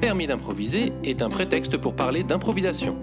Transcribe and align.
Permis 0.00 0.26
d'improviser 0.26 0.92
est 1.04 1.20
un 1.20 1.28
prétexte 1.28 1.76
pour 1.76 1.94
parler 1.94 2.22
d'improvisation. 2.24 2.96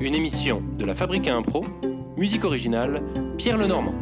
Une 0.00 0.14
émission 0.14 0.62
de 0.78 0.86
la 0.86 0.94
Fabrique 0.94 1.28
à 1.28 1.36
Impro, 1.36 1.62
musique 2.16 2.44
originale, 2.44 3.02
Pierre 3.36 3.58
Lenormand. 3.58 3.94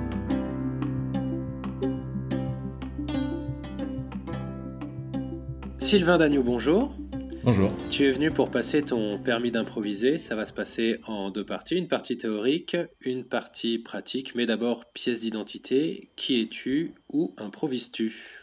Sylvain 5.79 6.19
Dagneau, 6.19 6.45
bonjour. 6.45 6.95
Bonjour. 7.43 7.73
Tu 7.89 8.05
es 8.05 8.13
venu 8.13 8.31
pour 8.31 8.51
passer 8.51 8.83
ton 8.83 9.19
permis 9.19 9.51
d'improviser. 9.51 10.17
Ça 10.17 10.37
va 10.37 10.45
se 10.45 10.53
passer 10.53 11.01
en 11.07 11.31
deux 11.31 11.45
parties. 11.45 11.75
Une 11.75 11.89
partie 11.89 12.17
théorique, 12.17 12.77
une 13.01 13.25
partie 13.25 13.79
pratique. 13.79 14.37
Mais 14.37 14.47
d'abord, 14.47 14.85
pièce 14.93 15.21
d'identité. 15.21 16.11
Qui 16.15 16.40
es-tu 16.40 16.93
Où 17.12 17.35
improvises-tu? 17.39 18.39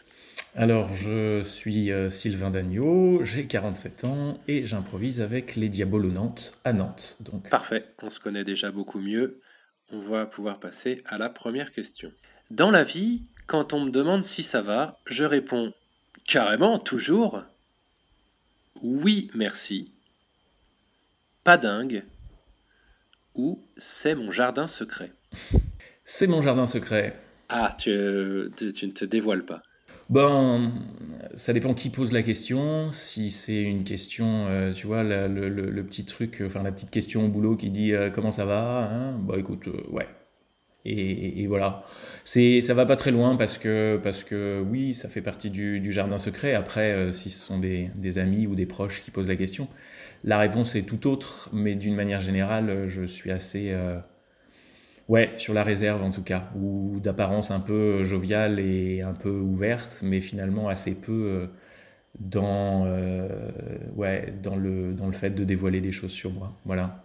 Alors, 0.58 0.92
je 0.92 1.44
suis 1.44 1.92
euh, 1.92 2.10
Sylvain 2.10 2.50
Dagneau, 2.50 3.22
j'ai 3.22 3.46
47 3.46 4.02
ans 4.02 4.40
et 4.48 4.64
j'improvise 4.64 5.20
avec 5.20 5.54
les 5.54 5.68
Diabolos 5.68 6.10
Nantes 6.10 6.52
à 6.64 6.72
Nantes. 6.72 7.16
Donc. 7.20 7.48
Parfait, 7.48 7.86
on 8.02 8.10
se 8.10 8.18
connaît 8.18 8.42
déjà 8.42 8.72
beaucoup 8.72 8.98
mieux. 8.98 9.40
On 9.92 10.00
va 10.00 10.26
pouvoir 10.26 10.58
passer 10.58 11.00
à 11.06 11.16
la 11.16 11.28
première 11.28 11.70
question. 11.70 12.10
Dans 12.50 12.72
la 12.72 12.82
vie, 12.82 13.22
quand 13.46 13.72
on 13.72 13.84
me 13.84 13.90
demande 13.90 14.24
si 14.24 14.42
ça 14.42 14.60
va, 14.60 14.98
je 15.06 15.22
réponds 15.22 15.72
carrément, 16.26 16.80
toujours. 16.80 17.44
Oui, 18.82 19.30
merci. 19.34 19.92
Pas 21.44 21.56
dingue. 21.56 22.02
Ou 23.36 23.62
c'est 23.76 24.16
mon 24.16 24.32
jardin 24.32 24.66
secret. 24.66 25.12
C'est 26.04 26.26
mon 26.26 26.42
jardin 26.42 26.66
secret. 26.66 27.16
Ah, 27.48 27.76
tu, 27.78 27.90
tu 28.56 28.86
ne 28.86 28.92
te 28.92 29.04
dévoiles 29.04 29.44
pas. 29.44 29.62
Ben, 30.10 30.72
ça 31.34 31.52
dépend 31.52 31.74
qui 31.74 31.90
pose 31.90 32.12
la 32.12 32.22
question. 32.22 32.92
Si 32.92 33.30
c'est 33.30 33.62
une 33.62 33.84
question, 33.84 34.46
euh, 34.48 34.72
tu 34.72 34.86
vois, 34.86 35.02
le, 35.02 35.82
petit 35.82 36.04
truc, 36.04 36.42
enfin 36.46 36.62
la 36.62 36.72
petite 36.72 36.90
question 36.90 37.26
au 37.26 37.28
boulot 37.28 37.56
qui 37.56 37.70
dit 37.70 37.92
euh, 37.92 38.10
comment 38.10 38.32
ça 38.32 38.44
va, 38.46 38.90
hein 38.90 39.12
bah 39.18 39.34
écoute, 39.38 39.68
euh, 39.68 39.82
ouais. 39.90 40.06
Et, 40.84 41.46
voilà. 41.46 41.82
C'est, 42.24 42.62
ça 42.62 42.72
va 42.72 42.86
pas 42.86 42.96
très 42.96 43.10
loin 43.10 43.36
parce 43.36 43.58
que, 43.58 44.00
parce 44.02 44.24
que 44.24 44.64
oui, 44.70 44.94
ça 44.94 45.10
fait 45.10 45.20
partie 45.20 45.50
du, 45.50 45.92
jardin 45.92 46.18
secret. 46.18 46.54
Après, 46.54 47.12
si 47.12 47.28
ce 47.28 47.44
sont 47.44 47.58
des, 47.58 48.18
amis 48.18 48.46
ou 48.46 48.54
des 48.54 48.64
proches 48.64 49.02
qui 49.02 49.10
posent 49.10 49.28
la 49.28 49.36
question, 49.36 49.68
la 50.24 50.38
réponse 50.38 50.76
est 50.76 50.82
tout 50.82 51.06
autre. 51.06 51.50
Mais 51.52 51.74
d'une 51.74 51.94
manière 51.94 52.20
générale, 52.20 52.88
je 52.88 53.02
suis 53.04 53.30
assez 53.30 53.74
Ouais, 55.08 55.32
sur 55.38 55.54
la 55.54 55.62
réserve 55.62 56.02
en 56.02 56.10
tout 56.10 56.22
cas, 56.22 56.50
ou 56.54 57.00
d'apparence 57.00 57.50
un 57.50 57.60
peu 57.60 58.04
joviale 58.04 58.60
et 58.60 59.00
un 59.00 59.14
peu 59.14 59.30
ouverte, 59.30 60.00
mais 60.02 60.20
finalement 60.20 60.68
assez 60.68 60.94
peu 60.94 61.12
euh, 61.12 61.46
dans, 62.20 62.84
euh, 62.86 63.26
ouais, 63.96 64.34
dans, 64.42 64.56
le, 64.56 64.92
dans 64.92 65.06
le 65.06 65.14
fait 65.14 65.30
de 65.30 65.44
dévoiler 65.44 65.80
des 65.80 65.92
choses 65.92 66.10
sur 66.12 66.30
moi. 66.30 66.52
Voilà. 66.66 67.02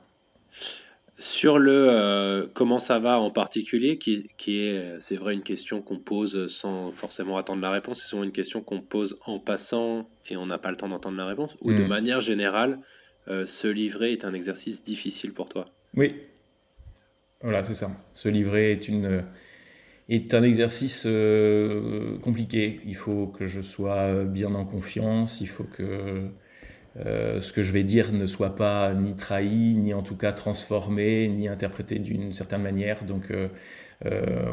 Sur 1.18 1.58
le 1.59 1.88
euh, 1.90 2.46
comment 2.54 2.80
ça 2.80 3.00
va 3.00 3.20
en 3.20 3.31
particulier, 3.31 3.98
qui, 3.98 4.28
qui 4.36 4.59
est, 4.59 5.00
c'est 5.00 5.16
vrai, 5.16 5.34
une 5.34 5.44
question 5.44 5.81
qu'on 5.81 6.00
pose 6.00 6.48
sans 6.48 6.92
forcément 6.92 7.38
attendre 7.38 7.62
la 7.62 7.72
réponse, 7.72 8.02
c'est 8.02 8.09
souvent 8.09 8.24
une 8.24 8.34
question 8.34 8.59
qu'on 8.59 8.81
pose 8.81 9.18
en 9.26 9.40
passant 9.40 10.09
et 10.30 10.36
on 10.36 10.46
n'a 10.46 10.58
pas 10.58 10.72
le 10.72 10.76
temps 10.76 10.90
d'entendre 10.90 11.16
la 11.16 11.26
réponse, 11.26 11.56
ou 11.62 11.72
de 11.72 11.86
mm. 11.86 11.88
manière 11.88 12.20
générale, 12.20 12.80
se 13.28 13.68
livrer 13.70 14.12
est 14.12 14.26
un 14.26 14.34
exercice 14.34 14.84
difficile 14.84 15.31
pour 15.31 15.48
toi? 15.48 15.68
Oui, 15.96 16.16
voilà, 17.44 17.64
c'est 17.64 17.74
ça. 17.74 17.92
Se 18.14 18.30
livrer 18.30 18.72
est, 18.72 18.88
une, 18.88 19.24
est 20.08 20.34
un 20.34 20.44
exercice 20.44 21.04
euh, 21.06 22.18
compliqué. 22.20 22.80
Il 22.86 22.96
faut 22.96 23.28
que 23.28 23.48
je 23.48 23.62
sois 23.62 24.24
bien 24.24 24.56
en 24.56 24.64
confiance, 24.64 25.42
il 25.42 25.48
faut 25.50 25.66
que 25.66 26.30
euh, 27.06 27.42
ce 27.42 27.52
que 27.52 27.62
je 27.62 27.74
vais 27.74 27.84
dire 27.84 28.14
ne 28.14 28.26
soit 28.26 28.56
pas 28.56 28.94
ni 28.94 29.16
trahi, 29.16 29.74
ni 29.76 29.94
en 29.94 30.03
tout 30.03 30.16
cas 30.16 30.32
transformé, 30.32 31.28
ni 31.28 31.50
interprété 31.50 32.00
d'une 32.00 32.32
certaine 32.32 32.62
manière. 32.62 33.03
Donc 33.03 33.30
euh, 33.32 33.50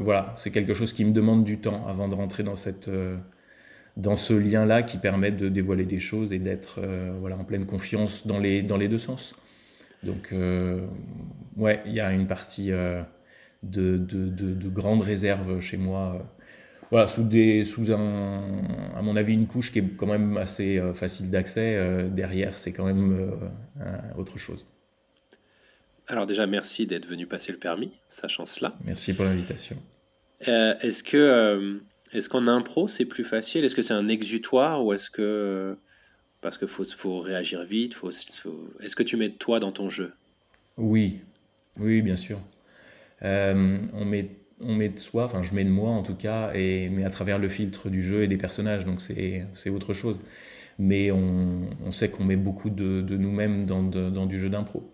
voilà, 0.03 0.33
c'est 0.37 0.51
quelque 0.51 0.75
chose 0.75 0.93
qui 0.93 1.05
me 1.05 1.13
demande 1.13 1.45
du 1.45 1.59
temps 1.59 1.87
avant 1.87 2.09
de 2.09 2.15
rentrer 2.15 2.43
dans 2.43 2.57
cette 2.57 2.91
dans 3.97 4.17
ce 4.17 4.33
lien-là 4.33 4.83
qui 4.83 4.99
permet 4.99 5.31
de 5.31 5.49
dévoiler 5.49 5.85
des 5.85 5.99
choses 6.01 6.33
et 6.33 6.39
d'être 6.39 6.81
voilà, 7.21 7.37
en 7.37 7.45
pleine 7.45 7.67
confiance 7.67 8.27
dans 8.27 8.39
les, 8.39 8.63
dans 8.63 8.77
les 8.77 8.89
deux 8.89 8.99
sens. 8.99 9.35
Donc, 10.03 10.31
euh, 10.33 10.87
ouais, 11.57 11.83
il 11.87 11.93
y 11.93 12.01
a 12.01 12.13
une 12.13 12.27
partie 12.27 12.73
euh, 12.73 13.03
de, 13.63 13.97
de, 13.97 14.29
de, 14.29 14.69
grande 14.69 15.03
réserve 15.03 15.61
chez 15.61 15.77
moi. 15.77 16.15
Euh, 16.17 16.23
voilà, 16.91 17.07
sous, 17.07 17.25
des, 17.25 17.65
sous 17.65 17.93
un, 17.93 18.63
à 18.97 19.03
mon 19.03 19.17
avis, 19.17 19.35
une 19.35 19.47
couche 19.47 19.71
qui 19.71 19.79
est 19.81 19.97
quand 19.97 20.07
même 20.07 20.37
assez 20.37 20.83
facile 20.93 21.31
d'accès. 21.31 22.09
derrière, 22.11 22.59
c'est 22.59 22.73
quand 22.73 22.85
même 22.85 23.31
autre 24.19 24.39
chose. 24.39 24.67
Alors 26.09 26.27
déjà, 26.27 26.49
merci 26.49 26.89
d'être 26.89 27.07
venu 27.07 27.29
passer 27.29 27.53
le 27.53 27.59
permis, 27.59 28.01
sachant 28.09 28.45
cela. 28.45 28.77
Merci 28.85 29.15
pour 29.15 29.25
l'invitation. 29.25 29.77
est-ce 30.41 31.05
que 31.05 31.81
est-ce 32.13 32.29
qu'en 32.29 32.49
impro, 32.49 32.89
c'est 32.89 33.05
plus 33.05 33.23
facile? 33.23 33.65
Est-ce 33.65 33.77
que 33.77 33.83
c'est 33.83 33.95
un 33.95 34.09
exutoire 34.09 34.85
ou 34.85 34.93
est-ce 34.93 35.11
que 35.11 35.77
parce 36.41 36.59
qu'il 36.59 36.69
faut, 36.69 36.85
faut, 36.85 37.21
réagir 37.21 37.65
vite. 37.65 37.95
Faut, 37.95 38.11
Est-ce 38.11 38.97
que 38.97 39.03
tu 39.03 39.17
mets 39.17 39.31
toi 39.31 39.61
dans 39.61 39.73
ton 39.73 39.89
jeu? 39.89 40.13
Oui, 40.77 41.21
oui, 41.79 42.03
bien 42.03 42.17
sûr. 42.17 42.41
Euh, 43.23 43.79
on, 43.93 44.05
met, 44.05 44.31
on 44.61 44.75
met 44.75 44.89
de 44.89 44.99
soi, 44.99 45.25
enfin 45.25 45.43
je 45.43 45.53
mets 45.55 45.65
de 45.65 45.71
moi 45.71 45.91
en 45.91 46.03
tout 46.03 46.15
cas, 46.15 46.53
et, 46.55 46.89
mais 46.89 47.05
à 47.05 47.11
travers 47.11 47.39
le 47.39 47.49
filtre 47.49 47.91
du 47.91 48.03
jeu 48.03 48.23
et 48.23 48.29
des 48.29 48.39
personnages, 48.39 48.87
donc 48.87 49.01
c'est 49.01 49.71
autre 49.71 49.93
chose. 49.93 50.21
Mais 50.79 51.11
on, 51.11 51.69
on 51.85 51.93
sait 51.93 52.09
qu'on 52.09 52.25
met 52.25 52.37
beaucoup 52.37 52.71
de, 52.71 53.03
de 53.03 53.17
nous-mêmes 53.19 53.67
dans, 53.67 53.83
dans, 53.83 54.25
du 54.25 54.39
jeu 54.39 54.49
d'impro. 54.49 54.91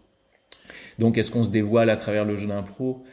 Donc 0.98 1.16
est-ce 1.16 1.30
qu'on 1.30 1.44
se 1.44 1.50
dévoile 1.50 1.90
à 1.90 1.96
travers 1.96 2.24
le 2.24 2.34
jeu 2.36 2.48
d'impro? 2.48 3.04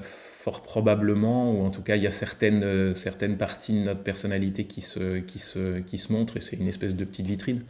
Fort 0.00 0.62
probablement, 0.62 1.52
ou 1.52 1.64
en 1.64 1.70
tout 1.70 1.82
cas 1.82 1.96
il 1.96 2.02
y 2.02 2.06
a 2.06 2.10
certaines, 2.10 2.62
euh, 2.64 2.94
certaines 2.94 3.36
parties 3.36 3.74
de 3.74 3.80
notre 3.80 4.02
personnalité 4.02 4.64
qui 4.64 4.80
se, 4.80 5.18
qui 5.18 5.38
se, 5.38 5.80
qui 5.80 5.98
se 5.98 6.12
montrent, 6.12 6.36
et 6.36 6.40
c'est 6.40 6.56
une 6.56 6.68
espèce 6.68 6.94
de 6.96 7.04
petite 7.04 7.26
vitrine. 7.26 7.62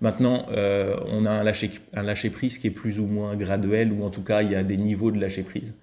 Maintenant, 0.00 0.46
euh, 0.50 0.96
on 1.08 1.26
a 1.26 1.30
un 1.30 1.44
lâcher, 1.44 1.70
un 1.94 2.02
lâcher 2.02 2.30
prise 2.30 2.58
qui 2.58 2.66
est 2.66 2.72
plus 2.72 3.00
ou 3.00 3.06
moins 3.06 3.36
graduel, 3.36 3.92
ou 3.92 4.02
en 4.02 4.10
tout 4.10 4.22
cas 4.22 4.42
il 4.42 4.50
y 4.50 4.54
a 4.56 4.64
des 4.64 4.76
niveaux 4.76 5.10
de 5.10 5.20
lâcher 5.20 5.42
prise. 5.42 5.74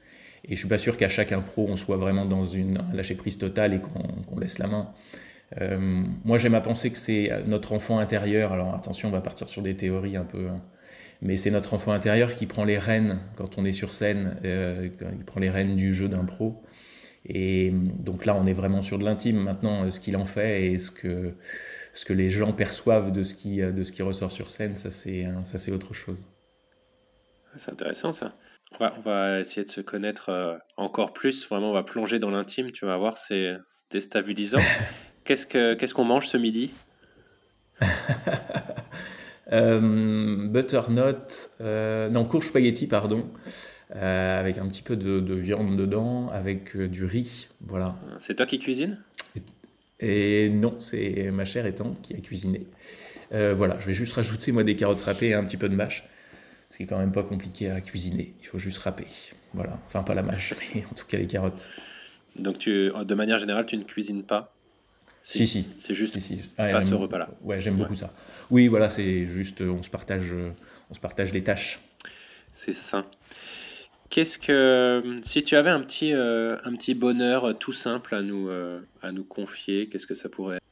Et 0.46 0.56
je 0.56 0.60
suis 0.60 0.68
pas 0.68 0.78
sûr 0.78 0.98
qu'à 0.98 1.10
chaque 1.10 1.32
impro 1.32 1.68
on 1.70 1.76
soit 1.78 1.98
vraiment 1.98 2.26
dans 2.26 2.44
une, 2.44 2.80
un 2.80 2.96
lâcher 2.96 3.16
prise 3.16 3.38
total 3.38 3.74
et 3.74 3.80
qu'on 3.80 4.40
laisse 4.40 4.60
la 4.60 4.68
main. 4.68 4.94
moi 6.26 6.38
j'aime 6.38 6.56
à 6.56 6.62
penser 6.62 6.90
que 6.92 6.98
c'est 6.98 7.32
notre 7.48 7.74
enfant 7.74 8.00
intérieur, 8.00 8.52
alors 8.54 8.74
attention 8.76 9.10
on 9.10 9.12
va 9.12 9.22
partir 9.22 9.48
sur 9.50 9.62
des 9.62 9.76
théories 9.76 10.18
un 10.18 10.26
peu, 10.26 10.48
mais 11.22 11.38
c'est 11.38 11.52
notre 11.52 11.74
enfant 11.74 11.92
intérieur 11.92 12.36
qui 12.36 12.46
prend 12.46 12.64
les 12.64 12.78
rênes 12.78 13.20
quand 13.36 13.58
on 13.58 13.66
est 13.66 13.74
sur 13.74 13.94
scène, 13.94 14.38
euh, 14.46 14.90
il 15.18 15.26
prend 15.26 15.40
les 15.40 15.50
rênes 15.50 15.76
du 15.76 15.94
jeu 15.94 16.08
d'impro. 16.08 16.64
Et 17.26 17.72
donc 17.72 18.26
là, 18.26 18.36
on 18.36 18.46
est 18.46 18.54
vraiment 18.54 18.82
sur 18.82 18.98
de 19.00 19.04
l'intime. 19.04 19.38
Maintenant, 19.38 19.90
ce 19.92 20.00
qu'il 20.00 20.16
en 20.16 20.26
fait 20.26 20.68
et 20.68 20.80
ce 20.80 20.92
que, 20.92 21.34
ce 21.94 22.06
que 22.06 22.14
les 22.14 22.30
gens 22.30 22.54
perçoivent 22.54 23.12
de 23.12 23.24
ce 23.24 23.36
qui, 23.36 23.58
de 23.58 23.84
ce 23.84 23.92
qui 23.92 24.02
ressort 24.02 24.32
sur 24.32 24.50
scène, 24.50 24.78
ça 24.78 24.92
c'est, 24.92 25.28
ça 25.44 25.58
c'est 25.58 25.72
autre 25.72 25.94
chose. 25.94 26.24
C'est 27.58 27.72
intéressant 27.72 28.12
ça. 28.12 28.34
On 28.74 28.78
va, 28.78 28.94
on 28.98 29.02
va 29.02 29.40
essayer 29.40 29.64
de 29.64 29.70
se 29.70 29.82
connaître 29.82 30.30
euh, 30.30 30.58
encore 30.76 31.14
plus. 31.14 31.48
Vraiment, 31.48 31.72
on 31.72 31.74
va 31.74 31.84
plonger 31.84 32.20
dans 32.20 32.30
l'intime. 32.30 32.72
Tu 32.72 32.86
vas 32.86 32.98
voir, 32.98 33.18
c'est 33.18 33.54
déstabilisant. 33.90 34.60
qu'est-ce, 35.24 35.48
que, 35.48 35.74
qu'est-ce 35.74 35.94
qu'on 35.94 36.06
mange 36.06 36.28
ce 36.28 36.38
midi? 36.38 36.74
Euh, 37.82 37.86
butternut, 39.52 41.50
euh, 41.62 42.10
non, 42.10 42.26
courge 42.26 42.48
spaghetti, 42.48 42.88
pardon, 42.88 43.26
euh, 43.96 44.40
avec 44.40 44.58
un 44.58 44.68
petit 44.68 44.82
peu 44.82 44.96
de, 44.96 45.34
viande 45.34 45.78
dedans, 45.78 46.30
avec 46.30 46.76
du 46.78 47.06
riz, 47.06 47.48
voilà. 47.62 47.96
C'est 48.20 48.36
toi 48.36 48.46
qui 48.46 48.60
cuisines 48.60 49.00
et, 50.00 50.50
non, 50.50 50.80
c'est 50.80 51.32
ma 51.32 51.44
chère 51.44 51.66
et 51.66 51.74
tante 51.74 52.00
qui 52.04 52.14
a 52.14 52.20
cuisiné. 52.20 52.68
voilà, 53.32 53.80
je 53.80 53.88
vais 53.88 53.94
juste 53.94 54.14
rajouter 54.14 54.52
moi 54.52 54.64
des 54.64 54.76
carottes 54.76 55.02
râpées 55.02 55.30
et 55.30 55.34
un 55.34 55.44
petit 55.44 55.58
peu 55.58 55.70
de 55.70 55.76
mâche, 55.76 56.04
ce 56.70 56.78
qui 56.78 56.84
est 56.84 56.86
quand 56.86 57.00
même 57.00 57.12
pas 57.12 57.24
compliqué 57.24 57.72
à 57.72 57.82
cuisiner. 57.82 58.34
Il 58.42 58.46
faut 58.48 58.60
juste 58.60 58.78
râper, 58.80 59.08
voilà. 59.54 59.80
Enfin 59.88 60.04
pas 60.04 60.14
la 60.14 60.22
mâche, 60.22 60.54
mais 60.76 60.84
en 60.86 60.94
tout 60.94 61.06
cas 61.08 61.18
les 61.18 61.26
carottes. 61.26 61.68
Donc 62.38 62.60
tu, 62.60 62.92
de 62.92 63.16
manière 63.16 63.40
générale, 63.40 63.66
tu 63.66 63.78
ne 63.78 63.84
cuisines 63.84 64.24
pas? 64.24 64.54
Si, 65.30 65.48
si. 65.48 65.64
C'est 65.64 65.94
juste 65.94 66.20
si, 66.20 66.42
pas 66.56 66.82
ce 66.82 66.94
repas-là. 66.94 67.30
Ouais, 67.44 67.60
j'aime 67.60 67.76
beaucoup 67.76 67.96
ça. 67.96 68.14
Oui, 68.50 68.68
voilà, 68.68 68.90
c'est 68.90 69.26
juste, 69.26 69.62
on 69.62 69.84
se 69.84 69.90
partage, 69.90 70.34
on 70.90 70.94
se 70.94 71.00
partage 71.00 71.34
les 71.34 71.44
tâches. 71.44 71.80
C'est 72.52 72.74
sain. 72.74 73.06
Qu'est-ce 74.10 74.40
que, 74.40 75.18
si 75.22 75.44
tu 75.44 75.56
avais 75.56 75.70
un 75.70 75.82
petit, 75.82 76.14
euh, 76.14 76.56
un 76.64 76.74
petit 76.74 76.94
bonheur 76.94 77.60
tout 77.60 77.74
simple 77.74 78.16
à 78.16 78.22
nous, 78.22 78.48
euh, 78.50 78.80
à 79.02 79.12
nous 79.12 79.26
confier, 79.26 79.90
qu'est-ce 79.90 80.08
que 80.08 80.14
ça 80.14 80.30
pourrait 80.30 80.56
être? 80.58 80.64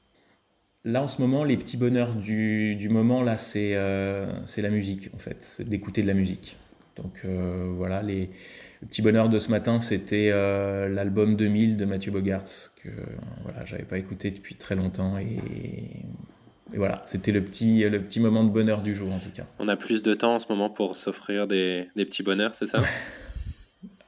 Là, 0.85 1.03
en 1.03 1.07
ce 1.07 1.19
moment, 1.19 1.43
les 1.43 1.57
petits 1.57 1.77
bonheurs 1.77 2.13
du, 2.13 2.75
du 2.75 2.87
moment, 2.87 3.23
là, 3.23 3.37
c'est 3.37 3.75
euh, 3.75 4.25
c'est 4.45 4.61
la 4.61 4.69
musique, 4.69 5.09
en 5.13 5.17
fait. 5.17 5.37
C'est 5.41 5.67
d'écouter 5.67 6.01
de 6.01 6.07
la 6.07 6.13
musique. 6.13 6.55
Donc, 6.95 7.25
voilà, 7.25 8.01
les, 8.01 8.29
le 8.85 8.89
petit 8.89 9.01
bonheur 9.01 9.29
de 9.29 9.39
ce 9.39 9.49
matin, 9.49 9.79
c'était 9.79 10.29
euh, 10.31 10.87
l'album 10.87 11.35
2000 11.35 11.75
de 11.75 11.85
Mathieu 11.85 12.11
Bogarts, 12.11 12.71
que 12.83 12.89
voilà, 13.41 13.65
j'avais 13.65 13.83
pas 13.83 13.97
écouté 13.97 14.29
depuis 14.29 14.55
très 14.55 14.75
longtemps. 14.75 15.17
Et, 15.17 16.05
voilà, 16.75 17.01
c'était 17.03 17.31
le 17.31 17.43
petit, 17.43 17.83
le 17.89 17.99
petit 17.99 18.19
moment 18.19 18.43
de 18.43 18.51
bonheur 18.51 18.83
du 18.83 18.93
jour 18.93 19.11
en 19.11 19.17
tout 19.17 19.31
cas. 19.31 19.47
On 19.57 19.67
a 19.69 19.75
plus 19.75 20.03
de 20.03 20.13
temps 20.13 20.35
en 20.35 20.39
ce 20.39 20.45
moment 20.49 20.69
pour 20.69 20.97
s'offrir 20.97 21.47
des, 21.47 21.87
des 21.95 22.05
petits 22.05 22.21
bonheurs, 22.21 22.53
c'est 22.53 22.67
ça? 22.67 22.81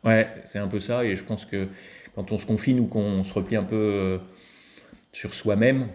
Ouais, 0.03 0.29
c'est 0.45 0.59
un 0.59 0.69
peu 0.69 0.79
ça. 0.79 1.03
Et 1.03 1.17
je 1.17 1.23
pense 1.23 1.43
que 1.43 1.67
quand 2.15 2.31
on 2.31 2.37
se 2.37 2.45
confine 2.45 2.79
ou 2.79 2.85
qu'on 2.85 3.25
se 3.25 3.33
replie 3.33 3.57
un 3.57 3.63
peu 3.63 3.75
euh, 3.75 4.17
sur 5.11 5.33
soi-même, 5.33 5.87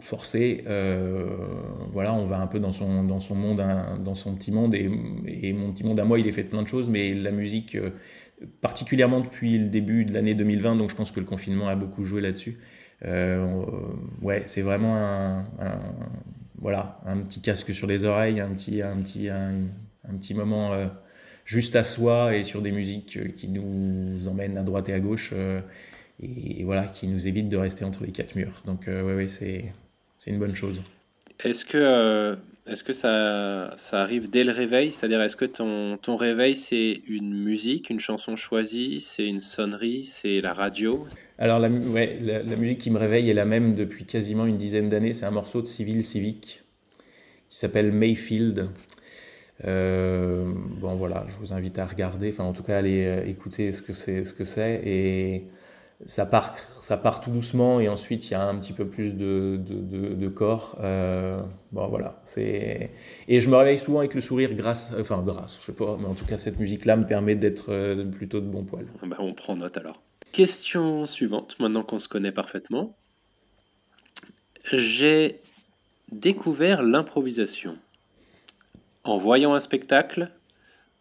forcé, 0.00 0.64
euh, 0.66 1.26
voilà, 1.92 2.12
on 2.14 2.24
va 2.24 2.40
un 2.40 2.46
peu 2.46 2.58
dans 2.58 2.72
son, 2.72 3.04
dans 3.04 3.20
son 3.20 3.34
monde, 3.34 3.62
dans 4.04 4.14
son 4.14 4.34
petit 4.34 4.50
monde. 4.50 4.74
Et, 4.74 4.88
mon 5.52 5.72
petit 5.72 5.84
monde 5.84 6.00
à 6.00 6.04
moi, 6.04 6.18
il 6.18 6.26
est 6.26 6.32
fait 6.32 6.44
de 6.44 6.48
plein 6.48 6.62
de 6.62 6.68
choses, 6.68 6.88
mais 6.88 7.14
la 7.14 7.30
musique, 7.30 7.74
euh, 7.74 7.90
particulièrement 8.60 9.20
depuis 9.20 9.58
le 9.58 9.66
début 9.68 10.04
de 10.04 10.12
l'année 10.12 10.34
2020, 10.34 10.76
donc 10.76 10.90
je 10.90 10.96
pense 10.96 11.10
que 11.10 11.20
le 11.20 11.26
confinement 11.26 11.68
a 11.68 11.76
beaucoup 11.76 12.04
joué 12.04 12.20
là-dessus. 12.20 12.58
ouais, 13.02 14.42
c'est 14.46 14.62
vraiment 14.62 14.96
un, 14.96 15.46
voilà, 16.60 17.00
un 17.06 17.18
petit 17.18 17.40
casque 17.40 17.72
sur 17.72 17.86
les 17.86 18.04
oreilles, 18.04 18.40
un 18.40 18.50
petit, 18.50 18.82
un 18.82 18.96
petit, 18.96 19.28
un, 19.28 19.64
petit 20.18 20.34
moment 20.34 20.72
juste 21.48 21.76
à 21.76 21.82
soi 21.82 22.36
et 22.36 22.44
sur 22.44 22.60
des 22.60 22.70
musiques 22.70 23.16
euh, 23.16 23.28
qui 23.28 23.48
nous 23.48 24.28
emmènent 24.28 24.58
à 24.58 24.62
droite 24.62 24.90
et 24.90 24.92
à 24.92 25.00
gauche 25.00 25.32
euh, 26.22 26.26
et, 26.26 26.64
voilà, 26.64 26.84
qui 26.84 27.06
nous 27.06 27.26
évitent 27.26 27.48
de 27.48 27.56
rester 27.56 27.84
entre 27.84 28.04
les 28.04 28.12
quatre 28.12 28.34
murs. 28.34 28.62
Donc, 28.66 28.88
euh, 28.88 29.02
ouais, 29.02 29.14
ouais 29.14 29.28
c'est, 29.28 29.72
c'est 30.16 30.30
une 30.30 30.38
bonne 30.38 30.54
chose. 30.54 30.82
Est-ce 31.44 31.64
que, 31.64 32.36
est-ce 32.66 32.82
que 32.82 32.92
ça, 32.92 33.74
ça 33.76 34.02
arrive 34.02 34.28
dès 34.28 34.42
le 34.42 34.52
réveil? 34.52 34.92
C'est-à-dire, 34.92 35.22
est-ce 35.22 35.36
que 35.36 35.44
ton, 35.44 35.96
ton 35.96 36.16
réveil, 36.16 36.56
c'est 36.56 37.02
une 37.06 37.32
musique, 37.32 37.90
une 37.90 38.00
chanson 38.00 38.34
choisie, 38.34 39.00
c'est 39.00 39.26
une 39.26 39.40
sonnerie, 39.40 40.04
c'est 40.04 40.40
la 40.40 40.52
radio? 40.52 41.06
Alors, 41.38 41.60
la, 41.60 41.68
ouais, 41.68 42.18
la, 42.20 42.42
la, 42.42 42.56
musique 42.56 42.78
qui 42.78 42.90
me 42.90 42.98
réveille 42.98 43.30
est 43.30 43.34
la 43.34 43.44
même 43.44 43.76
depuis 43.76 44.04
quasiment 44.04 44.46
une 44.46 44.56
dizaine 44.56 44.88
d'années. 44.88 45.14
C'est 45.14 45.26
un 45.26 45.30
morceau 45.30 45.62
de 45.62 45.66
Civil 45.66 46.02
Civic 46.02 46.62
qui 47.48 47.56
s'appelle 47.56 47.92
Mayfield. 47.92 48.68
Euh, 49.64 50.44
bon 50.80 50.94
voilà, 50.94 51.26
je 51.28 51.34
vous 51.34 51.52
invite 51.52 51.78
à 51.78 51.86
regarder, 51.86 52.30
enfin 52.30 52.44
en 52.44 52.52
tout 52.52 52.62
cas 52.62 52.76
à 52.76 52.78
aller 52.78 53.04
euh, 53.04 53.26
écouter 53.26 53.72
ce 53.72 53.82
que 53.82 53.92
c'est, 53.92 54.24
ce 54.24 54.32
que 54.32 54.44
c'est 54.44 54.80
et 54.84 55.44
ça 56.06 56.26
part, 56.26 56.54
ça 56.82 56.96
part 56.96 57.20
tout 57.20 57.30
doucement 57.30 57.80
et 57.80 57.88
ensuite 57.88 58.28
il 58.28 58.32
y 58.32 58.34
a 58.34 58.42
un 58.42 58.56
petit 58.58 58.72
peu 58.72 58.86
plus 58.86 59.14
de, 59.14 59.60
de, 59.60 60.28
corps. 60.28 60.76
Euh, 60.80 61.42
bon 61.72 61.88
voilà, 61.88 62.20
c'est 62.24 62.90
et 63.26 63.40
je 63.40 63.50
me 63.50 63.56
réveille 63.56 63.78
souvent 63.78 63.98
avec 63.98 64.14
le 64.14 64.20
sourire 64.20 64.54
grâce, 64.54 64.92
enfin 64.98 65.22
grâce, 65.22 65.58
je 65.60 65.66
sais 65.66 65.72
pas, 65.72 65.96
mais 66.00 66.06
en 66.06 66.14
tout 66.14 66.24
cas 66.24 66.38
cette 66.38 66.58
musique-là 66.58 66.96
me 66.96 67.06
permet 67.06 67.34
d'être 67.34 68.04
plutôt 68.12 68.40
de 68.40 68.46
bon 68.46 68.64
poil. 68.64 68.86
Bah, 69.02 69.16
on 69.18 69.34
prend 69.34 69.56
note 69.56 69.76
alors. 69.76 70.00
Question 70.32 71.06
suivante, 71.06 71.56
maintenant 71.58 71.82
qu'on 71.82 71.98
se 71.98 72.08
connaît 72.08 72.32
parfaitement. 72.32 72.94
J'ai 74.72 75.40
découvert 76.12 76.82
l'improvisation. 76.82 77.76
En 79.04 79.16
voyant 79.16 79.54
un 79.54 79.60
spectacle, 79.60 80.30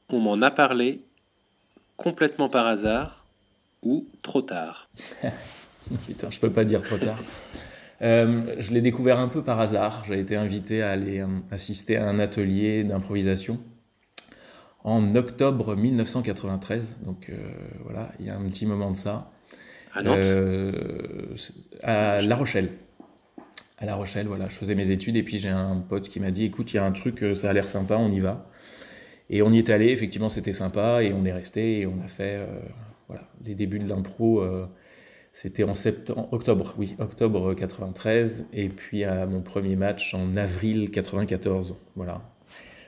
on 0.09 0.19
m'en 0.19 0.41
a 0.41 0.51
parlé 0.51 1.01
complètement 1.97 2.49
par 2.49 2.67
hasard 2.67 3.16
ou 3.87 4.05
trop 4.21 4.41
tard. 4.41 4.89
Putain, 6.05 6.29
je 6.29 6.39
peux 6.39 6.51
pas 6.51 6.65
dire 6.65 6.83
trop 6.83 6.97
tard. 6.97 7.19
Euh, 8.01 8.55
je 8.59 8.73
l'ai 8.73 8.81
découvert 8.81 9.17
un 9.17 9.29
peu 9.29 9.41
par 9.41 9.59
hasard. 9.61 10.03
J'ai 10.05 10.19
été 10.19 10.35
invité 10.35 10.83
à 10.83 10.91
aller 10.91 11.21
euh, 11.21 11.27
assister 11.51 11.95
à 11.95 12.07
un 12.07 12.19
atelier 12.19 12.83
d'improvisation 12.83 13.59
en 14.83 15.15
octobre 15.15 15.75
1993. 15.75 16.95
Donc 17.05 17.29
euh, 17.29 17.35
voilà, 17.85 18.11
il 18.19 18.25
y 18.25 18.29
a 18.29 18.37
un 18.37 18.47
petit 18.49 18.65
moment 18.65 18.91
de 18.91 18.97
ça. 18.97 19.31
À 19.93 20.03
Nantes? 20.03 20.25
À 21.81 22.21
La 22.21 22.35
Rochelle 22.35 22.69
à 23.79 23.85
La 23.85 23.93
Rochelle, 23.93 24.25
voilà, 24.25 24.49
je 24.49 24.55
faisais 24.55 24.73
mes 24.73 24.89
études 24.89 25.17
et 25.17 25.21
puis 25.21 25.37
j'ai 25.37 25.49
un 25.49 25.77
pote 25.87 26.09
qui 26.09 26.19
m'a 26.19 26.31
dit 26.31 26.45
écoute, 26.45 26.73
il 26.73 26.77
y 26.77 26.79
a 26.79 26.83
un 26.83 26.91
truc, 26.91 27.23
ça 27.35 27.51
a 27.51 27.53
l'air 27.53 27.67
sympa, 27.67 27.95
on 27.95 28.11
y 28.11 28.19
va. 28.19 28.49
Et 29.29 29.43
on 29.43 29.51
y 29.51 29.59
est 29.59 29.69
allé, 29.69 29.89
effectivement 29.89 30.29
c'était 30.29 30.51
sympa 30.51 31.03
et 31.03 31.13
on 31.13 31.23
est 31.25 31.31
resté 31.31 31.81
et 31.81 31.85
on 31.85 32.01
a 32.03 32.07
fait 32.07 32.43
voilà, 33.07 33.27
les 33.43 33.55
débuts 33.55 33.79
de 33.79 33.87
l'impro. 33.87 34.41
Euh, 34.41 34.65
c'était 35.33 35.63
en 35.63 35.73
octobre, 36.31 36.73
oui, 36.79 36.95
octobre 36.97 37.53
93 37.53 38.45
et 38.53 38.69
puis 38.69 39.03
à 39.03 39.27
mon 39.27 39.41
premier 39.41 39.75
match 39.75 40.15
en 40.15 40.35
avril 40.35 40.89
94. 40.89 41.75
Voilà. 41.95 42.21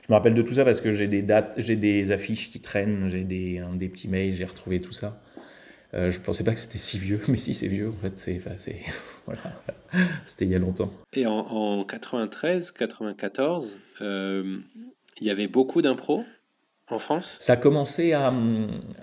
Je 0.02 0.12
me 0.12 0.16
rappelle 0.16 0.34
de 0.34 0.42
tout 0.42 0.56
ça 0.56 0.66
parce 0.66 0.82
que 0.82 0.92
j'ai 0.92 1.08
des 1.08 1.22
dates, 1.22 1.54
j'ai 1.58 1.76
des 1.76 2.10
affiches 2.10 2.50
qui 2.50 2.60
traînent, 2.60 3.08
j'ai 3.08 3.24
des, 3.24 3.62
des 3.76 3.88
petits 3.88 4.08
mails, 4.08 4.32
j'ai 4.32 4.46
retrouvé 4.46 4.82
tout 4.82 4.94
ça. 4.94 5.22
Euh, 5.94 6.12
je 6.12 6.20
pensais 6.20 6.44
pas 6.44 6.54
que 6.54 6.60
c'était 6.60 6.78
si 6.80 6.98
vieux, 6.98 7.22
mais 7.28 7.38
si 7.38 7.54
c'est 7.54 7.68
vieux, 7.68 7.90
en 7.90 7.94
fait, 7.94 8.18
c'est, 8.18 8.42
voilà, 9.26 9.42
c'était 10.26 10.46
il 10.46 10.52
y 10.52 10.56
a 10.56 10.60
longtemps. 10.60 10.92
Et 11.14 11.26
en, 11.26 11.38
en 11.38 11.84
93, 11.84 12.72
94, 12.72 13.78
euh, 14.02 14.60
il 15.20 15.28
y 15.28 15.30
avait 15.30 15.48
beaucoup 15.48 15.82
d'impro 15.82 16.24
en 16.92 17.00
France? 17.00 17.36
Ça 17.40 17.54
a 17.54 17.58
commencé 17.58 18.14
à, 18.14 18.34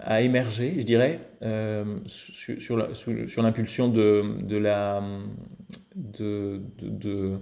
à 0.03 0.21
émerger, 0.21 0.75
je 0.79 0.83
dirais, 0.83 1.21
euh, 1.43 1.85
sur, 2.07 2.97
sur, 2.97 3.43
l'impulsion 3.43 3.89
de, 3.89 4.23
de, 4.43 4.57
la, 4.57 5.03
de, 5.95 6.61
de, 6.81 7.39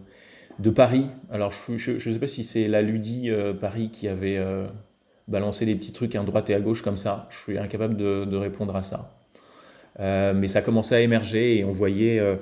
de, 0.58 0.70
Paris. 0.70 1.06
Alors, 1.30 1.52
je 1.52 1.92
ne 1.94 1.98
sais 1.98 2.18
pas 2.18 2.26
si 2.26 2.44
c'est 2.44 2.68
la 2.68 2.82
Ludie 2.82 3.30
euh, 3.30 3.52
Paris 3.52 3.90
qui 3.92 4.08
avait 4.08 4.40
balancé 5.28 5.66
des 5.66 5.74
petits 5.74 5.92
trucs 5.92 6.14
à 6.14 6.22
droite 6.22 6.50
et 6.50 6.54
à 6.54 6.60
gauche 6.60 6.82
comme 6.82 6.96
ça. 6.96 7.28
Je 7.30 7.36
suis 7.38 7.58
incapable 7.58 7.96
de 7.96 8.36
répondre 8.36 8.74
à 8.76 8.82
ça. 8.82 9.14
Euh, 10.00 10.32
mais 10.34 10.48
ça 10.48 10.62
commençait 10.62 10.96
à 10.96 11.00
émerger 11.00 11.58
et 11.58 11.64
on 11.64 11.70
voyait 11.70 12.18
euh, 12.18 12.36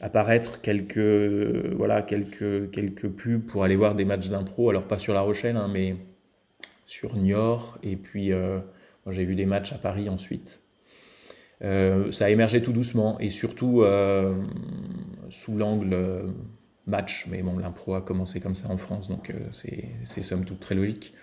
apparaître 0.00 0.60
quelques, 0.60 0.98
voilà, 1.76 2.02
quelques, 2.02 2.70
quelques 2.70 3.08
pubs 3.08 3.42
pour 3.46 3.64
aller 3.64 3.76
voir 3.76 3.94
des 3.94 4.04
matchs 4.04 4.28
d'impro. 4.28 4.70
Alors 4.70 4.84
pas 4.84 4.98
sur 4.98 5.14
La 5.14 5.20
Rochelle, 5.20 5.56
hein, 5.56 5.68
mais 5.72 5.96
sur 6.86 7.16
Niort. 7.16 7.78
Et 7.82 7.96
puis 7.96 8.32
euh, 8.32 8.58
j'ai 9.10 9.24
vu 9.24 9.34
des 9.34 9.46
matchs 9.46 9.72
à 9.72 9.78
Paris 9.78 10.08
ensuite. 10.08 10.60
ça 11.60 12.24
a 12.24 12.30
émergé 12.30 12.62
tout 12.62 12.72
doucement 12.72 13.18
et 13.20 13.30
surtout 13.30 13.84
sous 15.30 15.56
l'angle 15.56 15.96
match. 16.86 17.26
Mais 17.30 17.42
bon, 17.42 17.58
l'impro 17.58 17.94
a 17.94 18.02
commencé 18.02 18.40
comme 18.40 18.54
ça 18.54 18.68
en 18.70 18.76
France, 18.76 19.08
donc 19.08 19.32
c'est 19.52 20.22
somme 20.22 20.44
toute 20.44 20.60
très 20.60 20.74
logique 20.74 21.14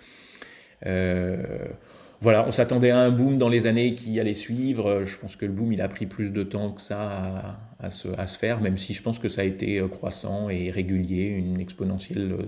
voilà, 2.24 2.46
on 2.46 2.50
s'attendait 2.50 2.90
à 2.90 3.00
un 3.00 3.10
boom 3.10 3.36
dans 3.36 3.50
les 3.50 3.66
années 3.66 3.94
qui 3.94 4.18
allaient 4.18 4.34
suivre. 4.34 5.04
Je 5.04 5.18
pense 5.18 5.36
que 5.36 5.44
le 5.44 5.52
boom, 5.52 5.72
il 5.72 5.82
a 5.82 5.88
pris 5.88 6.06
plus 6.06 6.32
de 6.32 6.42
temps 6.42 6.70
que 6.72 6.80
ça 6.80 7.58
à, 7.78 7.90
se, 7.90 8.08
faire, 8.38 8.62
même 8.62 8.78
si 8.78 8.94
je 8.94 9.02
pense 9.02 9.18
que 9.18 9.28
ça 9.28 9.42
a 9.42 9.44
été 9.44 9.78
euh, 9.78 9.88
croissant 9.88 10.48
et 10.48 10.70
régulier, 10.70 11.26
une 11.26 11.60
exponentielle 11.60 12.32
euh, 12.32 12.46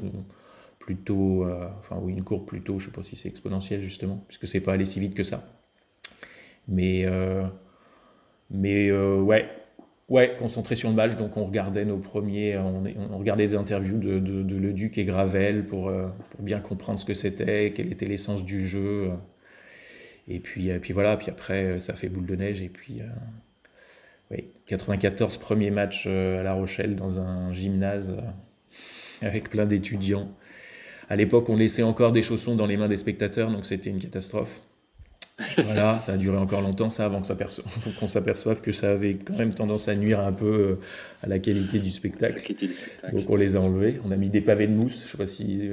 plutôt, 0.86 1.44
euh, 1.44 1.68
enfin 1.78 1.98
oui, 2.00 2.12
une 2.12 2.24
courbe 2.24 2.46
plutôt, 2.46 2.78
je 2.78 2.86
ne 2.86 2.90
sais 2.90 2.96
pas 2.96 3.04
si 3.04 3.16
c'est 3.16 3.28
exponentielle 3.28 3.80
justement, 3.80 4.24
puisque 4.28 4.46
c'est 4.46 4.60
pas 4.60 4.72
allé 4.72 4.84
si 4.84 5.00
vite 5.00 5.14
que 5.14 5.24
ça. 5.24 5.44
Mais, 6.68 7.06
mais 8.50 8.90
ouais, 8.90 9.48
ouais, 10.08 10.34
concentré 10.38 10.74
sur 10.76 10.88
le 10.88 10.94
match, 10.94 11.16
donc 11.16 11.36
on 11.36 11.44
regardait 11.44 11.84
nos 11.84 11.98
premiers, 11.98 12.56
on, 12.58 13.18
regardait 13.18 13.46
des 13.46 13.54
interviews 13.54 13.98
de, 13.98 14.18
de, 14.18 14.56
Le 14.56 14.72
Duc 14.72 14.98
et 14.98 15.04
Gravel 15.04 15.66
pour, 15.66 15.92
pour 16.30 16.42
bien 16.42 16.60
comprendre 16.60 16.98
ce 16.98 17.04
que 17.04 17.14
c'était, 17.14 17.72
quelle 17.72 17.92
était 17.92 18.06
l'essence 18.06 18.44
du 18.44 18.66
jeu. 18.66 19.12
Et 20.28 20.40
puis, 20.40 20.70
euh, 20.70 20.78
puis 20.78 20.92
voilà, 20.92 21.16
puis 21.16 21.30
après, 21.30 21.64
euh, 21.64 21.80
ça 21.80 21.94
fait 21.94 22.08
boule 22.08 22.26
de 22.26 22.36
neige. 22.36 22.62
Et 22.62 22.68
puis, 22.68 23.00
euh, 23.00 23.06
oui, 24.30 24.48
94, 24.66 25.36
premier 25.36 25.70
match 25.70 26.06
à 26.06 26.42
La 26.42 26.52
Rochelle 26.52 26.96
dans 26.96 27.18
un 27.18 27.52
gymnase 27.52 28.16
avec 29.22 29.50
plein 29.50 29.66
d'étudiants. 29.66 30.28
À 31.08 31.16
l'époque, 31.16 31.48
on 31.48 31.56
laissait 31.56 31.82
encore 31.82 32.12
des 32.12 32.22
chaussons 32.22 32.56
dans 32.56 32.66
les 32.66 32.76
mains 32.76 32.88
des 32.88 32.96
spectateurs, 32.96 33.50
donc 33.50 33.64
c'était 33.64 33.90
une 33.90 33.98
catastrophe. 33.98 34.60
voilà, 35.58 36.00
ça 36.00 36.12
a 36.12 36.16
duré 36.16 36.36
encore 36.38 36.62
longtemps, 36.62 36.88
ça, 36.88 37.04
avant 37.04 37.20
qu'on 38.00 38.08
s'aperçoive 38.08 38.62
que 38.62 38.72
ça 38.72 38.92
avait 38.92 39.14
quand 39.14 39.38
même 39.38 39.52
tendance 39.52 39.88
à 39.88 39.94
nuire 39.94 40.20
un 40.20 40.32
peu 40.32 40.78
à 41.22 41.26
la 41.26 41.38
qualité 41.38 41.78
du 41.78 41.90
spectacle. 41.90 42.40
Qualité 42.40 42.68
du 42.68 42.72
spectacle. 42.72 43.14
Donc 43.14 43.28
on 43.28 43.36
les 43.36 43.54
a 43.54 43.60
enlevés. 43.60 44.00
On 44.04 44.10
a 44.10 44.16
mis 44.16 44.30
des 44.30 44.40
pavés 44.40 44.66
de 44.66 44.72
mousse. 44.72 45.02
Je 45.04 45.10
sais 45.10 45.18
pas 45.18 45.26
si 45.26 45.70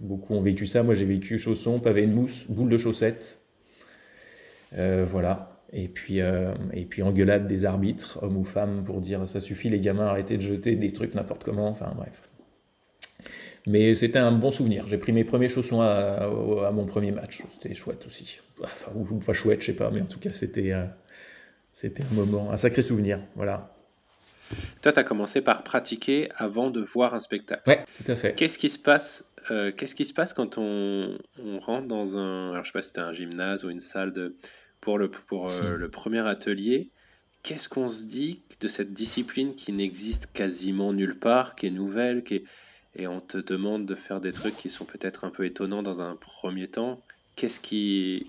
beaucoup 0.00 0.34
ont 0.34 0.40
vécu 0.40 0.66
ça. 0.66 0.82
Moi, 0.82 0.94
j'ai 0.94 1.04
vécu 1.04 1.38
chaussons, 1.38 1.80
pavé 1.80 2.06
de 2.06 2.12
mousse, 2.12 2.46
boule 2.48 2.68
de 2.68 2.78
chaussettes. 2.78 3.38
Euh, 4.74 5.04
voilà. 5.06 5.62
Et 5.72 5.88
puis, 5.88 6.20
euh, 6.20 6.54
et 6.72 6.84
puis 6.84 7.02
engueulade 7.02 7.46
des 7.46 7.64
arbitres, 7.64 8.18
hommes 8.22 8.38
ou 8.38 8.44
femmes, 8.44 8.84
pour 8.84 9.00
dire 9.00 9.28
ça 9.28 9.40
suffit, 9.40 9.68
les 9.68 9.80
gamins, 9.80 10.06
arrêtez 10.06 10.36
de 10.36 10.42
jeter 10.42 10.76
des 10.76 10.90
trucs 10.90 11.14
n'importe 11.14 11.44
comment. 11.44 11.68
Enfin, 11.68 11.92
bref. 11.96 12.22
Mais 13.68 13.94
c'était 13.94 14.18
un 14.18 14.32
bon 14.32 14.50
souvenir. 14.50 14.86
J'ai 14.88 14.98
pris 14.98 15.12
mes 15.12 15.24
premiers 15.24 15.48
chaussons 15.48 15.80
à, 15.80 16.28
mon 16.72 16.86
premier 16.86 17.12
match. 17.12 17.42
C'était 17.48 17.74
chouette 17.74 18.06
aussi. 18.06 18.38
Enfin, 18.62 18.90
ou 18.94 19.18
pas 19.18 19.32
chouette, 19.32 19.60
je 19.60 19.66
sais 19.66 19.72
pas, 19.74 19.90
mais 19.90 20.00
en 20.00 20.06
tout 20.06 20.18
cas, 20.18 20.32
c'était 20.32 20.72
euh, 20.72 20.84
c'était 21.74 22.02
un 22.02 22.14
moment, 22.14 22.50
un 22.50 22.56
sacré 22.56 22.82
souvenir. 22.82 23.20
Voilà. 23.36 23.74
Toi, 24.82 24.92
tu 24.92 24.98
as 24.98 25.04
commencé 25.04 25.42
par 25.42 25.62
pratiquer 25.62 26.30
avant 26.36 26.70
de 26.70 26.80
voir 26.80 27.14
un 27.14 27.20
spectacle. 27.20 27.62
Oui, 27.66 27.74
tout 28.02 28.10
à 28.10 28.16
fait. 28.16 28.34
Qu'est-ce 28.34 28.58
qui 28.58 28.70
se 28.70 28.78
passe 28.78 29.24
euh, 29.50 29.72
qu'est-ce 29.72 29.94
qui 29.94 30.04
se 30.04 30.12
passe 30.12 30.34
quand 30.34 30.58
on, 30.58 31.16
rentre 31.60 31.86
dans 31.86 32.18
un, 32.18 32.50
alors 32.50 32.64
je 32.64 32.68
sais 32.68 32.72
pas 32.72 32.82
si 32.82 32.88
c'était 32.88 33.00
un 33.00 33.12
gymnase 33.12 33.64
ou 33.64 33.70
une 33.70 33.80
salle 33.80 34.12
de, 34.12 34.36
pour 34.80 34.98
le, 34.98 35.10
pour 35.10 35.48
euh, 35.48 35.74
hmm. 35.74 35.74
le 35.76 35.88
premier 35.88 36.26
atelier 36.26 36.90
qu'est-ce 37.42 37.68
qu'on 37.68 37.88
se 37.88 38.04
dit 38.04 38.42
de 38.60 38.68
cette 38.68 38.92
discipline 38.92 39.54
qui 39.54 39.72
n'existe 39.72 40.28
quasiment 40.32 40.92
nulle 40.92 41.18
part, 41.18 41.54
qui 41.54 41.66
est 41.66 41.70
nouvelle, 41.70 42.22
qui 42.22 42.36
est... 42.36 42.44
et 42.96 43.06
on 43.06 43.20
te 43.20 43.38
demande 43.38 43.86
de 43.86 43.94
faire 43.94 44.20
des 44.20 44.32
trucs 44.32 44.56
qui 44.56 44.70
sont 44.70 44.84
peut-être 44.84 45.24
un 45.24 45.30
peu 45.30 45.44
étonnants 45.44 45.82
dans 45.82 46.00
un 46.00 46.16
premier 46.16 46.68
temps 46.68 47.00
Qu'est-ce 47.38 47.60
qui... 47.60 48.26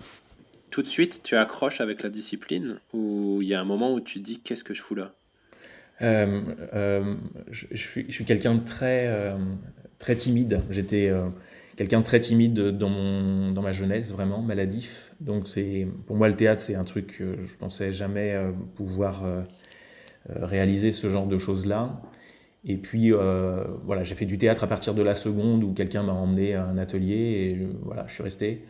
Tout 0.70 0.82
de 0.82 0.86
suite, 0.86 1.22
tu 1.24 1.34
accroches 1.34 1.80
avec 1.80 2.04
la 2.04 2.10
discipline 2.10 2.78
ou 2.92 3.40
il 3.42 3.48
y 3.48 3.54
a 3.54 3.60
un 3.60 3.64
moment 3.64 3.92
où 3.92 4.00
tu 4.00 4.20
dis 4.20 4.38
qu'est-ce 4.38 4.62
que 4.62 4.72
je 4.72 4.80
fous 4.80 4.94
là? 4.94 5.12
Euh, 6.00 6.42
euh, 6.74 7.16
je, 7.50 7.66
suis, 7.74 8.06
je 8.06 8.12
suis 8.12 8.24
quelqu'un 8.24 8.54
de 8.54 8.64
très, 8.64 9.08
euh, 9.08 9.36
très 9.98 10.14
timide. 10.14 10.60
J'étais 10.70 11.12
quelqu'un 11.74 11.98
de 11.98 12.04
très 12.04 12.20
timide 12.20 12.54
dans, 12.54 12.88
mon, 12.88 13.50
dans 13.50 13.62
ma 13.62 13.72
jeunesse, 13.72 14.12
vraiment 14.12 14.42
maladif. 14.42 15.12
Donc 15.18 15.48
pour 16.06 16.14
moi 16.14 16.28
le 16.28 16.36
théâtre, 16.36 16.60
c'est 16.60 16.76
un 16.76 16.84
truc 16.84 17.18
que 17.18 17.44
je 17.44 17.56
pensais 17.56 17.90
jamais 17.90 18.40
pouvoir 18.76 19.24
réaliser 20.28 20.92
ce 20.92 21.10
genre 21.10 21.26
de 21.26 21.36
choses-là. 21.36 22.00
Et 22.64 22.76
puis 22.76 23.12
voilà, 23.84 24.04
j'ai 24.04 24.14
fait 24.14 24.26
du 24.26 24.38
théâtre 24.38 24.64
à 24.64 24.66
partir 24.66 24.94
de 24.94 25.02
la 25.02 25.14
seconde 25.14 25.64
où 25.64 25.72
quelqu'un 25.72 26.02
m'a 26.02 26.12
emmené 26.12 26.54
à 26.54 26.64
un 26.64 26.78
atelier 26.78 27.14
et 27.14 27.68
voilà, 27.82 28.04
je 28.06 28.14
suis 28.14 28.22
resté. 28.22 28.64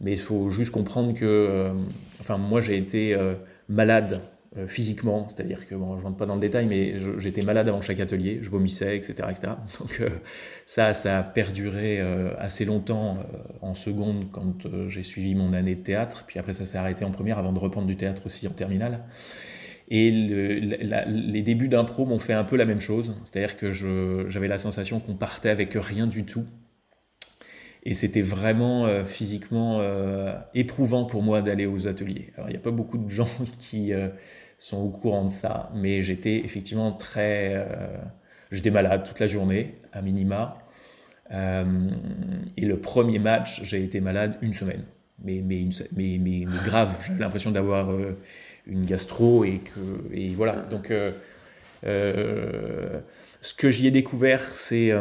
Mais 0.00 0.12
il 0.12 0.18
faut 0.18 0.50
juste 0.50 0.70
comprendre 0.70 1.14
que, 1.14 1.70
enfin 2.20 2.38
moi 2.38 2.60
j'ai 2.60 2.76
été 2.76 3.16
malade 3.68 4.20
euh, 4.56 4.68
physiquement, 4.68 5.26
c'est-à-dire 5.28 5.66
que, 5.66 5.74
bon, 5.74 5.98
je 5.98 6.04
rentre 6.04 6.16
pas 6.16 6.26
dans 6.26 6.36
le 6.36 6.40
détail, 6.40 6.66
mais 6.68 6.94
j'étais 7.18 7.42
malade 7.42 7.68
avant 7.68 7.80
chaque 7.80 7.98
atelier, 7.98 8.38
je 8.40 8.50
vomissais, 8.50 8.96
etc. 8.96 9.14
Donc 9.80 10.00
euh, 10.00 10.08
ça, 10.64 10.94
ça 10.94 11.18
a 11.18 11.22
perduré 11.24 11.98
euh, 12.00 12.30
assez 12.38 12.64
longtemps 12.64 13.18
en 13.62 13.74
seconde 13.74 14.26
quand 14.30 14.68
j'ai 14.86 15.02
suivi 15.02 15.34
mon 15.34 15.54
année 15.54 15.74
de 15.74 15.82
théâtre, 15.82 16.22
puis 16.28 16.38
après 16.38 16.52
ça 16.52 16.66
s'est 16.66 16.78
arrêté 16.78 17.04
en 17.04 17.10
première 17.10 17.38
avant 17.38 17.52
de 17.52 17.58
reprendre 17.58 17.88
du 17.88 17.96
théâtre 17.96 18.26
aussi 18.26 18.46
en 18.46 18.52
terminale. 18.52 19.00
Et 19.88 20.10
les 20.10 21.42
débuts 21.42 21.68
d'impro 21.68 22.06
m'ont 22.06 22.18
fait 22.18 22.32
un 22.32 22.44
peu 22.44 22.56
la 22.56 22.64
même 22.64 22.80
chose, 22.80 23.16
c'est-à-dire 23.24 23.56
que 23.56 23.70
j'avais 24.28 24.48
la 24.48 24.58
sensation 24.58 24.98
qu'on 24.98 25.14
partait 25.14 25.50
avec 25.50 25.74
rien 25.74 26.06
du 26.06 26.24
tout. 26.24 26.44
Et 27.82 27.92
c'était 27.92 28.22
vraiment 28.22 28.88
physiquement 29.04 29.82
éprouvant 30.54 31.04
pour 31.04 31.22
moi 31.22 31.42
d'aller 31.42 31.66
aux 31.66 31.86
ateliers. 31.86 32.32
Alors 32.36 32.48
il 32.48 32.52
n'y 32.52 32.58
a 32.58 32.62
pas 32.62 32.70
beaucoup 32.70 32.96
de 32.96 33.10
gens 33.10 33.28
qui 33.58 33.92
sont 34.58 34.78
au 34.78 34.88
courant 34.88 35.24
de 35.24 35.30
ça. 35.30 35.70
Mais 35.74 36.02
j'étais 36.02 36.36
effectivement 36.44 36.92
très. 36.92 37.54
Euh, 37.54 37.98
j'étais 38.50 38.70
malade 38.70 39.04
toute 39.04 39.20
la 39.20 39.26
journée, 39.26 39.76
à 39.92 40.02
minima. 40.02 40.54
Euh, 41.32 41.64
et 42.56 42.66
le 42.66 42.78
premier 42.78 43.18
match, 43.18 43.62
j'ai 43.64 43.82
été 43.82 44.00
malade 44.00 44.36
une 44.42 44.54
semaine. 44.54 44.84
Mais, 45.22 45.42
mais, 45.42 46.44
grave, 46.66 46.98
j'avais 47.06 47.20
l'impression 47.20 47.50
d'avoir 47.50 47.90
euh, 47.90 48.18
une 48.66 48.84
gastro 48.84 49.44
et 49.44 49.58
que. 49.58 50.14
Et 50.14 50.30
voilà. 50.30 50.56
Donc. 50.56 50.92
ce 51.82 53.54
que 53.54 53.70
j'y 53.70 53.86
ai 53.86 53.90
découvert, 53.90 54.42
c'est. 54.42 54.92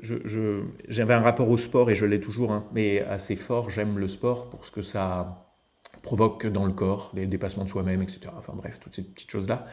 j'avais 0.00 1.14
un 1.14 1.20
rapport 1.20 1.48
au 1.48 1.56
sport 1.56 1.90
et 1.90 1.96
je 1.96 2.06
l'ai 2.06 2.20
toujours, 2.20 2.52
hein, 2.52 2.68
mais 2.72 3.00
assez 3.00 3.36
fort. 3.36 3.70
J'aime 3.70 3.98
le 3.98 4.08
sport 4.08 4.50
pour 4.50 4.64
ce 4.64 4.70
que 4.70 4.82
ça 4.82 5.42
provoque 6.02 6.46
dans 6.46 6.66
le 6.66 6.72
corps, 6.72 7.12
les 7.14 7.26
dépassements 7.26 7.64
de 7.64 7.68
soi-même, 7.68 8.02
etc. 8.02 8.20
Enfin 8.36 8.52
bref, 8.54 8.78
toutes 8.80 8.94
ces 8.94 9.02
petites 9.02 9.30
choses-là. 9.30 9.66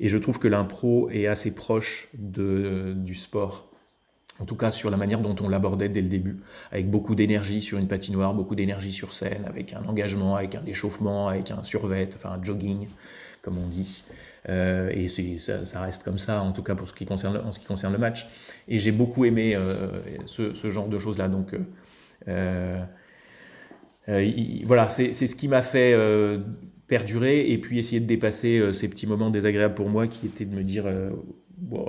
Et 0.00 0.08
je 0.08 0.18
trouve 0.18 0.38
que 0.38 0.48
l'impro 0.48 1.10
est 1.10 1.26
assez 1.26 1.54
proche 1.54 2.08
de, 2.14 2.94
du 2.96 3.14
sport, 3.14 3.70
en 4.40 4.44
tout 4.44 4.56
cas 4.56 4.70
sur 4.70 4.90
la 4.90 4.96
manière 4.96 5.20
dont 5.20 5.36
on 5.40 5.48
l'abordait 5.48 5.88
dès 5.88 6.02
le 6.02 6.08
début, 6.08 6.40
avec 6.72 6.90
beaucoup 6.90 7.14
d'énergie 7.14 7.60
sur 7.60 7.78
une 7.78 7.86
patinoire, 7.86 8.34
beaucoup 8.34 8.54
d'énergie 8.54 8.92
sur 8.92 9.12
scène, 9.12 9.44
avec 9.46 9.72
un 9.72 9.84
engagement, 9.84 10.36
avec 10.36 10.54
un 10.56 10.64
échauffement, 10.66 11.28
avec 11.28 11.50
un 11.50 11.62
survêt, 11.62 12.08
enfin 12.14 12.30
un 12.30 12.42
jogging, 12.42 12.88
comme 13.42 13.58
on 13.58 13.68
dit. 13.68 14.04
Euh, 14.48 14.90
et 14.92 15.08
ça, 15.38 15.64
ça, 15.64 15.80
reste 15.80 16.04
comme 16.04 16.18
ça, 16.18 16.42
en 16.42 16.52
tout 16.52 16.62
cas 16.62 16.74
pour 16.74 16.88
ce 16.88 16.92
qui 16.92 17.06
concerne, 17.06 17.36
en 17.36 17.52
ce 17.52 17.60
qui 17.60 17.66
concerne 17.66 17.92
le 17.92 17.98
match. 17.98 18.26
Et 18.68 18.78
j'ai 18.78 18.92
beaucoup 18.92 19.24
aimé 19.24 19.54
euh, 19.54 20.00
ce, 20.26 20.70
genre 20.70 20.88
de 20.88 20.98
choses-là. 20.98 21.28
Donc, 21.28 21.54
euh, 22.28 22.84
voilà, 24.64 24.88
c'est 24.88 25.12
ce 25.12 25.34
qui 25.34 25.48
m'a 25.48 25.62
fait 25.62 25.96
perdurer 26.86 27.50
et 27.50 27.58
puis 27.58 27.78
essayer 27.78 28.00
de 28.00 28.06
dépasser 28.06 28.72
ces 28.72 28.88
petits 28.88 29.06
moments 29.06 29.30
désagréables 29.30 29.74
pour 29.74 29.88
moi 29.88 30.06
qui 30.06 30.26
étaient 30.26 30.44
de 30.44 30.54
me 30.54 30.62
dire 30.62 30.84
bon, 31.56 31.88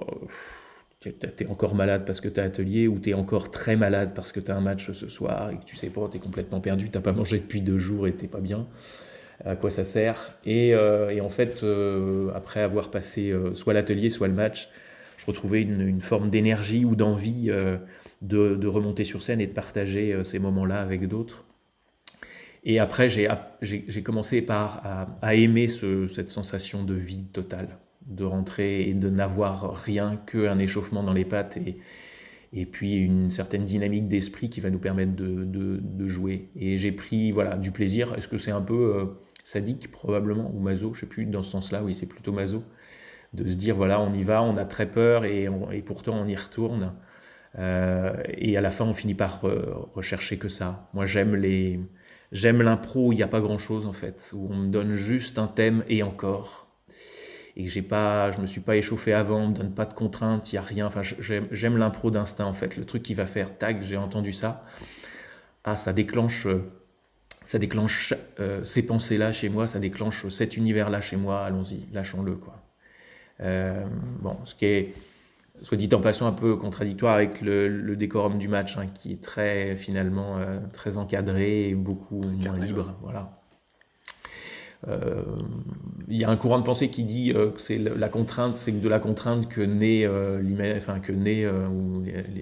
t'es 1.12 1.48
encore 1.48 1.76
malade 1.76 2.04
parce 2.06 2.22
que 2.22 2.30
t'as 2.30 2.44
atelier 2.44 2.88
ou 2.88 3.00
t'es 3.00 3.14
encore 3.14 3.52
très 3.52 3.76
malade 3.76 4.12
parce 4.16 4.32
que 4.32 4.40
t'as 4.40 4.56
un 4.56 4.62
match 4.62 4.92
ce 4.92 5.10
soir 5.10 5.52
et 5.52 5.58
que 5.58 5.66
tu 5.66 5.76
sais 5.76 5.90
pas, 5.90 6.08
t'es 6.12 6.20
complètement 6.20 6.60
perdu, 6.60 6.90
t'as 6.90 7.02
pas 7.02 7.12
mangé 7.12 7.40
depuis 7.40 7.62
deux 7.62 7.80
jours 7.80 8.08
et 8.08 8.14
t'es 8.14 8.28
pas 8.28 8.42
bien. 8.42 8.68
À 9.44 9.56
quoi 9.56 9.70
ça 9.70 9.84
sert? 9.84 10.34
Et, 10.46 10.70
et, 10.70 11.22
en 11.22 11.30
fait, 11.30 11.66
après 12.34 12.62
avoir 12.62 12.90
passé 12.90 13.34
soit 13.54 13.74
l'atelier, 13.74 14.10
soit 14.10 14.30
le 14.30 14.34
match, 14.34 14.70
je 15.18 15.26
retrouvais 15.26 15.62
une, 15.62 16.02
forme 16.02 16.30
d'énergie 16.30 16.86
ou 16.86 16.96
d'envie 16.96 17.52
de, 18.22 18.68
remonter 18.68 19.04
sur 19.04 19.22
scène 19.22 19.42
et 19.42 19.48
de 19.48 19.54
partager 19.54 20.18
ces 20.24 20.40
moments-là 20.40 20.82
avec 20.82 21.08
d'autres. 21.08 21.46
Et 22.66 22.80
après, 22.80 23.10
j'ai 23.10 24.04
commencé 24.04 24.42
par 24.42 24.82
à, 25.22 25.36
aimer 25.36 25.68
cette 25.68 26.30
sensation 26.30 26.84
de 26.84 26.96
vide 26.96 27.32
total, 27.32 27.68
de 28.06 28.24
rentrer 28.24 28.90
et 28.90 28.94
de 28.94 29.10
n'avoir 29.10 29.74
rien 29.74 30.18
qu'un 30.28 30.60
échauffement 30.60 31.04
dans 31.04 31.14
les 31.14 31.26
pattes 31.26 31.58
et, 31.58 31.78
et 32.54 32.66
puis 32.66 32.98
une 32.98 33.32
certaine 33.32 33.66
dynamique 33.66 34.08
d'esprit 34.08 34.50
qui 34.50 34.60
va 34.60 34.70
nous 34.70 34.80
permettre 34.80 35.16
de, 35.16 35.44
de, 35.44 36.08
jouer. 36.08 36.50
Et 36.56 36.78
j'ai 36.78 36.92
pris 36.92 37.32
voilà, 37.32 37.56
du 37.56 37.72
plaisir. 37.72 38.14
Est-ce 38.16 38.28
que 38.28 38.38
c'est 38.38 38.52
un 38.52 38.62
peu 38.62 38.96
euh, 38.96 39.06
sadique? 39.44 39.92
Probablement 39.92 40.52
ou 40.54 40.60
maso? 40.60 40.94
Je 40.94 41.02
sais 41.02 41.06
plus 41.06 41.26
dans 41.26 41.44
ce 41.44 41.52
sens-là. 41.52 41.84
Oui, 41.84 41.96
c'est 41.96 42.06
plutôt 42.06 42.32
maso 42.32 42.64
de 43.34 43.50
se 43.50 43.56
dire 43.56 43.76
voilà, 43.76 44.00
on 44.00 44.14
y 44.14 44.24
va, 44.24 44.42
on 44.44 44.56
a 44.56 44.66
très 44.66 44.86
peur 44.90 45.26
et, 45.26 45.50
et 45.74 45.82
pourtant 45.82 46.16
on 46.22 46.28
y 46.28 46.36
retourne. 46.36 46.94
Euh, 47.58 48.14
et 48.38 48.56
à 48.58 48.62
la 48.62 48.72
fin, 48.72 48.86
on 48.86 48.94
finit 48.94 49.14
par 49.14 49.42
rechercher 49.94 50.38
que 50.38 50.48
ça. 50.50 50.90
Moi, 50.94 51.06
j'aime 51.06 51.36
les 51.36 51.80
J'aime 52.32 52.62
l'impro 52.62 53.08
où 53.08 53.12
il 53.14 53.16
n'y 53.16 53.24
a 53.24 53.28
pas 53.28 53.40
grand-chose 53.40 53.86
en 53.86 53.94
fait, 53.94 54.32
où 54.36 54.50
on 54.52 54.56
me 54.56 54.68
donne 54.68 54.92
juste 54.92 55.38
un 55.40 55.48
thème 55.48 55.84
et 55.88 56.04
encore. 56.04 56.65
Et 57.58 57.68
j'ai 57.68 57.82
pas, 57.82 58.32
je 58.32 58.42
me 58.42 58.48
suis 58.48 58.62
pas 58.62 58.76
échauffé 58.76 59.14
avant, 59.14 59.44
on 59.44 59.48
me 59.48 59.54
donne 59.54 59.74
pas 59.74 59.86
de 59.86 59.94
contraintes, 59.94 60.52
il 60.52 60.56
y 60.56 60.58
a 60.58 60.62
rien. 60.62 60.88
Enfin, 60.88 61.02
j'aime 61.02 61.78
l'impro 61.78 62.12
d'instinct 62.12 62.46
en 62.46 62.54
fait, 62.54 62.76
le 62.76 62.86
truc 62.86 63.04
qui 63.04 63.14
va 63.14 63.26
faire 63.26 63.58
tag, 63.58 63.82
j'ai 63.82 63.98
entendu 63.98 64.34
ça. 64.34 64.66
Ah, 65.64 65.76
ça 65.76 65.94
déclenche, 65.94 66.46
euh, 66.48 66.70
ça 67.46 67.58
déclenche 67.58 68.14
euh, 68.40 68.64
ces 68.66 68.86
pensées-là 68.86 69.32
chez 69.32 69.50
moi, 69.50 69.68
ça 69.68 69.80
déclenche 69.80 70.28
cet 70.28 70.58
univers-là 70.58 71.00
chez 71.02 71.16
moi. 71.16 71.46
Allons-y, 71.46 71.86
lâchons-le 71.94 72.36
quoi. 72.36 72.62
Euh, 73.42 73.86
bon, 74.22 74.38
ce 74.46 74.56
qui 74.56 74.66
est 74.66 74.94
soit 75.62 75.78
dit 75.78 75.90
en 75.94 76.02
passant 76.02 76.28
un 76.28 76.32
peu 76.32 76.56
contradictoire 76.56 77.16
avec 77.16 77.42
le, 77.42 77.96
décorum 77.96 78.38
du 78.38 78.48
match, 78.48 78.78
hein, 78.78 78.88
qui 78.94 79.14
est 79.14 79.24
très 79.24 79.76
finalement 79.76 80.38
euh, 80.38 80.60
très 80.74 80.98
encadré 80.98 81.70
et 81.70 81.76
beaucoup 81.76 82.22
moins 82.22 82.58
libre. 82.58 82.94
Voilà. 83.02 83.42
Euh, 84.88 85.24
il 86.08 86.18
y 86.18 86.24
a 86.24 86.30
un 86.30 86.38
courant 86.38 86.60
de 86.60 86.64
pensée 86.64 86.90
qui 86.90 87.04
dit 87.04 87.32
euh, 87.34 87.52
que 87.52 87.62
c'est 87.62 87.78
la 87.78 88.10
contrainte, 88.10 88.58
c'est 88.58 88.72
de 88.72 88.90
la 88.90 89.00
contrainte 89.00 89.48
que 89.48 89.62
naît 89.62 90.08
enfin 90.76 91.00
que 91.00 91.12
naît 91.12 91.46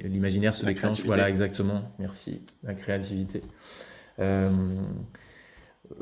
l'imaginaire 0.06 0.56
se 0.56 0.66
déclenche. 0.66 1.06
Voilà, 1.06 1.30
exactement. 1.30 1.82
Merci. 2.00 2.42
La 2.64 2.74
créativité 2.74 3.42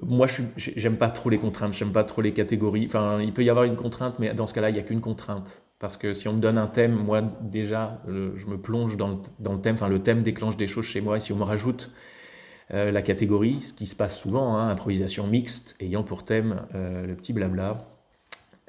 moi, 0.02 0.28
je 0.28 0.44
j'aime 0.58 0.98
pas 0.98 1.10
trop 1.10 1.30
les 1.30 1.38
contraintes, 1.38 1.74
j'aime 1.74 1.92
pas 1.92 2.04
trop 2.04 2.22
les 2.22 2.34
catégories. 2.34 2.86
Enfin, 2.86 3.20
il 3.22 3.34
peut 3.34 3.44
y 3.44 3.50
avoir 3.50 3.66
une 3.66 3.76
contrainte, 3.76 4.20
mais 4.20 4.34
dans 4.34 4.48
ce 4.48 4.54
cas-là, 4.54 4.70
il 4.70 4.74
n'y 4.74 4.80
a 4.80 4.84
qu'une 4.84 5.02
contrainte. 5.02 5.64
Parce 5.80 5.98
que 5.98 6.14
si 6.14 6.28
on 6.28 6.34
me 6.34 6.40
donne 6.40 6.58
un 6.58 6.68
thème, 6.68 6.94
moi, 6.94 7.22
déjà, 7.42 8.02
je 8.08 8.46
me 8.46 8.58
plonge 8.58 8.98
dans 8.98 9.10
le, 9.10 9.16
dans 9.40 9.54
le, 9.54 9.62
thème. 9.62 9.76
Enfin, 9.76 9.90
le 9.90 10.00
thème 10.00 10.22
déclenche 10.22 10.56
des 10.58 10.68
choses 10.68 10.86
chez 10.86 11.02
moi. 11.02 11.18
Et 11.18 11.20
si 11.20 11.34
on 11.34 11.38
me 11.38 11.44
rajoute 11.44 11.92
euh, 12.74 12.92
la 12.92 13.02
catégorie, 13.02 13.60
ce 13.62 13.74
qui 13.74 13.86
se 13.86 13.96
passe 13.96 14.18
souvent, 14.18 14.56
hein, 14.56 14.70
improvisation 14.70 15.28
mixte, 15.28 15.76
ayant 15.82 16.04
pour 16.04 16.24
thème 16.24 16.62
euh, 16.74 17.06
le 17.06 17.16
petit 17.16 17.34
blabla. 17.34 17.88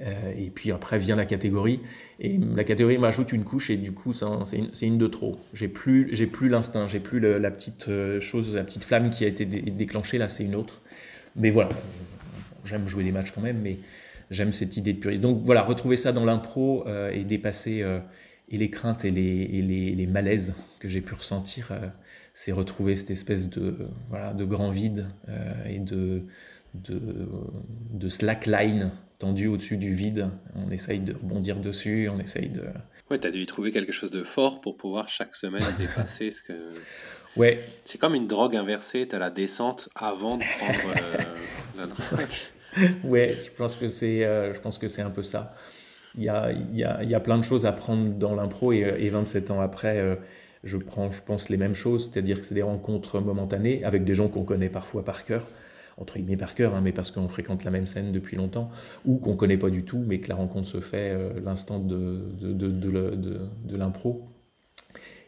Euh, 0.01 0.33
et 0.37 0.51
puis 0.51 0.73
après 0.73 0.99
vient 0.99 1.15
la 1.15 1.25
catégorie. 1.25 1.81
Et 2.19 2.39
la 2.39 2.65
catégorie 2.65 2.99
m'ajoute 2.99 3.33
une 3.33 3.45
couche, 3.45 3.71
et 3.71 3.77
du 3.77 3.93
coup, 3.93 4.13
c'est 4.13 4.87
une, 4.87 4.99
de 4.99 5.07
trop. 5.07 5.39
J'ai 5.55 5.69
plus, 5.69 6.07
plus 6.27 6.49
l'instinct, 6.49 6.89
j'ai 6.89 6.99
plus 6.99 7.21
la 7.21 7.51
petite 7.51 7.89
chose, 8.21 8.57
la 8.57 8.65
petite 8.65 8.85
flamme 8.85 9.11
qui 9.11 9.25
a 9.25 9.29
été 9.29 9.45
déclenchée. 9.45 10.19
Là, 10.19 10.29
c'est 10.29 10.45
une 10.45 10.57
autre. 10.57 10.83
Mais 11.37 11.51
voilà, 11.51 11.69
j'aime 12.65 12.89
jouer 12.89 13.05
des 13.05 13.13
matchs 13.13 13.31
quand 13.31 13.41
même, 13.41 13.61
mais 13.63 13.79
j'aime 14.31 14.53
cette 14.53 14.77
idée 14.77 14.95
de 14.95 14.99
purisme. 14.99 15.23
Donc 15.23 15.43
voilà, 15.45 15.63
retrouver 15.63 15.97
ça 15.97 16.13
dans 16.13 16.25
l'impro 16.25 16.85
et 17.13 17.23
dépasser 17.25 17.85
et 18.49 18.59
les 18.59 18.71
craintes 18.71 19.05
et 19.05 19.11
les, 19.11 20.07
malaises 20.07 20.55
que 20.81 20.89
j'ai 20.89 21.01
pu 21.01 21.15
ressentir, 21.15 21.71
c'est 22.35 22.53
retrouver 22.53 22.97
cette 22.97 23.11
espèce 23.11 23.49
de, 23.49 23.77
voilà, 24.09 24.33
de 24.33 24.45
grand 24.45 24.71
vide 24.71 25.07
et 25.67 25.79
de, 25.79 26.23
de, 26.75 27.01
de 27.93 28.09
slackline 28.09 28.91
tendu 29.23 29.47
au-dessus 29.47 29.77
du 29.77 29.93
vide. 29.93 30.31
On 30.57 30.71
essaye 30.73 30.99
de 30.99 31.15
rebondir 31.15 31.59
dessus, 31.59 32.09
on 32.13 32.19
essaye 32.19 32.49
de... 32.49 32.65
Ouais, 33.09 33.21
tu 33.21 33.27
as 33.29 33.31
dû 33.31 33.41
y 33.41 33.47
trouver 33.47 33.71
quelque 33.71 33.93
chose 33.93 34.11
de 34.11 34.25
fort 34.25 34.61
pour 34.61 34.77
pouvoir 34.77 35.09
chaque 35.09 35.37
semaine 35.37 35.63
dépasser 35.79 36.33
ce 36.33 36.43
que... 36.43 36.55
Ouais. 37.37 37.61
C'est 37.85 37.99
comme 37.99 38.17
une 38.17 38.27
drogue 38.27 38.57
inversée, 38.57 39.07
tu 39.09 39.15
as 39.15 39.21
la 39.21 39.31
descente 39.31 39.89
avant 39.95 40.39
de 40.39 40.45
prendre 40.59 40.95
la 41.79 41.87
drogue. 41.87 43.01
ouais, 43.05 43.39
je 43.41 43.51
pense 43.51 43.77
que 43.77 43.89
c'est, 43.89 44.25
euh, 44.25 44.53
je 44.55 44.61
pense 44.61 44.77
que 44.77 44.89
c'est 44.89 45.03
un 45.03 45.11
peu 45.11 45.23
ça. 45.23 45.55
Il 46.17 46.25
y 46.25 46.29
a, 46.29 46.51
y 46.73 46.83
a, 46.83 47.03
y 47.05 47.15
a 47.15 47.21
plein 47.21 47.39
de 47.39 47.45
choses 47.45 47.65
à 47.65 47.73
prendre 47.73 48.11
dans 48.15 48.35
l'impro 48.35 48.73
et, 48.73 48.81
et 48.81 49.09
27 49.09 49.53
ans 49.53 49.61
après, 49.61 49.99
euh, 49.99 50.17
je 50.65 50.77
prends, 50.77 51.11
je 51.13 51.23
pense, 51.23 51.49
les 51.49 51.57
mêmes 51.57 51.75
choses, 51.75 52.11
c'est-à-dire 52.11 52.39
que 52.39 52.47
c'est 52.47 52.55
des 52.55 52.63
rencontres 52.63 53.21
momentanées 53.21 53.85
avec 53.85 54.05
des 54.05 54.15
gens 54.15 54.29
qu'on 54.29 54.45
connaît 54.45 54.69
parfois 54.69 55.05
par 55.05 55.25
cœur, 55.25 55.47
entre 55.97 56.17
guillemets 56.19 56.37
par 56.37 56.55
cœur, 56.55 56.75
hein, 56.75 56.81
mais 56.81 56.93
parce 56.93 57.11
qu'on 57.11 57.29
fréquente 57.29 57.65
la 57.65 57.71
même 57.71 57.87
scène 57.87 58.13
depuis 58.13 58.37
longtemps, 58.37 58.71
ou 59.05 59.19
qu'on 59.19 59.37
connaît 59.37 59.59
pas 59.59 59.71
du 59.71 59.85
tout, 59.85 60.03
mais 60.07 60.21
que 60.21 60.29
la 60.29 60.37
rencontre 60.37 60.69
se 60.69 60.81
fait 60.81 61.11
euh, 61.11 61.41
l'instant 61.45 61.79
de, 61.81 62.25
de, 62.41 62.53
de, 62.53 63.77
l'impro. 63.77 64.29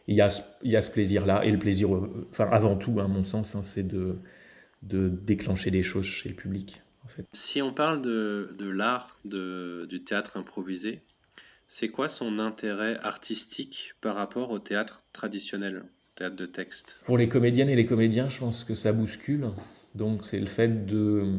Il 0.07 0.15
y, 0.15 0.21
a, 0.21 0.29
il 0.63 0.71
y 0.71 0.75
a 0.75 0.81
ce 0.81 0.91
plaisir-là, 0.91 1.43
et 1.45 1.51
le 1.51 1.59
plaisir, 1.59 1.89
enfin 2.29 2.47
avant 2.51 2.77
tout, 2.77 2.99
à 2.99 3.07
mon 3.07 3.23
sens, 3.23 3.55
hein, 3.55 3.63
c'est 3.63 3.85
de, 3.85 4.17
de 4.83 5.09
déclencher 5.09 5.71
des 5.71 5.83
choses 5.83 6.05
chez 6.05 6.29
le 6.29 6.35
public. 6.35 6.81
Si 7.33 7.61
on 7.61 7.73
parle 7.73 8.01
de 8.01 8.69
l'art 8.69 9.19
du 9.25 10.03
théâtre 10.03 10.37
improvisé, 10.37 11.01
c'est 11.67 11.87
quoi 11.87 12.09
son 12.09 12.39
intérêt 12.39 12.97
artistique 13.01 13.93
par 14.01 14.15
rapport 14.15 14.51
au 14.51 14.59
théâtre 14.59 15.01
traditionnel, 15.13 15.83
théâtre 16.15 16.35
de 16.35 16.45
texte? 16.45 16.99
Pour 17.05 17.17
les 17.17 17.27
comédiennes 17.27 17.69
et 17.69 17.75
les 17.75 17.85
comédiens, 17.85 18.29
je 18.29 18.39
pense 18.39 18.63
que 18.63 18.75
ça 18.75 18.93
bouscule. 18.93 19.49
Donc 19.95 20.25
c'est 20.25 20.39
le 20.39 20.45
fait 20.45 20.85
de, 20.85 21.37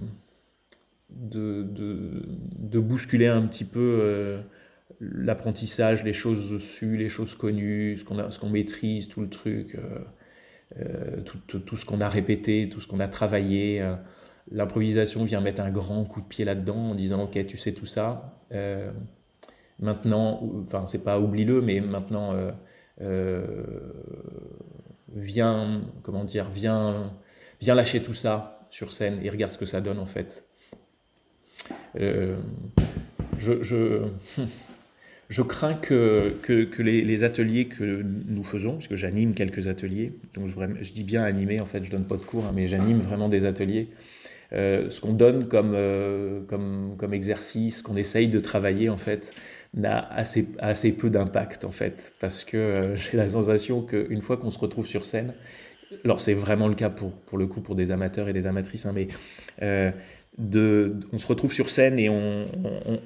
de, 1.10 1.62
de, 1.62 2.80
bousculer 2.80 3.26
un 3.26 3.42
petit 3.42 3.64
peu 3.64 3.98
euh, 4.02 4.40
l'apprentissage, 5.00 6.02
les 6.02 6.14
choses 6.14 6.58
sues, 6.62 6.96
les 6.96 7.08
choses 7.08 7.34
connues, 7.34 7.98
ce 7.98 8.38
qu'on 8.38 8.48
maîtrise, 8.48 9.08
tout 9.08 9.20
le 9.20 9.28
truc, 9.28 9.74
euh, 9.74 9.98
euh, 10.80 11.20
tout, 11.22 11.38
tout, 11.46 11.58
tout, 11.60 11.76
ce 11.76 11.84
qu'on 11.84 12.00
a 12.00 12.08
répété, 12.08 12.68
tout 12.68 12.80
ce 12.80 12.88
qu'on 12.88 13.00
a 13.00 13.08
travaillé. 13.08 13.86
L'improvisation 14.50 15.24
vient 15.24 15.40
mettre 15.40 15.60
un 15.60 15.70
grand 15.70 16.04
coup 16.04 16.20
de 16.20 16.26
pied 16.26 16.44
là-dedans 16.44 16.90
en 16.90 16.94
disant 16.94 17.24
ok 17.24 17.46
tu 17.46 17.56
sais 17.56 17.72
tout 17.72 17.86
ça 17.86 18.40
maintenant 19.80 20.42
enfin 20.64 20.86
c'est 20.86 21.04
pas 21.04 21.20
oublie-le 21.20 21.60
mais 21.60 21.80
maintenant 21.80 22.32
euh, 22.32 22.50
euh, 23.02 23.46
viens 25.12 25.82
comment 26.02 26.24
dire 26.24 26.50
viens 26.50 27.12
viens 27.60 27.74
lâcher 27.74 28.02
tout 28.02 28.14
ça 28.14 28.66
sur 28.70 28.92
scène 28.92 29.18
et 29.22 29.30
regarde 29.30 29.52
ce 29.52 29.58
que 29.58 29.66
ça 29.66 29.80
donne 29.80 29.98
en 29.98 30.06
fait 30.06 30.46
euh, 32.00 32.36
je, 33.38 33.62
je, 33.62 35.42
crains 35.42 35.74
que, 35.74 36.34
que, 36.42 36.82
les, 36.82 37.24
ateliers 37.24 37.66
que 37.66 38.02
nous 38.02 38.44
faisons, 38.44 38.72
parce 38.74 38.88
que 38.88 38.96
j'anime 38.96 39.34
quelques 39.34 39.66
ateliers, 39.68 40.12
donc 40.34 40.48
je, 40.48 40.54
je, 40.82 40.92
dis 40.92 41.04
bien 41.04 41.22
animer, 41.22 41.60
en 41.60 41.66
fait, 41.66 41.82
je 41.82 41.90
donne 41.90 42.06
pas 42.06 42.16
de 42.16 42.22
cours, 42.22 42.44
hein, 42.44 42.52
mais 42.54 42.68
j'anime 42.68 42.98
vraiment 42.98 43.28
des 43.28 43.44
ateliers. 43.44 43.88
Euh, 44.52 44.90
ce 44.90 45.00
qu'on 45.00 45.12
donne 45.12 45.48
comme, 45.48 45.72
euh, 45.74 46.40
comme, 46.46 46.94
comme 46.96 47.14
exercice, 47.14 47.82
qu'on 47.82 47.96
essaye 47.96 48.28
de 48.28 48.40
travailler, 48.40 48.88
en 48.88 48.96
fait, 48.96 49.34
n'a 49.74 49.98
assez, 49.98 50.48
assez 50.58 50.92
peu 50.92 51.10
d'impact, 51.10 51.64
en 51.64 51.72
fait, 51.72 52.12
parce 52.20 52.44
que 52.44 52.56
euh, 52.56 52.96
j'ai 52.96 53.16
la 53.16 53.28
sensation 53.28 53.82
qu'une 53.82 54.22
fois 54.22 54.36
qu'on 54.36 54.50
se 54.50 54.58
retrouve 54.58 54.86
sur 54.86 55.04
scène, 55.04 55.34
alors 56.04 56.20
c'est 56.20 56.34
vraiment 56.34 56.68
le 56.68 56.74
cas 56.74 56.90
pour, 56.90 57.16
pour 57.16 57.38
le 57.38 57.46
coup 57.46 57.60
pour 57.60 57.74
des 57.74 57.90
amateurs 57.90 58.28
et 58.28 58.32
des 58.32 58.46
amatrices, 58.46 58.86
hein, 58.86 58.92
mais 58.94 59.08
de, 60.38 60.96
on 61.12 61.18
se 61.18 61.26
retrouve 61.26 61.52
sur 61.52 61.70
scène 61.70 61.98
et 61.98 62.10
on, 62.10 62.46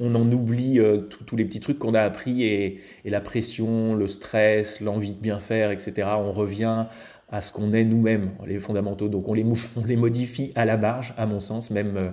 on, 0.01 0.15
en 0.17 0.33
oublie 0.33 0.81
tous 1.27 1.37
les 1.37 1.45
petits 1.45 1.61
trucs 1.61 1.79
qu'on 1.79 1.95
a 1.95 2.01
appris 2.01 2.43
et, 2.43 2.81
et, 3.05 3.11
la 3.11 3.21
pression, 3.21 3.95
le 3.95 4.09
stress, 4.09 4.81
l'envie 4.81 5.13
de 5.13 5.19
bien 5.19 5.39
faire, 5.39 5.71
etc. 5.71 6.09
On 6.19 6.33
revient 6.33 6.87
à 7.31 7.41
ce 7.41 7.53
qu'on 7.53 7.73
est 7.73 7.85
nous-mêmes, 7.85 8.33
les 8.47 8.59
fondamentaux. 8.59 9.09
Donc 9.09 9.29
on 9.29 9.35
les, 9.35 9.97
modifie 9.97 10.53
à 10.55 10.65
la 10.65 10.77
marge, 10.77 11.15
à 11.17 11.27
mon 11.27 11.41
sens, 11.41 11.71
même 11.71 11.97
euh, 11.97 12.11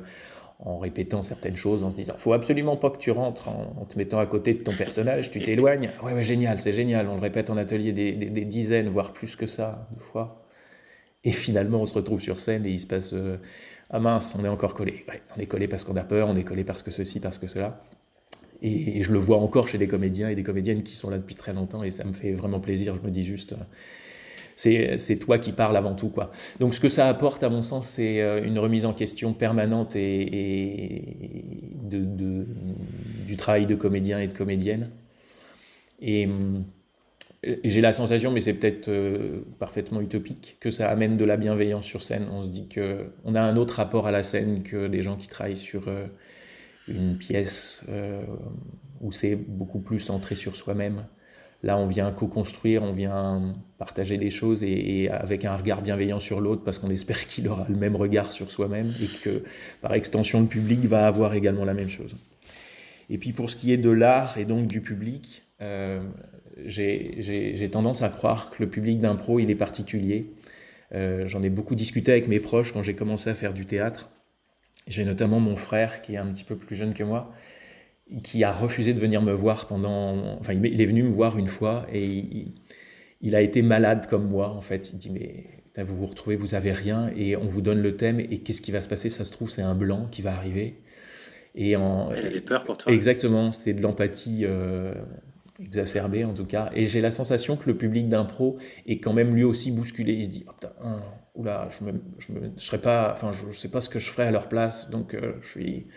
en 0.60 0.78
répétant 0.78 1.24
certaines 1.24 1.56
choses, 1.56 1.84
en 1.84 1.90
se 1.90 1.96
disant 1.96 2.16
faut 2.18 2.34
absolument 2.34 2.78
pas 2.78 2.90
que 2.90 2.98
tu 2.98 3.12
rentres 3.12 3.50
en, 3.50 3.86
te 3.86 3.98
mettant 3.98 4.20
à 4.20 4.26
côté 4.26 4.54
de 4.54 4.64
ton 4.64 4.74
personnage, 4.74 5.32
tu 5.32 5.42
t'éloignes. 5.42 5.90
Ouais, 6.04 6.14
ouais, 6.14 6.24
génial, 6.24 6.60
c'est 6.60 6.74
génial. 6.74 7.08
On 7.08 7.16
le 7.16 7.22
répète 7.22 7.50
en 7.50 7.58
atelier 7.58 7.92
des, 7.94 8.14
dizaines, 8.46 8.90
voire 8.90 9.14
plus 9.14 9.36
que 9.36 9.48
ça, 9.48 9.88
de 9.96 10.00
fois. 10.00 10.44
Et 11.24 11.32
finalement, 11.32 11.82
on 11.82 11.86
se 11.86 11.94
retrouve 11.94 12.22
sur 12.22 12.40
scène 12.40 12.66
et 12.66 12.70
il 12.70 12.80
se 12.80 12.88
passe 12.88 13.14
euh, 13.14 13.38
ah 13.90 14.00
mince, 14.00 14.36
on 14.38 14.44
est 14.44 14.50
encore 14.50 14.74
collé. 14.74 15.06
On 15.36 15.40
est 15.40 15.46
collé 15.46 15.68
parce 15.68 15.84
qu'on 15.84 15.96
a 15.96 16.04
peur, 16.04 16.28
on 16.28 16.36
est 16.36 16.44
collé 16.44 16.64
parce 16.64 16.84
que 16.84 16.92
ceci, 16.92 17.20
parce 17.20 17.40
que 17.40 17.48
cela. 17.48 17.82
Et, 18.62 19.02
je 19.04 19.14
le 19.14 19.20
vois 19.20 19.38
encore 19.38 19.68
chez 19.68 19.78
des 19.78 19.88
comédiens 19.88 20.30
et 20.30 20.36
des 20.36 20.44
comédiennes 20.44 20.84
qui 20.84 20.96
sont 20.96 21.10
là 21.10 21.18
depuis 21.18 21.36
très 21.36 21.54
longtemps 21.54 21.84
et 21.84 21.92
ça 21.92 22.04
me 22.04 22.14
fait 22.14 22.32
vraiment 22.34 22.60
plaisir. 22.60 22.96
Je 22.96 23.02
me 23.02 23.12
dis 23.12 23.24
juste, 23.24 23.56
c'est 24.58 25.20
toi 25.20 25.38
qui 25.38 25.54
parles 25.54 25.78
avant 25.78 25.96
tout. 25.96 26.10
Quoi. 26.10 26.32
Donc 26.60 26.74
ce 26.74 26.80
que 26.80 26.90
ça 26.90 27.08
apporte, 27.08 27.44
à 27.44 27.50
mon 27.50 27.62
sens, 27.62 27.88
c'est 27.88 28.22
euh, 28.22 28.44
une 28.44 28.60
remise 28.60 28.86
en 28.86 28.94
question 28.94 29.34
permanente 29.34 29.96
et, 29.96 31.04
du 31.82 33.36
travail 33.38 33.66
de 33.66 33.76
comédien 33.76 34.20
et 34.20 34.28
de 34.28 34.34
comédienne. 34.34 34.90
Et, 36.02 36.28
et 37.44 37.70
j'ai 37.70 37.82
la 37.82 37.94
sensation, 37.94 38.32
mais 38.32 38.42
c'est 38.42 38.54
peut-être 38.54 38.88
euh, 38.88 39.42
parfaitement 39.60 40.02
utopique, 40.02 40.58
que 40.60 40.72
ça 40.72 40.90
amène 40.90 41.18
de 41.18 41.26
la 41.26 41.38
bienveillance 41.38 41.86
sur 41.86 42.02
scène. 42.02 42.28
On 42.32 42.42
se 42.42 42.50
dit 42.50 42.68
qu'on 42.68 43.36
a 43.36 43.42
un 43.42 43.56
autre 43.58 43.76
rapport 43.76 44.08
à 44.08 44.12
la 44.12 44.24
scène 44.24 44.64
que 44.64 44.78
les 44.78 45.02
gens 45.04 45.18
qui 45.18 45.28
travaillent 45.28 45.58
sur 45.58 45.88
euh, 45.88 46.08
une 46.88 47.18
pièce 47.18 47.84
euh, 47.90 48.24
où 49.02 49.12
c'est 49.12 49.36
beaucoup 49.36 49.80
plus 49.80 50.00
centré 50.00 50.34
sur 50.36 50.56
soi-même. 50.56 51.06
Là, 51.64 51.78
on 51.78 51.88
vient 51.88 52.12
co-construire, 52.12 52.84
on 52.84 52.92
vient 52.92 53.56
partager 53.78 54.18
des 54.18 54.30
choses 54.30 54.64
et, 54.64 55.10
avec 55.10 55.44
un 55.44 55.56
regard 55.56 55.82
bienveillant 55.82 56.20
sur 56.20 56.40
l'autre 56.40 56.64
parce 56.64 56.78
qu'on 56.80 56.90
espère 56.90 57.28
qu'il 57.28 57.48
aura 57.48 57.66
le 57.68 57.76
même 57.76 57.96
regard 57.96 58.32
sur 58.32 58.50
soi-même 58.50 58.94
et 59.02 59.08
que 59.24 59.44
par 59.82 59.94
extension, 59.94 60.40
le 60.42 60.48
public 60.48 60.82
va 60.82 61.08
avoir 61.08 61.34
également 61.34 61.66
la 61.66 61.74
même 61.74 61.90
chose. 61.90 62.16
Et 63.10 63.18
puis 63.18 63.32
pour 63.32 63.50
ce 63.50 63.56
qui 63.56 63.72
est 63.72 63.78
de 63.78 63.90
l'art 63.90 64.38
et 64.38 64.46
donc 64.46 64.68
du 64.68 64.82
public, 64.82 65.44
euh, 65.62 66.02
j'ai 66.66 67.70
tendance 67.72 68.02
à 68.02 68.10
croire 68.10 68.52
que 68.52 68.64
le 68.64 68.70
public 68.70 69.00
d'impro, 69.00 69.40
il 69.40 69.50
est 69.50 69.56
particulier. 69.56 70.32
Euh, 70.94 71.28
J'en 71.28 71.44
ai 71.44 71.50
beaucoup 71.50 71.76
discuté 71.76 72.12
avec 72.12 72.28
mes 72.28 72.40
proches 72.40 72.72
quand 72.72 72.84
j'ai 72.84 72.96
commencé 72.96 73.30
à 73.30 73.34
faire 73.34 73.54
du 73.54 73.66
théâtre. 73.66 74.10
J'ai 74.88 75.04
notamment 75.04 75.40
mon 75.40 75.56
frère 75.56 76.02
qui 76.02 76.14
est 76.14 76.18
un 76.18 76.32
petit 76.32 76.44
peu 76.44 76.56
plus 76.56 76.76
jeune 76.76 76.94
que 76.94 77.04
moi, 77.04 77.34
qui 78.24 78.44
a 78.44 78.52
refusé 78.52 78.94
de 78.94 79.00
venir 79.00 79.22
me 79.22 79.34
voir 79.34 79.68
pendant... 79.68 80.38
Enfin, 80.40 80.54
il 80.54 80.82
est 80.82 80.86
venu 80.86 81.04
me 81.04 81.12
voir 81.12 81.38
une 81.38 81.48
fois 81.48 81.86
et 81.92 82.06
il, 82.06 82.54
il 83.22 83.36
a 83.36 83.42
été 83.42 83.62
malade 83.62 84.08
comme 84.08 84.28
moi, 84.28 84.50
en 84.50 84.62
fait. 84.62 84.92
Il 84.94 84.98
dit, 85.00 85.10
mais 85.10 85.84
vous 85.84 85.96
vous 85.96 86.08
retrouvez, 86.08 86.36
vous 86.36 86.56
avez 86.56 86.72
rien 86.72 87.12
et 87.16 87.36
on 87.36 87.46
vous 87.46 87.62
donne 87.62 87.82
le 87.82 87.98
thème 87.98 88.20
et 88.20 88.40
qu'est-ce 88.40 88.62
qui 88.62 88.72
va 88.72 88.82
se 88.82 88.90
passer? 88.90 89.10
Ça 89.10 89.26
se 89.26 89.32
trouve, 89.32 89.50
c'est 89.50 89.62
un 89.62 89.76
blanc 89.76 90.08
qui 90.10 90.22
va 90.22 90.34
arriver. 90.34 90.82
Et 91.54 91.76
en, 91.76 92.10
Elle 92.12 92.26
avait 92.26 92.42
peur 92.42 92.64
pour 92.64 92.78
toi? 92.78 92.92
Exactement, 92.92 93.52
c'était 93.52 93.74
de 93.74 93.82
l'empathie 93.82 94.42
euh, 94.44 94.94
exacerbée 95.60 96.24
en 96.24 96.34
tout 96.34 96.46
cas. 96.46 96.70
Et 96.74 96.88
j'ai 96.88 97.02
la 97.02 97.12
sensation 97.12 97.58
que 97.58 97.68
le 97.68 97.78
public 97.78 98.10
d'impro 98.10 98.58
est 98.88 99.00
quand 99.00 99.14
même 99.14 99.36
lui 99.36 99.44
aussi 99.44 99.72
bousculé. 99.72 100.14
Il 100.14 100.26
se 100.26 100.30
dit, 100.30 100.46
oh, 100.48 100.52
putain, 100.54 100.74
hein, 100.84 101.02
oula, 101.36 101.70
je 101.78 101.84
me, 101.84 101.94
je 102.20 102.64
serais 102.64 102.82
pas, 102.82 103.12
enfin, 103.14 103.32
je, 103.32 103.52
je 103.52 103.58
sais 103.58 103.70
pas 103.70 103.82
ce 103.82 103.90
que 103.90 104.00
je 104.00 104.10
ferais 104.10 104.28
à 104.28 104.32
leur 104.32 104.50
place, 104.50 104.90
donc 104.90 105.14
euh, 105.14 105.34
je 105.42 105.48
suis 105.48 105.88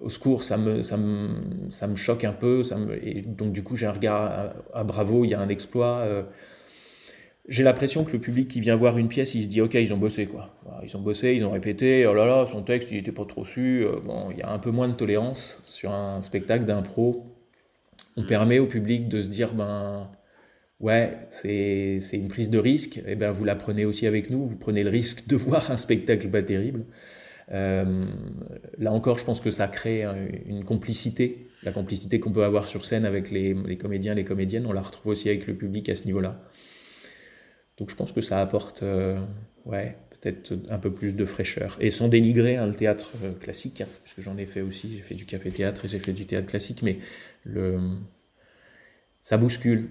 au 0.00 0.08
secours, 0.08 0.42
ça 0.42 0.56
me, 0.56 0.82
ça 0.82 0.96
me, 0.96 1.30
ça 1.70 1.86
me 1.86 1.96
choque 1.96 2.24
un 2.24 2.32
peu. 2.32 2.64
Ça 2.64 2.76
me, 2.76 2.94
et 3.06 3.22
donc, 3.22 3.52
du 3.52 3.62
coup, 3.62 3.76
j'ai 3.76 3.86
un 3.86 3.92
regard 3.92 4.22
à, 4.22 4.78
à, 4.80 4.84
bravo, 4.84 5.24
il 5.24 5.28
y 5.30 5.34
a 5.34 5.40
un 5.40 5.48
exploit. 5.48 5.98
Euh, 5.98 6.22
j'ai 7.48 7.64
l'impression 7.64 8.04
que 8.04 8.12
le 8.12 8.20
public 8.20 8.48
qui 8.48 8.60
vient 8.60 8.76
voir 8.76 8.98
une 8.98 9.08
pièce, 9.08 9.34
il 9.34 9.42
se 9.42 9.48
dit 9.48 9.60
Ok, 9.60 9.74
ils 9.74 9.92
ont 9.92 9.98
bossé, 9.98 10.26
quoi. 10.26 10.54
Ils 10.84 10.96
ont 10.96 11.00
bossé, 11.00 11.34
ils 11.34 11.44
ont 11.44 11.50
répété. 11.50 12.06
Oh 12.06 12.14
là 12.14 12.26
là, 12.26 12.46
son 12.50 12.62
texte, 12.62 12.90
il 12.90 12.96
n'était 12.96 13.12
pas 13.12 13.24
trop 13.24 13.44
su. 13.44 13.84
Euh, 13.84 14.00
bon, 14.04 14.30
il 14.30 14.38
y 14.38 14.42
a 14.42 14.50
un 14.50 14.58
peu 14.58 14.70
moins 14.70 14.88
de 14.88 14.94
tolérance 14.94 15.60
sur 15.64 15.92
un 15.92 16.22
spectacle 16.22 16.64
d'impro. 16.64 17.26
On 18.16 18.22
mmh. 18.22 18.26
permet 18.26 18.58
au 18.58 18.66
public 18.66 19.08
de 19.08 19.22
se 19.22 19.28
dire 19.28 19.54
Ben. 19.54 20.10
Ouais, 20.80 21.16
c'est 21.30 22.00
une 22.12 22.26
prise 22.26 22.50
de 22.50 22.58
risque, 22.58 23.00
et 23.06 23.14
ben 23.14 23.30
vous 23.30 23.44
la 23.44 23.54
prenez 23.54 23.84
aussi 23.84 24.04
avec 24.08 24.30
nous, 24.30 24.48
vous 24.48 24.56
prenez 24.56 24.82
le 24.82 24.90
risque 24.90 25.28
de 25.28 25.36
voir 25.46 25.70
un 25.70 25.76
spectacle 25.76 26.28
pas 26.28 26.42
terrible. 26.42 26.84
Euh, 27.52 28.04
là 28.78 28.92
encore, 28.92 29.18
je 29.18 29.24
pense 29.24 29.40
que 29.40 29.50
ça 29.50 29.68
crée 29.68 30.04
une 30.46 30.64
complicité, 30.64 31.48
la 31.62 31.72
complicité 31.72 32.18
qu'on 32.18 32.32
peut 32.32 32.44
avoir 32.44 32.66
sur 32.66 32.84
scène 32.84 33.04
avec 33.04 33.30
les, 33.30 33.54
les, 33.54 33.76
comédiens, 33.76 34.14
les 34.14 34.24
comédiennes, 34.24 34.66
on 34.66 34.72
la 34.72 34.80
retrouve 34.80 35.12
aussi 35.12 35.28
avec 35.28 35.46
le 35.46 35.54
public 35.54 35.88
à 35.88 35.96
ce 35.96 36.04
niveau-là. 36.04 36.42
Donc 37.76 37.90
je 37.90 37.96
pense 37.96 38.12
que 38.12 38.20
ça 38.20 38.40
apporte, 38.40 38.82
euh, 38.82 39.20
ouais, 39.66 39.96
peut-être 40.10 40.54
un 40.70 40.78
peu 40.78 40.92
plus 40.92 41.14
de 41.14 41.24
fraîcheur. 41.24 41.76
Et 41.80 41.90
sans 41.90 42.08
dénigrer 42.08 42.56
hein, 42.56 42.66
le 42.66 42.74
théâtre 42.74 43.12
euh, 43.22 43.32
classique, 43.32 43.82
hein, 43.82 43.86
parce 44.02 44.14
que 44.14 44.22
j'en 44.22 44.38
ai 44.38 44.46
fait 44.46 44.62
aussi, 44.62 44.88
j'ai 44.88 45.02
fait 45.02 45.14
du 45.14 45.26
café-théâtre 45.26 45.84
et 45.84 45.88
j'ai 45.88 45.98
fait 45.98 46.12
du 46.12 46.26
théâtre 46.26 46.46
classique, 46.46 46.82
mais 46.82 46.98
le, 47.44 47.78
ça 49.20 49.36
bouscule, 49.36 49.90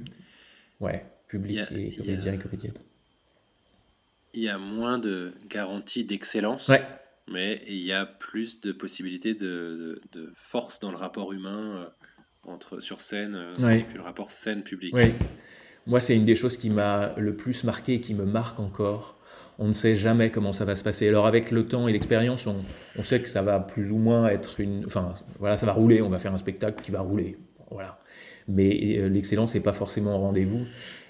ouais, 0.80 1.06
public 1.28 1.60
a, 1.60 1.78
et 1.78 1.91
comédiens 1.95 2.34
et 2.34 2.38
comédiennes. 2.38 2.74
Il 4.34 4.41
y 4.41 4.50
a 4.50 4.58
moins 4.58 4.97
de 4.97 5.34
garanties 5.50 6.06
d'excellence. 6.06 6.67
Ouais 6.67 6.82
mais 7.32 7.62
il 7.67 7.82
y 7.82 7.94
a 7.94 8.06
plus 8.06 8.60
de 8.62 8.72
possibilités 8.72 9.34
de, 9.34 10.02
de, 10.13 10.20
de 10.20 10.34
force 10.36 10.80
dans 10.80 10.91
le 10.91 10.98
rapport 10.98 11.34
humain 11.34 11.78
euh, 11.78 11.86
entre 12.44 12.80
sur 12.80 13.02
scène 13.02 13.36
euh, 13.36 13.70
et 13.70 13.84
puis 13.84 13.98
le 13.98 14.04
rapport 14.04 14.32
scène 14.32 14.63
public. 14.63 14.94
Moi, 15.88 16.00
c'est 16.00 16.15
une 16.15 16.26
des 16.26 16.36
choses 16.36 16.58
qui 16.58 16.70
m'a 16.70 17.13
le 17.17 17.36
plus 17.36 17.63
marqué 17.63 17.96
et 17.96 18.02
qui 18.02 18.13
me 18.13 18.26
marque 18.26 18.60
encore 18.60 19.17
on 19.62 19.67
ne 19.67 19.74
sait 19.74 19.94
jamais 19.94 20.32
comment 20.32 20.54
ça 20.54 20.65
va 20.65 20.76
se 20.76 20.84
passer. 20.84 21.08
Alors 21.08 21.28
avec 21.28 21.52
le 21.52 21.67
temps 21.67 21.88
et 21.88 21.94
l'expérience, 21.94 22.48
on, 22.48 22.58
on, 22.98 23.04
sait 23.04 23.22
que 23.22 23.30
ça 23.30 23.44
va 23.44 23.60
plus 23.60 23.91
ou 23.91 23.98
moins 23.98 24.28
être 24.28 24.60
une... 24.60 24.84
Enfin, 24.88 25.13
voilà, 25.39 25.56
ça 25.56 25.67
va 25.67 25.72
rouler, 25.72 26.02
on 26.02 26.10
va 26.10 26.17
faire 26.17 26.34
un 26.34 26.39
spectacle 26.39 26.84
qui 26.84 26.89
va 26.89 27.02
rouler. 27.02 27.38
Voilà. 27.70 28.00
Mais 28.48 28.98
euh, 28.98 29.08
l'excellence 29.08 29.54
n'est 29.54 29.62
pas 29.62 29.74
forcément 29.74 30.15
au 30.15 30.20
rendez-vous. 30.20 30.65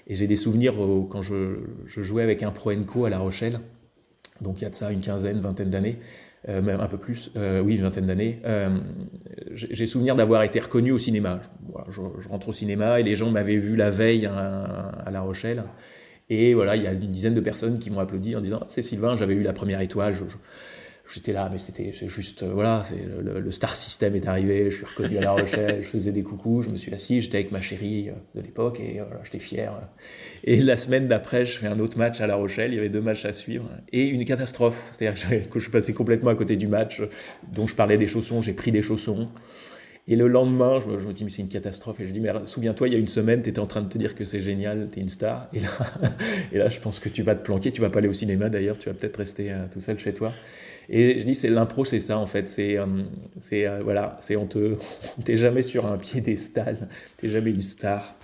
Et 0.06 0.14
j'ai 0.14 0.26
des 0.26 0.36
souvenirs 0.36 0.74
quand 1.08 1.22
je, 1.22 1.60
je, 1.86 2.02
jouais 2.02 2.22
avec 2.22 2.42
un 2.42 2.50
Pro 2.50 2.72
Enco 2.72 3.06
à 3.06 3.10
La 3.10 3.18
Rochelle, 3.18 3.60
donc 4.42 4.60
il 4.60 4.64
y 4.64 4.66
a 4.66 4.70
de 4.70 4.74
ça 4.74 4.92
une 4.92 5.00
quinzaine, 5.00 5.40
vingtaine 5.40 5.70
d'années, 5.70 5.98
euh, 6.48 6.60
même 6.60 6.80
un 6.80 6.88
peu 6.88 6.98
plus, 6.98 7.30
euh, 7.36 7.60
oui, 7.60 7.76
une 7.76 7.82
vingtaine 7.82 8.06
d'années. 8.06 8.40
Euh, 8.44 8.76
j'ai 9.54 9.86
souvenir 9.86 10.16
d'avoir 10.16 10.42
été 10.42 10.58
reconnu 10.58 10.90
au 10.90 10.98
cinéma. 10.98 11.40
Je, 11.90 12.00
rentre 12.28 12.48
au 12.48 12.52
cinéma 12.52 12.98
et 13.00 13.02
les 13.02 13.16
gens 13.16 13.30
m'avaient 13.30 13.56
vu 13.56 13.76
la 13.76 13.90
veille 13.90 14.26
à, 14.26 14.64
à 15.06 15.10
La 15.10 15.20
Rochelle. 15.20 15.62
Et 16.30 16.54
voilà, 16.54 16.76
il 16.76 16.82
y 16.82 16.86
a 16.86 16.92
une 16.92 17.12
dizaine 17.12 17.34
de 17.34 17.40
personnes 17.40 17.78
qui 17.78 17.90
m'ont 17.90 18.00
applaudi 18.00 18.34
en 18.34 18.40
disant 18.40 18.60
ah, 18.62 18.66
C'est 18.68 18.82
Sylvain, 18.82 19.16
j'avais 19.16 19.34
eu 19.34 19.42
la 19.42 19.52
première 19.52 19.80
étoile. 19.80 20.14
J'étais 21.12 21.32
là, 21.32 21.48
mais 21.52 21.58
c'était 21.58 21.92
juste, 21.92 22.42
voilà, 22.42 22.82
le, 23.20 23.40
le, 23.40 23.50
star 23.50 23.74
system 23.74 24.16
est 24.16 24.26
arrivé, 24.26 24.70
je 24.70 24.76
suis 24.76 24.86
reconnu 24.86 25.18
à 25.18 25.20
La 25.20 25.32
Rochelle, 25.32 25.80
je 25.82 25.86
faisais 25.86 26.12
des 26.12 26.22
coucous, 26.22 26.62
je 26.62 26.70
me 26.70 26.76
suis 26.76 26.94
assis, 26.94 27.20
j'étais 27.20 27.38
avec 27.38 27.52
ma 27.52 27.60
chérie 27.60 28.10
de 28.34 28.40
l'époque 28.40 28.80
et 28.80 28.94
voilà, 28.94 29.20
j'étais 29.24 29.38
fier. 29.38 29.72
Et 30.44 30.56
la 30.56 30.76
semaine 30.76 31.08
d'après, 31.08 31.44
je 31.44 31.58
fais 31.58 31.66
un 31.66 31.78
autre 31.80 31.98
match 31.98 32.20
à 32.20 32.26
La 32.26 32.36
Rochelle, 32.36 32.72
il 32.72 32.76
y 32.76 32.78
avait 32.78 32.88
deux 32.88 33.02
matchs 33.02 33.26
à 33.26 33.32
suivre, 33.32 33.68
et 33.92 34.08
une 34.08 34.24
catastrophe. 34.24 34.90
C'est-à-dire 34.90 35.48
que 35.50 35.60
je 35.60 35.70
passé 35.70 35.92
complètement 35.92 36.30
à 36.30 36.34
côté 36.34 36.56
du 36.56 36.66
match 36.66 37.02
dont 37.52 37.66
je 37.66 37.74
parlais 37.74 37.98
des 37.98 38.08
chaussons, 38.08 38.40
j'ai 38.40 38.54
pris 38.54 38.72
des 38.72 38.82
chaussons. 38.82 39.28
Et 40.08 40.16
le 40.16 40.26
lendemain, 40.26 40.80
je 40.80 40.88
me, 40.88 41.12
dis, 41.12 41.22
mais 41.22 41.30
c'est 41.30 41.42
une 41.42 41.48
catastrophe. 41.48 42.00
Et 42.00 42.06
je 42.06 42.10
dis, 42.10 42.18
mais 42.18 42.32
souviens-toi, 42.44 42.88
il 42.88 42.94
y 42.94 42.96
a 42.96 42.98
une 42.98 43.08
semaine, 43.08 43.40
tu 43.40 43.50
étais 43.50 43.60
en 43.60 43.66
train 43.66 43.82
de 43.82 43.88
te 43.88 43.96
dire 43.96 44.16
que 44.16 44.24
c'est 44.24 44.40
génial, 44.40 44.88
tu 44.92 44.98
es 44.98 45.02
une 45.02 45.08
star. 45.08 45.48
Et 45.52 45.60
là, 45.60 45.68
et 46.52 46.58
là, 46.58 46.68
je 46.68 46.80
pense 46.80 46.98
que 46.98 47.08
tu 47.08 47.22
vas 47.22 47.36
te 47.36 47.44
planquer. 47.44 47.70
Tu 47.70 47.80
vas 47.80 47.90
pas 47.90 48.00
aller 48.00 48.08
au 48.08 48.12
cinéma 48.12 48.48
d'ailleurs, 48.48 48.78
tu 48.78 48.88
vas 48.88 48.94
peut-être 48.94 49.18
rester 49.18 49.52
euh, 49.52 49.66
tout 49.72 49.80
seul 49.80 49.98
chez 49.98 50.12
toi. 50.12 50.32
Et 50.88 51.20
je 51.20 51.24
dis, 51.24 51.34
c'est 51.34 51.50
l'impro, 51.50 51.84
c'est 51.84 52.00
ça 52.00 52.18
en 52.18 52.26
fait. 52.26 52.48
C'est, 52.48 52.78
euh, 52.78 52.86
c'est 53.38 53.66
euh, 53.66 53.82
voilà, 53.82 54.16
c'est 54.20 54.36
on 54.36 54.46
te, 54.46 54.76
t'es 55.24 55.36
jamais 55.36 55.62
sur 55.62 55.86
un 55.86 55.96
piédestal, 55.96 56.88
t'es 57.16 57.28
jamais 57.28 57.50
une 57.50 57.62
star. 57.62 58.16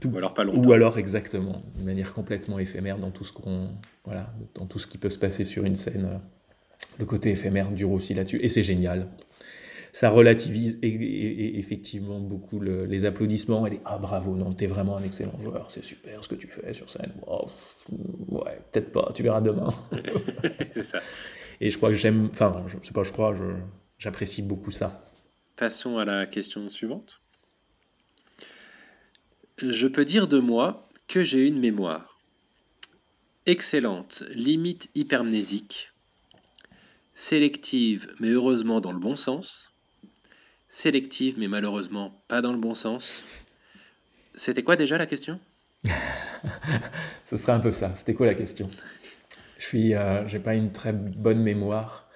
Tout, 0.00 0.08
ou 0.10 0.16
alors 0.18 0.34
pas 0.34 0.44
longtemps. 0.44 0.68
Ou 0.68 0.72
alors 0.72 0.98
exactement, 0.98 1.62
de 1.78 1.84
manière 1.84 2.12
complètement 2.12 2.58
éphémère 2.58 2.98
dans 2.98 3.10
tout 3.10 3.24
ce 3.24 3.32
qu'on, 3.32 3.68
voilà, 4.04 4.32
dans 4.54 4.66
tout 4.66 4.78
ce 4.78 4.86
qui 4.86 4.98
peut 4.98 5.10
se 5.10 5.18
passer 5.18 5.44
sur 5.44 5.64
une 5.64 5.76
scène. 5.76 6.20
Le 6.98 7.06
côté 7.06 7.30
éphémère 7.30 7.70
dure 7.70 7.92
aussi 7.92 8.12
là-dessus, 8.12 8.40
et 8.42 8.48
c'est 8.48 8.64
génial. 8.64 9.06
Ça 9.94 10.08
relativise 10.08 10.78
effectivement 10.82 12.18
beaucoup 12.18 12.60
les 12.60 13.04
applaudissements 13.04 13.66
et 13.66 13.70
les 13.70 13.80
ah 13.84 13.98
bravo 13.98 14.34
non 14.34 14.54
t'es 14.54 14.66
vraiment 14.66 14.96
un 14.96 15.02
excellent 15.02 15.38
joueur. 15.42 15.70
C'est 15.70 15.84
super 15.84 16.24
ce 16.24 16.30
que 16.30 16.34
tu 16.34 16.46
fais 16.46 16.72
sur 16.72 16.88
scène. 16.88 17.12
Ouais 18.28 18.58
peut-être 18.72 18.90
pas. 18.90 19.10
Tu 19.14 19.22
verras 19.22 19.42
demain. 19.42 19.68
C'est 20.72 20.82
ça 20.82 20.98
et 21.62 21.70
je 21.70 21.76
crois 21.76 21.90
que 21.90 21.94
j'aime 21.94 22.28
enfin 22.32 22.52
je 22.66 22.76
sais 22.82 22.92
pas 22.92 23.04
je 23.04 23.12
crois 23.12 23.34
j'apprécie 23.98 24.42
beaucoup 24.42 24.72
ça. 24.72 25.08
Passons 25.56 25.96
à 25.96 26.04
la 26.04 26.26
question 26.26 26.68
suivante. 26.68 27.20
Je 29.58 29.86
peux 29.86 30.04
dire 30.04 30.26
de 30.26 30.40
moi 30.40 30.88
que 31.06 31.22
j'ai 31.22 31.46
une 31.46 31.60
mémoire. 31.60 32.18
Excellente 33.46 34.24
limite 34.34 34.90
hypermnésique 34.94 35.92
sélective 37.14 38.12
mais 38.18 38.30
heureusement 38.30 38.80
dans 38.80 38.92
le 38.92 38.98
bon 38.98 39.14
sens. 39.14 39.70
Sélective, 40.68 41.34
mais 41.38 41.48
malheureusement 41.48 42.24
pas 42.26 42.40
dans 42.40 42.52
le 42.52 42.58
bon 42.58 42.74
sens. 42.74 43.22
C'était 44.34 44.64
quoi 44.64 44.74
déjà 44.74 44.98
la 44.98 45.06
question? 45.06 45.38
Ce 47.24 47.36
serait 47.36 47.52
un 47.52 47.60
peu 47.60 47.70
ça. 47.70 47.94
C'était 47.94 48.14
quoi 48.14 48.26
la 48.26 48.34
question? 48.34 48.68
Je 49.62 49.68
suis, 49.68 49.94
euh, 49.94 50.26
j'ai 50.26 50.40
pas 50.40 50.56
une 50.56 50.72
très 50.72 50.92
bonne 50.92 51.40
mémoire. 51.40 52.08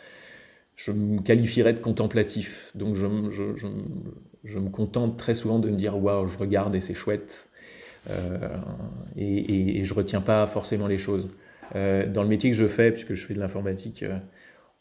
Je 0.74 0.90
me 0.90 1.20
qualifierais 1.20 1.74
de 1.74 1.78
contemplatif. 1.78 2.72
Donc 2.74 2.96
je, 2.96 3.06
me 3.06 4.68
contente 4.68 5.16
très 5.16 5.36
souvent 5.36 5.60
de 5.60 5.70
me 5.70 5.76
dire 5.76 5.96
waouh, 5.96 6.26
je 6.26 6.36
regarde 6.38 6.74
et 6.74 6.80
c'est 6.80 6.92
chouette. 6.92 7.48
Euh, 8.10 8.58
et, 9.16 9.38
et, 9.38 9.78
et, 9.78 9.84
je 9.84 9.94
retiens 9.94 10.20
pas 10.20 10.44
forcément 10.48 10.88
les 10.88 10.98
choses. 10.98 11.28
Euh, 11.76 12.04
dans 12.08 12.24
le 12.24 12.28
métier 12.28 12.50
que 12.50 12.56
je 12.56 12.66
fais, 12.66 12.90
puisque 12.90 13.14
je 13.14 13.24
fais 13.24 13.34
de 13.34 13.38
l'informatique, 13.38 14.02
euh, 14.02 14.18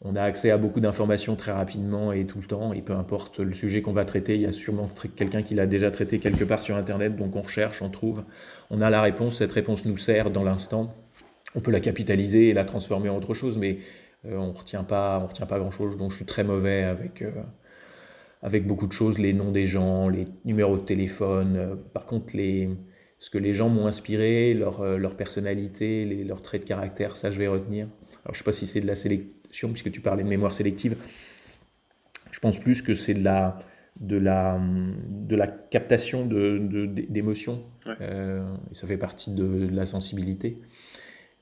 on 0.00 0.16
a 0.16 0.22
accès 0.22 0.50
à 0.50 0.58
beaucoup 0.58 0.80
d'informations 0.80 1.36
très 1.36 1.52
rapidement 1.52 2.12
et 2.12 2.26
tout 2.26 2.38
le 2.40 2.46
temps, 2.46 2.72
et 2.72 2.82
peu 2.82 2.94
importe 2.94 3.38
le 3.38 3.52
sujet 3.54 3.80
qu'on 3.80 3.92
va 3.92 4.04
traiter, 4.04 4.34
il 4.34 4.40
y 4.40 4.46
a 4.46 4.52
sûrement 4.52 4.90
quelqu'un 5.14 5.42
qui 5.42 5.54
l'a 5.54 5.66
déjà 5.66 5.92
traité 5.92 6.18
quelque 6.18 6.44
part 6.44 6.62
sur 6.62 6.76
Internet, 6.76 7.14
donc 7.16 7.36
on 7.36 7.42
recherche, 7.42 7.80
on 7.80 7.90
trouve, 7.90 8.24
on 8.70 8.80
a 8.80 8.90
la 8.90 9.02
réponse, 9.02 9.36
cette 9.36 9.52
réponse 9.52 9.84
nous 9.84 9.96
sert 9.96 10.30
dans 10.30 10.42
l'instant, 10.42 10.94
on 11.54 11.60
peut 11.60 11.70
la 11.70 11.80
capitaliser 11.80 12.48
et 12.48 12.54
la 12.54 12.64
transformer 12.64 13.08
en 13.08 13.16
autre 13.16 13.34
chose, 13.34 13.58
mais 13.58 13.78
euh, 14.26 14.36
on 14.36 14.52
retient 14.52 14.84
pas, 14.84 15.20
on 15.22 15.26
retient 15.26 15.46
pas 15.46 15.58
grand-chose, 15.58 15.96
donc 15.96 16.10
je 16.10 16.16
suis 16.16 16.24
très 16.24 16.44
mauvais 16.44 16.82
avec, 16.82 17.22
euh, 17.22 17.30
avec 18.42 18.66
beaucoup 18.66 18.86
de 18.86 18.92
choses, 18.92 19.18
les 19.18 19.32
noms 19.32 19.52
des 19.52 19.66
gens, 19.66 20.08
les 20.08 20.24
numéros 20.44 20.76
de 20.76 20.82
téléphone, 20.82 21.56
euh, 21.56 21.76
par 21.76 22.06
contre 22.06 22.36
les, 22.36 22.68
ce 23.18 23.30
que 23.30 23.38
les 23.38 23.54
gens 23.54 23.68
m'ont 23.68 23.86
inspiré, 23.86 24.54
leur, 24.54 24.98
leur 24.98 25.16
personnalité, 25.16 26.04
les, 26.04 26.24
leurs 26.24 26.42
traits 26.42 26.62
de 26.62 26.66
caractère, 26.66 27.16
ça 27.16 27.30
je 27.30 27.38
vais 27.38 27.48
retenir. 27.48 27.88
Alors 28.24 28.34
je 28.34 28.38
sais 28.38 28.44
pas 28.44 28.52
si 28.52 28.66
c'est 28.66 28.80
de 28.80 28.86
la 28.86 28.96
sélection 28.96 29.68
puisque 29.70 29.90
tu 29.90 30.00
parlais 30.00 30.24
de 30.24 30.28
mémoire 30.28 30.52
sélective, 30.52 30.96
je 32.30 32.40
pense 32.40 32.58
plus 32.58 32.82
que 32.82 32.94
c'est 32.94 33.14
de 33.14 33.24
la, 33.24 33.58
de, 34.00 34.16
la, 34.18 34.60
de 35.08 35.36
la 35.36 35.46
captation 35.46 36.26
d'émotions. 36.26 37.62
De, 37.86 38.42
et 38.70 38.74
ça 38.74 38.86
fait 38.86 38.98
partie 38.98 39.30
de, 39.30 39.68
la 39.72 39.86
sensibilité. 39.86 40.58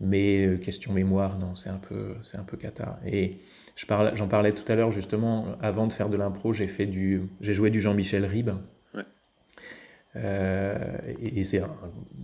Mais 0.01 0.47
euh, 0.47 0.57
question 0.57 0.93
mémoire, 0.93 1.39
non, 1.39 1.55
c'est 1.55 1.71
un 1.71 1.79
peu, 1.79 2.15
c'est 2.23 2.37
un 2.37 2.43
peu 2.43 2.57
cata. 2.57 3.01
Et 3.07 3.39
je 3.77 3.87
parle, 3.87 4.15
j'en 4.17 4.29
parlais 4.29 4.53
tout 4.53 4.71
à 4.71 4.75
l'heure 4.75 4.91
justement. 4.91 5.57
Avant 5.61 5.87
de 5.87 5.93
faire 5.93 6.09
de 6.09 6.17
l'impro, 6.17 6.53
j'ai 6.53 6.69
fait 6.69 6.87
du, 6.87 7.23
j'ai 7.41 7.55
joué 7.55 7.71
du 7.71 7.81
Jean-Michel 7.81 8.25
Ribes. 8.25 8.51
Euh, 10.17 10.79
et, 11.21 11.43
c'est 11.43 11.59
un, 11.59 11.71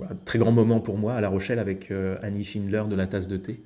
un, 0.09 0.15
très 0.25 0.39
grand 0.39 0.53
moment 0.53 0.79
pour 0.79 0.97
moi 0.97 1.15
à 1.15 1.21
La 1.21 1.29
Rochelle 1.29 1.59
avec 1.59 1.93
Annie 2.23 2.45
Schindler 2.45 2.85
de 2.89 2.95
la 2.95 3.09
tasse 3.09 3.27
de 3.27 3.37
thé. 3.37 3.65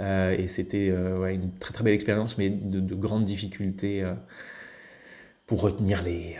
Euh, 0.00 0.36
et 0.36 0.48
c'était 0.48 0.90
euh, 0.90 1.18
ouais, 1.18 1.34
une 1.34 1.52
très 1.58 1.72
très 1.72 1.84
belle 1.84 1.94
expérience, 1.94 2.38
mais 2.38 2.50
de, 2.50 2.80
de 2.80 2.94
grandes 2.94 3.24
difficultés 3.24 4.02
euh, 4.02 4.14
pour 5.46 5.60
retenir 5.60 6.02
les, 6.02 6.36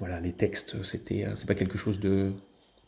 voilà, 0.00 0.20
les 0.20 0.32
textes. 0.32 0.82
C'était, 0.82 1.26
c'est 1.34 1.46
pas 1.46 1.54
quelque 1.54 1.78
chose 1.78 2.00
de, 2.00 2.32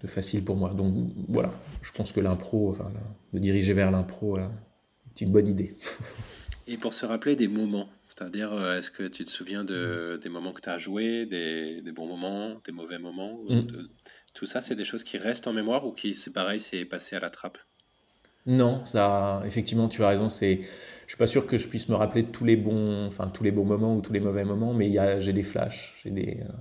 de, 0.02 0.06
facile 0.06 0.44
pour 0.44 0.56
moi. 0.56 0.72
Donc 0.74 0.94
voilà, 1.28 1.52
je 1.82 1.92
pense 1.92 2.12
que 2.12 2.20
l'impro, 2.20 2.70
enfin, 2.70 2.90
de 3.32 3.38
diriger 3.38 3.72
vers 3.72 3.90
l'impro, 3.90 4.38
est 4.38 5.20
une 5.20 5.32
bonne 5.32 5.48
idée. 5.48 5.76
Et 6.66 6.76
pour 6.76 6.94
se 6.94 7.04
rappeler 7.04 7.36
des 7.36 7.48
moments, 7.48 7.88
c'est-à-dire, 8.06 8.52
est-ce 8.76 8.90
que 8.90 9.04
tu 9.04 9.24
te 9.24 9.30
souviens 9.30 9.64
de, 9.64 10.18
des 10.22 10.28
moments 10.28 10.52
que 10.52 10.60
tu 10.60 10.68
as 10.68 10.78
joués, 10.78 11.26
des, 11.26 11.80
des, 11.80 11.92
bons 11.92 12.06
moments, 12.06 12.60
des 12.64 12.72
mauvais 12.72 12.98
moments 12.98 13.40
mm. 13.48 13.62
de, 13.62 13.90
Tout 14.34 14.46
ça, 14.46 14.60
c'est 14.60 14.76
des 14.76 14.84
choses 14.84 15.04
qui 15.04 15.18
restent 15.18 15.46
en 15.46 15.52
mémoire 15.52 15.86
ou 15.86 15.92
qui, 15.92 16.14
c'est 16.14 16.32
pareil, 16.32 16.60
c'est 16.60 16.84
passé 16.84 17.16
à 17.16 17.20
la 17.20 17.30
trappe? 17.30 17.58
Non, 18.46 18.84
ça, 18.84 19.42
effectivement, 19.46 19.88
tu 19.88 20.02
as 20.02 20.08
raison. 20.08 20.28
C'est, 20.28 20.60
je 21.06 21.08
suis 21.08 21.18
pas 21.18 21.26
sûr 21.26 21.46
que 21.46 21.58
je 21.58 21.68
puisse 21.68 21.88
me 21.88 21.94
rappeler 21.94 22.22
de 22.22 22.30
tous 22.30 22.44
les 22.44 22.56
bons, 22.56 23.06
enfin 23.06 23.28
tous 23.28 23.44
les 23.44 23.50
bons 23.50 23.64
moments 23.64 23.96
ou 23.96 24.00
tous 24.00 24.12
les 24.12 24.20
mauvais 24.20 24.44
moments, 24.44 24.72
mais 24.72 24.88
il 24.88 25.16
j'ai 25.20 25.32
des 25.32 25.42
flashs, 25.42 25.94
j'ai 26.02 26.10
des, 26.10 26.38
euh, 26.40 26.52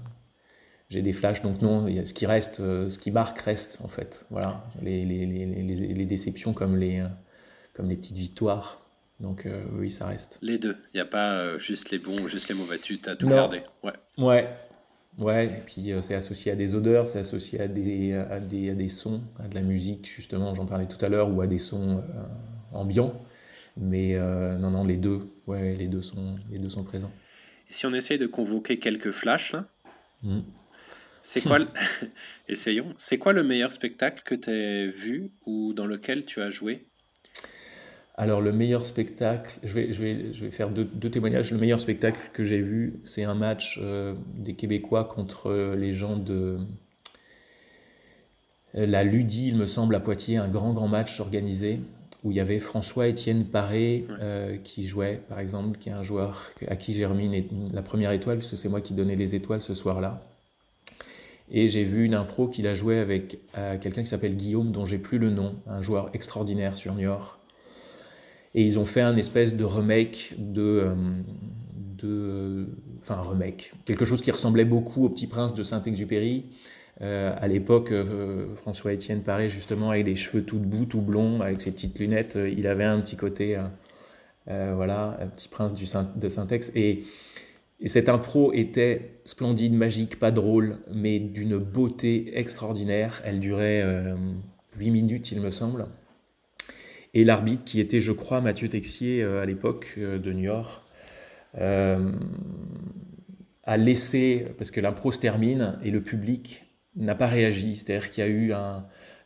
j'ai 0.90 1.02
des 1.02 1.14
flashs. 1.14 1.42
Donc 1.42 1.62
non, 1.62 1.88
ce 2.06 2.14
qui 2.14 2.26
reste, 2.26 2.60
euh, 2.60 2.90
ce 2.90 2.98
qui 2.98 3.12
marque 3.12 3.40
reste 3.40 3.80
en 3.84 3.88
fait. 3.88 4.26
Voilà, 4.30 4.64
les, 4.82 5.00
les, 5.00 5.26
les, 5.26 5.64
les 5.64 6.06
déceptions 6.06 6.54
comme 6.54 6.76
les, 6.76 7.00
euh, 7.00 7.08
comme 7.74 7.90
les 7.90 7.96
petites 7.96 8.18
victoires. 8.18 8.86
Donc 9.20 9.46
oui, 9.74 9.92
ça 9.92 10.06
reste. 10.06 10.40
Les 10.42 10.58
deux. 10.58 10.78
Il 10.94 10.98
n'y 10.98 11.02
a 11.02 11.06
pas 11.06 11.58
juste 11.60 11.92
les 11.92 12.00
bons, 12.00 12.28
juste 12.28 12.48
les 12.48 12.56
mauvais. 12.56 12.80
Tu 12.80 13.00
as 13.06 13.18
tout 13.18 13.28
gardé. 13.28 13.64
Ouais. 13.84 13.92
Ouais. 14.18 14.48
Ouais, 15.22 15.48
et 15.48 15.64
puis 15.66 15.92
euh, 15.92 16.02
c'est 16.02 16.16
associé 16.16 16.54
à 16.54 16.56
des 16.56 16.76
odeurs, 16.76 17.06
c'est 17.06 17.20
associé 17.20 17.60
à 17.60 17.68
des, 17.68 18.14
à, 18.14 18.40
des, 18.40 18.70
à 18.70 18.74
des 18.74 18.88
sons, 18.88 19.22
à 19.44 19.50
de 19.50 19.56
la 19.56 19.62
musique, 19.62 20.10
justement, 20.16 20.56
j'en 20.56 20.66
parlais 20.66 20.88
tout 20.88 21.04
à 21.04 21.10
l'heure, 21.10 21.30
ou 21.30 21.42
à 21.42 21.48
des 21.48 21.60
sons 21.60 21.98
euh, 21.98 22.24
ambiants. 22.72 23.20
Mais 23.76 24.16
euh, 24.16 24.58
non, 24.58 24.72
non, 24.72 24.86
les 24.86 24.96
deux, 24.96 25.28
ouais, 25.46 25.76
les 25.76 25.88
deux 25.88 26.02
sont, 26.02 26.38
les 26.50 26.58
deux 26.58 26.70
sont 26.70 26.86
présents. 26.86 27.12
Et 27.70 27.74
si 27.74 27.86
on 27.86 27.94
essaye 27.94 28.18
de 28.18 28.28
convoquer 28.28 28.80
quelques 28.80 29.12
flashs, 29.12 29.52
là, 29.52 29.66
mmh. 30.24 30.40
C'est 31.22 31.42
quoi, 31.42 31.60
le... 31.60 31.68
essayons, 32.48 32.88
c'est 32.98 33.18
quoi 33.18 33.34
le 33.34 33.44
meilleur 33.44 33.72
spectacle 33.72 34.24
que 34.24 34.36
tu 34.36 34.50
as 34.50 34.86
vu 34.86 35.32
ou 35.46 35.74
dans 35.74 35.86
lequel 35.86 36.26
tu 36.26 36.42
as 36.42 36.50
joué? 36.50 36.86
Alors 38.16 38.42
le 38.42 38.52
meilleur 38.52 38.86
spectacle, 38.86 39.58
je 39.64 39.74
vais, 39.74 39.94
je 39.94 40.02
vais, 40.02 40.34
je 40.34 40.44
vais 40.44 40.52
faire 40.52 40.70
deux, 40.70 40.84
deux, 40.84 41.10
témoignages. 41.10 41.52
Le 41.52 41.58
meilleur 41.58 41.80
spectacle 41.80 42.20
que 42.34 42.44
j'ai 42.44 42.60
vu, 42.60 43.00
c'est 43.06 43.24
un 43.24 43.36
match 43.36 43.80
euh, 43.82 44.14
des 44.36 44.56
Québécois 44.56 45.06
contre 45.06 45.74
les 45.78 45.94
gens 45.94 46.18
de 46.18 46.58
euh, 48.76 48.86
la 48.86 49.04
Ludi, 49.04 49.48
il 49.50 49.56
me 49.56 49.68
semble, 49.68 49.96
à 49.96 50.00
Poitiers, 50.00 50.38
un 50.38 50.48
grand, 50.48 50.74
grand 50.74 50.88
match 50.88 51.20
organisé 51.20 51.80
où 52.24 52.32
il 52.32 52.38
y 52.38 52.42
avait 52.42 52.60
François-Étienne 52.60 53.46
Paré 53.46 54.06
euh, 54.20 54.58
qui 54.58 54.86
jouait, 54.86 55.22
par 55.30 55.40
exemple, 55.40 55.78
qui 55.78 55.88
est 55.88 55.94
un 55.94 56.04
joueur 56.04 56.52
à 56.68 56.76
qui 56.76 56.94
j'ai 56.94 57.06
remis 57.06 57.48
la 57.72 57.82
première 57.82 58.12
étoile, 58.12 58.40
parce 58.40 58.52
que 58.52 58.58
c'est 58.58 58.68
moi 58.68 58.82
qui 58.82 58.94
donnais 58.94 59.16
les 59.16 59.36
étoiles 59.36 59.62
ce 59.62 59.74
soir-là. 59.74 60.22
Et 61.52 61.68
j'ai 61.68 61.84
vu 61.84 62.06
une 62.06 62.14
impro 62.14 62.48
qu'il 62.48 62.68
a 62.68 62.76
joué 62.76 63.00
avec 63.00 63.40
quelqu'un 63.82 64.04
qui 64.04 64.08
s'appelle 64.08 64.36
Guillaume, 64.36 64.72
dont 64.72 64.86
j'ai 64.86 65.00
plus 65.00 65.18
le 65.18 65.30
nom, 65.30 65.56
un 65.68 65.82
joueur 65.82 66.12
extraordinaire 66.14 66.76
sur 66.76 66.94
Niort 66.94 67.40
Et 68.54 68.64
ils 68.64 68.78
ont 68.78 68.86
fait 68.86 69.02
un 69.02 69.18
espèce 69.18 69.56
de 69.56 69.64
remake 69.64 70.36
de, 70.38 70.90
de 71.98 72.68
enfin 73.00 73.16
un 73.16 73.30
remake, 73.30 73.74
quelque 73.86 74.06
chose 74.06 74.22
qui 74.22 74.32
ressemblait 74.32 74.66
beaucoup 74.66 75.06
au 75.06 75.10
Petit 75.10 75.28
Prince 75.28 75.54
de 75.54 75.64
Saint-Exupéry. 75.64 76.46
Euh, 77.02 77.34
à 77.40 77.48
l'époque, 77.48 77.92
euh, 77.92 78.54
François-Étienne 78.56 79.22
Paré, 79.22 79.48
justement, 79.48 79.92
avec 79.92 80.04
des 80.06 80.16
cheveux 80.16 80.44
tout 80.44 80.60
debout, 80.60 80.86
tout 80.86 81.02
blonds, 81.02 81.40
avec 81.42 81.62
ses 81.62 81.72
petites 81.72 81.98
lunettes, 81.98 82.36
euh, 82.36 82.50
il 82.50 82.68
avait 82.68 82.84
un 82.84 83.00
petit 83.00 83.16
côté, 83.16 83.58
voilà, 84.48 85.20
petit 85.36 85.48
prince 85.48 85.74
de 85.74 86.30
Saint-Ex. 86.30 86.72
Et, 86.76 87.04
et 87.82 87.88
cette 87.88 88.10
impro 88.10 88.52
était 88.54 89.22
splendide, 89.26 89.74
magique, 89.74 90.20
pas 90.20 90.32
drôle, 90.32 90.80
mais 90.94 91.20
d'une 91.20 91.58
beauté 91.58 92.38
extraordinaire. 92.38 93.22
Elle 93.24 93.40
durait 93.40 93.86
8 94.78 94.92
minutes, 94.92 95.32
il 95.32 95.40
me 95.40 95.50
semble. 95.50 95.88
Et 97.14 97.24
l'arbitre, 97.24 97.64
qui 97.64 97.80
était, 97.80 98.02
je 98.02 98.12
crois, 98.12 98.42
Mathieu 98.42 98.68
Texier 98.68 99.24
à 99.24 99.46
l'époque 99.46 99.98
de 99.98 100.34
New 100.34 100.44
York, 100.44 100.90
euh, 101.58 102.12
a 103.64 103.78
laissé, 103.78 104.46
parce 104.58 104.72
que 104.72 104.82
l'impro 104.82 105.12
se 105.12 105.20
termine 105.20 105.78
et 105.84 105.92
le 105.92 106.02
public 106.02 106.66
n'a 106.96 107.16
pas 107.16 107.28
réagi, 107.28 107.76
c'est-à-dire 107.76 108.10
qu'il 108.10 108.24
y 108.24 108.28
a 108.28 108.30
eu 108.30 108.52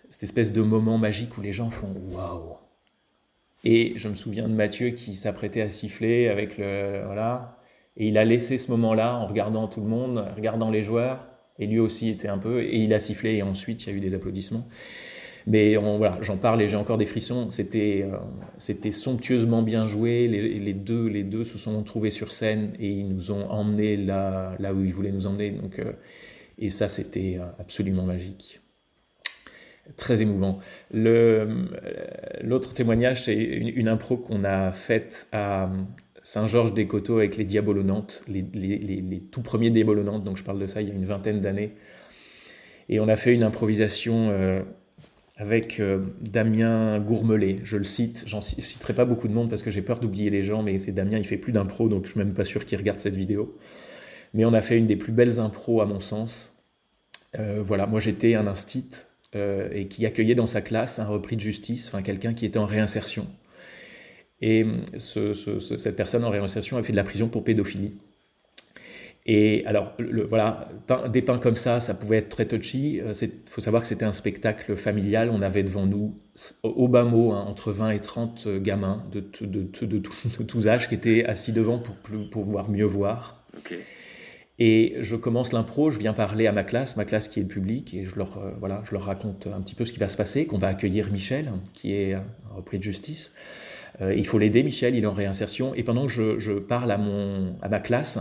cette 0.09 0.23
espèce 0.23 0.51
de 0.51 0.61
moment 0.61 0.97
magique 0.97 1.37
où 1.37 1.41
les 1.41 1.53
gens 1.53 1.69
font 1.69 1.93
waouh. 2.11 2.57
Et 3.63 3.93
je 3.95 4.09
me 4.09 4.15
souviens 4.15 4.49
de 4.49 4.53
Mathieu 4.53 4.89
qui 4.89 5.15
s'apprêtait 5.15 5.61
à 5.61 5.69
siffler 5.69 6.27
avec 6.27 6.57
le 6.57 7.05
et 7.97 8.07
il 8.07 8.17
a 8.17 8.25
laissé 8.25 8.57
ce 8.57 8.71
moment-là 8.71 9.15
en 9.15 9.27
regardant 9.27 9.67
tout 9.67 9.81
le 9.81 9.87
monde, 9.87 10.25
regardant 10.35 10.71
les 10.71 10.83
joueurs, 10.83 11.27
et 11.59 11.67
lui 11.67 11.79
aussi 11.79 12.09
était 12.09 12.27
un 12.27 12.37
peu, 12.37 12.61
et 12.61 12.77
il 12.77 12.93
a 12.93 12.99
sifflé 12.99 13.35
et 13.35 13.43
ensuite 13.43 13.85
il 13.85 13.91
y 13.91 13.93
a 13.93 13.97
eu 13.97 13.99
des 13.99 14.15
applaudissements. 14.15 14.67
Mais 15.45 15.75
voilà, 15.75 16.19
j'en 16.21 16.37
parle 16.37 16.61
et 16.61 16.67
j'ai 16.67 16.77
encore 16.77 16.97
des 16.97 17.05
frissons. 17.05 17.49
C'était 17.49 18.05
euh, 18.09 18.91
somptueusement 18.91 19.61
bien 19.61 19.87
joué. 19.87 20.27
Les, 20.27 20.73
deux, 20.73 21.43
se 21.43 21.57
sont 21.57 21.83
trouvés 21.83 22.11
sur 22.11 22.31
scène 22.31 22.73
et 22.79 22.87
ils 22.87 23.09
nous 23.09 23.31
ont 23.31 23.49
emmenés 23.49 23.97
là, 23.97 24.55
où 24.73 24.83
ils 24.83 24.93
voulaient 24.93 25.11
nous 25.11 25.27
emmener. 25.27 25.51
Donc, 25.51 25.79
euh, 25.79 25.93
et 26.57 26.69
ça, 26.69 26.87
c'était 26.87 27.37
euh, 27.39 27.45
absolument 27.59 28.03
magique. 28.03 28.61
Très 29.97 30.21
émouvant. 30.21 30.59
L'autre 30.91 32.73
témoignage, 32.73 33.23
c'est 33.23 33.35
une, 33.35 33.89
impro 33.89 34.15
qu'on 34.15 34.45
a 34.45 34.71
faite 34.71 35.27
à 35.33 35.69
Saint-Georges-des-Coteaux 36.23 37.19
avec 37.19 37.37
les 37.37 37.43
Diabolonantes, 37.43 38.23
les, 38.27 38.41
les, 38.53 39.19
tout 39.31 39.41
premiers 39.41 39.69
Diabolonantes. 39.69 40.23
Donc, 40.23 40.37
je 40.37 40.43
parle 40.43 40.59
de 40.59 40.67
ça 40.67 40.81
il 40.81 40.87
y 40.87 40.91
a 40.91 40.93
une 40.95 41.05
vingtaine 41.05 41.41
d'années. 41.41 41.73
Et 42.89 42.99
on 42.99 43.07
a 43.07 43.15
fait 43.15 43.33
une 43.33 43.43
improvisation 43.43 44.31
avec 45.37 45.79
euh, 45.79 45.99
Damien 46.21 46.99
Gourmelet. 46.99 47.57
Je 47.63 47.77
le 47.77 47.83
cite, 47.83 48.23
j'en 48.27 48.41
citerai 48.41 48.93
pas 48.93 49.05
beaucoup 49.05 49.27
de 49.27 49.33
monde 49.33 49.49
parce 49.49 49.63
que 49.63 49.71
j'ai 49.71 49.81
peur 49.81 49.99
d'oublier 49.99 50.29
les 50.29 50.43
gens, 50.43 50.63
mais 50.63 50.79
c'est 50.79 50.91
Damien, 50.91 51.17
il 51.17 51.25
fait 51.25 51.37
plus 51.37 51.51
d'impro, 51.51 51.89
donc 51.89 52.05
je 52.05 52.11
suis 52.11 52.19
même 52.19 52.33
pas 52.33 52.45
sûr 52.45 52.65
qu'il 52.65 52.77
regarde 52.77 52.99
cette 52.99 53.15
vidéo. 53.15 53.57
Mais 54.33 54.45
on 54.45 54.53
a 54.53 54.61
fait 54.61 54.77
une 54.77 54.87
des 54.87 54.95
plus 54.95 55.11
belles 55.11 55.39
impros 55.39 55.81
à 55.81 55.85
mon 55.85 55.99
sens. 55.99 56.53
Euh, 57.39 57.61
voilà, 57.63 57.87
moi 57.87 57.99
j'étais 57.99 58.35
un 58.35 58.45
instit 58.45 58.89
euh, 59.35 59.69
et 59.73 59.87
qui 59.87 60.05
accueillait 60.05 60.35
dans 60.35 60.45
sa 60.45 60.61
classe 60.61 60.99
un 60.99 61.05
repris 61.05 61.35
de 61.35 61.41
justice, 61.41 61.87
enfin 61.87 62.03
quelqu'un 62.03 62.33
qui 62.33 62.45
était 62.45 62.59
en 62.59 62.65
réinsertion. 62.65 63.27
Et 64.45 64.65
cette 64.97 65.95
personne 65.95 66.25
en 66.25 66.29
réinsertion 66.29 66.75
a 66.75 66.83
fait 66.83 66.91
de 66.91 66.97
la 66.97 67.05
prison 67.05 67.29
pour 67.29 67.45
pédophilie. 67.45 67.93
Et 69.25 69.63
alors, 69.65 69.93
le, 69.99 70.25
voilà, 70.25 70.67
des 71.09 71.21
pains 71.21 71.37
comme 71.37 71.55
ça, 71.55 71.79
ça 71.79 71.93
pouvait 71.93 72.17
être 72.17 72.27
très 72.27 72.45
touchy. 72.45 72.95
Il 72.95 73.01
euh, 73.03 73.13
faut 73.49 73.61
savoir 73.61 73.81
que 73.81 73.87
c'était 73.87 74.03
un 74.03 74.11
spectacle 74.11 74.75
familial. 74.75 75.29
On 75.31 75.41
avait 75.41 75.63
devant 75.63 75.85
nous, 75.85 76.19
au 76.63 76.89
bas 76.89 77.05
mot, 77.05 77.31
hein, 77.31 77.45
entre 77.47 77.71
20 77.71 77.91
et 77.91 77.99
30 78.01 78.43
euh, 78.47 78.59
gamins 78.59 79.05
de, 79.13 79.23
de, 79.45 79.85
de, 79.85 80.43
tous 80.43 80.67
âges 80.67 80.89
qui 80.89 80.95
étaient 80.95 81.23
assis 81.23 81.53
devant 81.53 81.79
pour, 81.79 81.95
pour 81.95 82.43
pouvoir 82.43 82.69
mieux 82.69 82.83
voir. 82.83 83.45
Et 84.59 84.97
je 84.99 85.15
commence 85.15 85.53
l'impro, 85.53 85.89
je 85.89 85.99
viens 85.99 86.13
parler 86.13 86.47
à 86.47 86.51
ma 86.51 86.65
classe, 86.65 86.97
ma 86.97 87.05
classe 87.05 87.29
qui 87.29 87.39
est 87.39 87.43
le 87.43 87.47
public, 87.47 87.93
et 87.93 88.03
je 88.03 88.17
leur, 88.17 88.37
euh, 88.39 88.51
voilà, 88.59 88.83
je 88.85 88.91
leur 88.91 89.03
raconte 89.03 89.47
un 89.47 89.61
petit 89.61 89.73
peu 89.73 89.85
ce 89.85 89.93
qui 89.93 89.99
va 89.99 90.09
se 90.09 90.17
passer, 90.17 90.47
qu'on 90.47 90.57
va 90.57 90.67
accueillir 90.67 91.09
Michel, 91.13 91.49
qui 91.71 91.93
est 91.93 92.17
repris 92.53 92.77
de 92.77 92.83
justice. 92.83 93.31
Il 94.01 94.25
faut 94.25 94.39
l'aider, 94.39 94.63
Michel, 94.63 94.95
il 94.95 95.03
est 95.03 95.07
en 95.07 95.13
réinsertion. 95.13 95.73
Et 95.75 95.83
pendant 95.83 96.07
que 96.07 96.11
je, 96.11 96.39
je 96.39 96.53
parle 96.53 96.91
à, 96.91 96.97
mon, 96.97 97.55
à 97.61 97.69
ma 97.69 97.79
classe, 97.79 98.19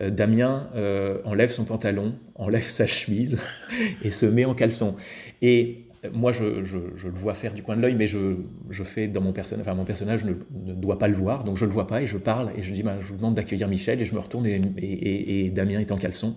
euh, 0.00 0.10
Damien 0.10 0.68
euh, 0.74 1.18
enlève 1.24 1.50
son 1.50 1.64
pantalon, 1.64 2.14
enlève 2.34 2.64
sa 2.64 2.86
chemise 2.86 3.38
et 4.02 4.10
se 4.10 4.26
met 4.26 4.44
en 4.44 4.54
caleçon. 4.54 4.96
Et 5.42 5.84
moi, 6.12 6.32
je, 6.32 6.44
le 6.44 7.14
vois 7.14 7.34
faire 7.34 7.52
du 7.52 7.62
coin 7.62 7.76
de 7.76 7.82
l'œil, 7.82 7.96
mais 7.96 8.06
je, 8.06 8.36
fais 8.84 9.08
dans 9.08 9.20
mon 9.20 9.32
personnage, 9.32 9.66
enfin 9.66 9.74
mon 9.74 9.84
personnage 9.84 10.24
ne, 10.24 10.34
doit 10.74 10.98
pas 10.98 11.08
le 11.08 11.14
voir, 11.14 11.42
donc 11.42 11.56
je 11.56 11.64
le 11.64 11.70
vois 11.70 11.86
pas 11.86 12.02
et 12.02 12.06
je 12.06 12.16
parle 12.16 12.52
et 12.56 12.62
je 12.62 12.72
dis, 12.72 12.82
bah, 12.82 12.96
je 13.00 13.08
vous 13.08 13.16
demande 13.16 13.34
d'accueillir 13.34 13.66
Michel 13.66 14.00
et 14.00 14.04
je 14.04 14.14
me 14.14 14.20
retourne 14.20 14.46
et, 14.46 15.50
Damien 15.50 15.80
est 15.80 15.90
en 15.90 15.96
caleçon. 15.96 16.36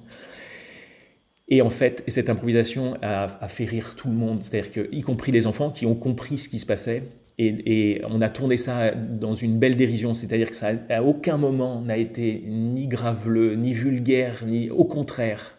Et 1.49 1.61
en 1.61 1.69
fait, 1.69 2.03
cette 2.07 2.29
improvisation 2.29 2.95
a, 3.01 3.43
a 3.43 3.47
fait 3.47 3.65
rire 3.65 3.95
tout 3.95 4.07
le 4.07 4.15
monde, 4.15 4.41
c'est-à-dire 4.43 4.85
y 4.91 5.01
compris 5.01 5.31
les 5.31 5.45
enfants 5.45 5.71
qui 5.71 5.85
ont 5.85 5.95
compris 5.95 6.37
ce 6.37 6.47
qui 6.47 6.59
se 6.59 6.65
passait 6.65 7.03
et, 7.39 8.01
on 8.09 8.21
a 8.21 8.29
tourné 8.29 8.57
ça 8.57 8.91
dans 8.91 9.33
une 9.33 9.59
belle 9.59 9.77
dérision, 9.77 10.13
c'est-à-dire 10.13 10.49
que 10.49 10.55
ça 10.55 10.71
à 10.89 11.03
aucun 11.03 11.37
moment 11.37 11.81
n'a 11.81 11.97
été 11.97 12.43
ni 12.47 12.87
graveleux, 12.87 13.55
ni 13.55 13.73
vulgaire, 13.73 14.43
ni 14.45 14.69
au 14.69 14.83
contraire. 14.83 15.57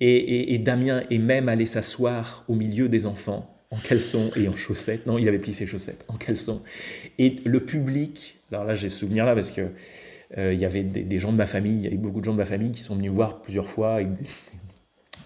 Et, 0.00 0.58
Damien 0.58 1.02
est 1.10 1.18
même 1.18 1.48
allé 1.48 1.66
s'asseoir 1.66 2.44
au 2.48 2.54
milieu 2.54 2.88
des 2.88 3.04
enfants 3.04 3.54
en 3.70 3.76
caleçon 3.76 4.30
et 4.36 4.48
en 4.48 4.56
chaussettes. 4.56 5.06
Non, 5.06 5.18
il 5.18 5.28
avait 5.28 5.38
pris 5.38 5.52
ses 5.52 5.66
chaussettes 5.66 6.04
en 6.08 6.16
caleçon. 6.16 6.62
Et 7.18 7.36
le 7.44 7.60
public, 7.60 8.38
alors 8.50 8.64
là 8.64 8.74
j'ai 8.74 8.88
ce 8.88 9.00
souvenir 9.00 9.26
là 9.26 9.34
parce 9.34 9.50
que 9.50 9.68
euh, 10.38 10.54
il 10.54 10.60
y 10.60 10.64
avait 10.64 10.82
des, 10.82 11.18
gens 11.18 11.32
de 11.32 11.36
ma 11.36 11.46
famille, 11.46 11.76
il 11.76 11.84
y 11.84 11.86
avait 11.86 11.96
beaucoup 11.96 12.20
de 12.20 12.24
gens 12.24 12.32
de 12.32 12.38
ma 12.38 12.44
famille 12.44 12.70
qui 12.70 12.82
sont 12.82 12.96
venus 12.96 13.10
voir 13.10 13.42
plusieurs 13.42 13.68
fois. 13.68 13.98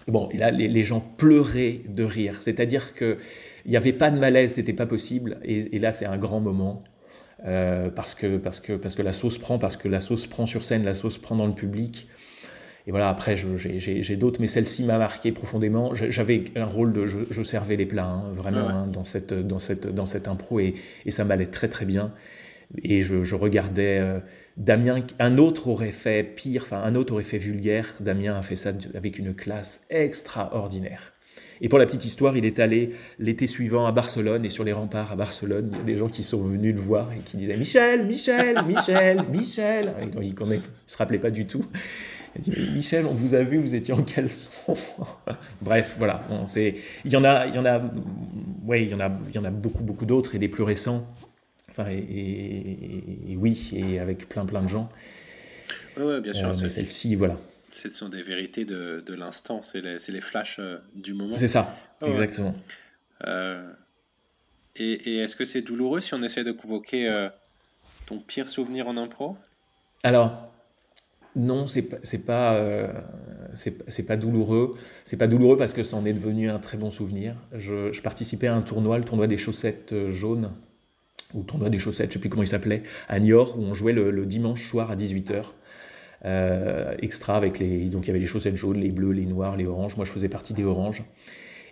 bon, 0.07 0.27
et 0.31 0.37
là 0.37 0.51
les 0.51 0.83
gens 0.83 0.99
pleuraient 0.99 1.81
de 1.87 2.03
rire. 2.03 2.41
C'est-à-dire 2.41 2.93
que 2.93 3.17
il 3.65 3.71
n'y 3.71 3.77
avait 3.77 3.93
pas 3.93 4.11
de 4.11 4.19
malaise, 4.19 4.53
c'était 4.53 4.73
pas 4.73 4.85
possible. 4.85 5.37
Et, 5.43 5.79
là, 5.79 5.93
c'est 5.93 6.05
un 6.05 6.17
grand 6.17 6.39
moment. 6.39 6.83
Euh, 7.45 7.89
parce, 7.89 8.15
que, 8.15 8.37
parce, 8.37 8.59
que, 8.59 8.73
parce 8.73 8.95
que 8.95 9.01
la 9.01 9.11
sauce 9.11 9.37
prend, 9.37 9.59
parce 9.59 9.75
que 9.75 9.89
la 9.89 9.99
sauce 9.99 10.27
prend 10.27 10.45
sur 10.45 10.63
scène, 10.63 10.85
la 10.85 10.93
sauce 10.93 11.17
prend 11.17 11.35
dans 11.35 11.47
le 11.47 11.53
public. 11.53 12.07
Et 12.85 12.91
voilà, 12.91 13.09
après, 13.09 13.35
j'ai 13.37 14.15
d'autres, 14.17 14.41
mais 14.41 14.47
celle-ci 14.47 14.83
m'a 14.83 14.97
marqué 14.97 15.31
profondément. 15.31 15.93
J'avais 15.95 16.43
un 16.55 16.65
rôle 16.65 16.91
de. 16.91 17.05
Je, 17.05 17.43
servais 17.43 17.77
les 17.77 17.85
plats, 17.85 18.05
hein, 18.05 18.31
vraiment, 18.33 18.67
hein, 18.67 18.87
dans, 18.87 19.05
cette, 19.05 19.33
dans, 19.33 19.59
cette, 19.59 19.87
dans 19.87 20.05
cette 20.05 20.27
impro, 20.27 20.59
et, 20.59 20.73
et 21.05 21.11
ça 21.11 21.23
m'allait 21.23 21.45
très 21.45 21.69
très 21.69 21.85
bien. 21.85 22.13
Et 22.83 23.01
je, 23.01 23.35
regardais. 23.35 23.99
Euh, 23.99 24.19
Damien, 24.55 25.03
un 25.17 25.37
autre 25.39 25.67
aurait 25.67 25.91
fait 25.91 26.23
pire, 26.23 26.61
enfin, 26.63 26.81
un 26.83 26.93
autre 26.95 27.13
aurait 27.13 27.23
fait 27.23 27.39
vulgaire. 27.39 27.87
Damien 27.99 28.35
a 28.37 28.43
fait 28.43 28.55
ça 28.55 28.71
avec 28.93 29.17
une 29.17 29.33
classe 29.33 29.81
extraordinaire. 29.89 31.13
Et 31.63 31.69
pour 31.69 31.79
la 31.79 31.85
petite 31.85 32.03
histoire, 32.03 32.35
il 32.35 32.45
est 32.45 32.59
allé 32.59 32.89
l'été 33.19 33.47
suivant 33.47 33.85
à 33.85 33.93
Barcelone 33.93 34.43
et 34.43 34.49
sur 34.49 34.65
les 34.65 34.73
remparts 34.73 35.13
à 35.13 35.15
Barcelone, 35.15 35.69
il 35.71 35.77
y 35.77 35.81
a 35.81 35.83
des 35.85 35.95
gens 35.95 36.09
qui 36.09 36.21
sont 36.21 36.43
venus 36.43 36.75
le 36.75 36.81
voir 36.81 37.09
et 37.13 37.19
qui 37.19 37.37
disaient 37.37 37.55
Michel, 37.55 38.05
Michel, 38.05 38.65
Michel, 38.67 39.23
Michel. 39.31 39.93
Et 40.01 40.07
donc, 40.07 40.23
il 40.25 40.35
ne 40.45 40.57
se 40.85 40.97
rappelait 40.97 41.19
pas 41.19 41.31
du 41.31 41.47
tout. 41.47 41.63
Il 42.35 42.41
dit 42.41 42.69
Michel, 42.75 43.05
on 43.05 43.13
vous 43.13 43.33
a 43.33 43.43
vu, 43.43 43.59
vous 43.59 43.75
étiez 43.75 43.93
en 43.93 44.01
caleçon. 44.01 44.49
Bref, 45.61 45.95
voilà. 45.97 46.19
Bon, 46.27 46.45
il 46.53 46.73
y 47.05 47.15
en 47.15 47.23
a, 47.23 47.47
il 47.47 47.55
y 47.55 47.57
en 47.57 47.65
a, 47.65 47.81
ouais, 48.65 48.83
il 48.83 48.89
y 48.89 48.93
en 48.93 48.99
a, 48.99 49.09
il 49.29 49.33
y 49.33 49.39
en 49.39 49.45
a 49.45 49.51
beaucoup, 49.51 49.83
beaucoup 49.83 50.05
d'autres 50.05 50.35
et 50.35 50.39
des 50.39 50.49
plus 50.49 50.63
récents. 50.63 51.07
Enfin, 51.69 51.85
et, 51.89 53.37
oui, 53.37 53.71
et 53.73 53.99
avec 53.99 54.27
plein, 54.27 54.45
plein 54.45 54.63
de 54.63 54.69
gens. 54.69 54.89
Oui, 55.95 56.03
ouais, 56.03 56.19
bien 56.19 56.33
sûr. 56.33 56.49
Euh, 56.49 56.53
mais 56.61 56.67
celle-ci, 56.67 57.15
voilà 57.15 57.35
ce 57.73 57.89
sont 57.89 58.09
des 58.09 58.21
vérités 58.21 58.65
de, 58.65 59.03
de 59.05 59.13
l'instant, 59.13 59.61
c'est 59.63 59.81
les, 59.81 59.97
les, 60.07 60.21
flashs 60.21 60.57
euh, 60.59 60.77
du 60.95 61.13
moment. 61.13 61.35
C'est 61.35 61.47
ça, 61.47 61.75
exactement. 62.05 62.55
Euh, 63.25 63.71
et, 64.75 64.91
et 65.11 65.17
est-ce 65.17 65.35
que 65.35 65.45
c'est 65.45 65.61
douloureux 65.61 65.99
si 65.99 66.13
on 66.13 66.21
essaie 66.23 66.43
de 66.43 66.51
convoquer 66.51 67.09
euh, 67.09 67.29
ton 68.05 68.19
pire 68.19 68.49
souvenir 68.49 68.87
en 68.87 68.97
impro? 68.97 69.37
Alors, 70.03 70.51
non, 71.35 71.67
c'est 71.67 71.83
pas, 71.83 71.97
c'est 72.03 72.25
pas, 72.25 72.59
c'est, 73.53 74.05
pas 74.05 74.17
douloureux. 74.17 74.77
C'est 75.05 75.17
pas 75.17 75.27
douloureux 75.27 75.57
parce 75.57 75.73
que 75.73 75.83
ça 75.83 75.97
en 75.97 76.05
est 76.05 76.13
devenu 76.13 76.49
un 76.49 76.59
très 76.59 76.77
bon 76.77 76.91
souvenir. 76.91 77.35
Je, 77.53 77.91
je 77.91 78.01
participais 78.01 78.47
à 78.47 78.55
un 78.55 78.61
tournoi, 78.61 78.97
le 78.97 79.05
tournoi 79.05 79.27
des 79.27 79.37
chaussettes 79.37 79.93
jaunes, 80.09 80.51
ou 81.33 81.43
tournoi 81.43 81.69
des 81.69 81.79
chaussettes, 81.79 82.09
je 82.09 82.13
sais 82.13 82.19
plus 82.19 82.29
comment 82.29 82.43
il 82.43 82.47
s'appelait, 82.47 82.83
à 83.07 83.19
Niort, 83.19 83.57
où 83.57 83.63
on 83.63 83.73
jouait 83.73 83.93
le, 83.93 84.11
le 84.11 84.25
dimanche 84.25 84.63
soir 84.63 84.91
à 84.91 84.95
18h. 84.95 85.45
Euh, 86.25 86.95
extra 87.01 87.35
avec 87.35 87.59
les. 87.59 87.85
Donc 87.85 88.05
il 88.05 88.07
y 88.07 88.09
avait 88.11 88.19
les 88.19 88.27
chaussettes 88.27 88.55
jaunes, 88.55 88.79
les 88.79 88.91
bleus, 88.91 89.11
les 89.11 89.25
noirs, 89.25 89.57
les 89.57 89.65
oranges. 89.65 89.97
Moi 89.97 90.05
je 90.05 90.11
faisais 90.11 90.29
partie 90.29 90.53
des 90.53 90.63
oranges. 90.63 91.03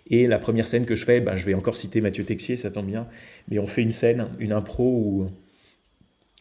Et 0.08 0.26
la 0.26 0.38
première 0.38 0.66
scène 0.66 0.84
que 0.84 0.94
je 0.94 1.04
fais, 1.04 1.20
ben, 1.20 1.36
je 1.36 1.46
vais 1.46 1.54
encore 1.54 1.76
citer 1.76 2.00
Mathieu 2.00 2.24
Texier, 2.24 2.56
ça 2.56 2.70
tombe 2.70 2.86
bien, 2.86 3.06
mais 3.48 3.58
on 3.58 3.66
fait 3.66 3.82
une 3.82 3.92
scène, 3.92 4.28
une 4.40 4.52
impro 4.52 4.84
où 4.84 5.26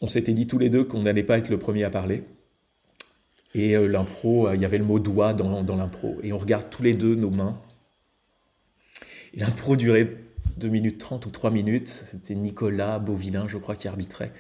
on 0.02 0.08
s'était 0.08 0.34
dit 0.34 0.48
tous 0.48 0.58
les 0.58 0.70
deux 0.70 0.84
qu'on 0.84 1.04
n'allait 1.04 1.24
pas 1.24 1.38
être 1.38 1.50
le 1.50 1.58
premier 1.58 1.84
à 1.84 1.90
parler. 1.90 2.24
Et 3.54 3.78
euh, 3.78 3.88
l'impro, 3.88 4.48
euh, 4.48 4.56
il 4.56 4.62
y 4.62 4.66
avait 4.66 4.78
le 4.78 4.84
mot 4.84 5.00
doigt 5.00 5.34
dans, 5.34 5.64
dans 5.64 5.76
l'impro. 5.76 6.18
Et 6.24 6.34
on 6.34 6.38
regarde 6.38 6.70
tous 6.70 6.84
les 6.84 6.94
deux 6.94 7.16
nos 7.16 7.30
mains. 7.30 7.60
Et 9.34 9.40
l'impro 9.40 9.76
durait 9.76 10.18
2 10.58 10.68
minutes 10.68 10.98
30 10.98 11.26
ou 11.26 11.30
3 11.30 11.52
minutes. 11.52 11.88
C'était 12.12 12.36
Nicolas 12.36 13.00
Beauvillain, 13.00 13.48
je 13.48 13.58
crois, 13.58 13.76
qui 13.76 13.88
arbitrait. 13.88 14.32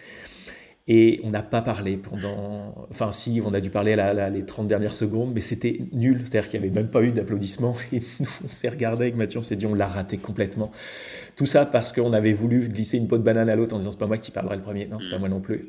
Et 0.88 1.22
on 1.24 1.30
n'a 1.30 1.44
pas 1.44 1.62
parlé 1.62 1.96
pendant. 1.96 2.88
Enfin, 2.89 3.12
si, 3.12 3.41
on 3.46 3.54
a 3.54 3.62
dû 3.62 3.70
parler 3.70 3.94
à 3.94 4.30
les 4.30 4.44
30 4.44 4.67
dernières 4.67 4.96
secondes, 4.96 5.32
mais 5.34 5.41
c'était 5.41 5.82
nul. 5.94 6.22
C'est-à-dire 6.24 6.50
qu'il 6.50 6.60
n'y 6.60 6.67
avait 6.67 6.76
même 6.76 6.89
pas 6.89 7.04
eu 7.04 7.12
d'applaudissements. 7.12 7.76
Et 7.94 8.02
nous, 8.20 8.30
on 8.46 8.50
s'est 8.50 8.70
regardé 8.70 9.04
avec 9.04 9.15
Mathieu, 9.15 9.39
on 9.39 9.44
s'est 9.44 9.56
dit, 9.56 9.67
on 9.67 9.76
l'a 9.76 9.86
raté 9.86 10.17
complètement. 10.17 10.72
Tout 11.36 11.46
ça 11.46 11.65
parce 11.65 11.94
qu'on 11.94 12.13
avait 12.13 12.34
voulu 12.34 12.67
glisser 12.67 12.98
une 12.98 13.08
peau 13.08 13.17
de 13.17 13.24
banane 13.24 13.48
à 13.48 13.56
l'autre 13.56 13.76
en 13.76 13.80
disant, 13.80 13.91
c'est 13.91 14.00
pas 14.00 14.08
moi 14.08 14.17
qui 14.17 14.32
parlerai 14.32 14.56
le 14.56 14.63
premier. 14.63 14.88
Non, 14.88 15.00
c'est 15.00 15.12
pas 15.12 15.20
moi 15.20 15.30
non 15.30 15.39
plus. 15.39 15.62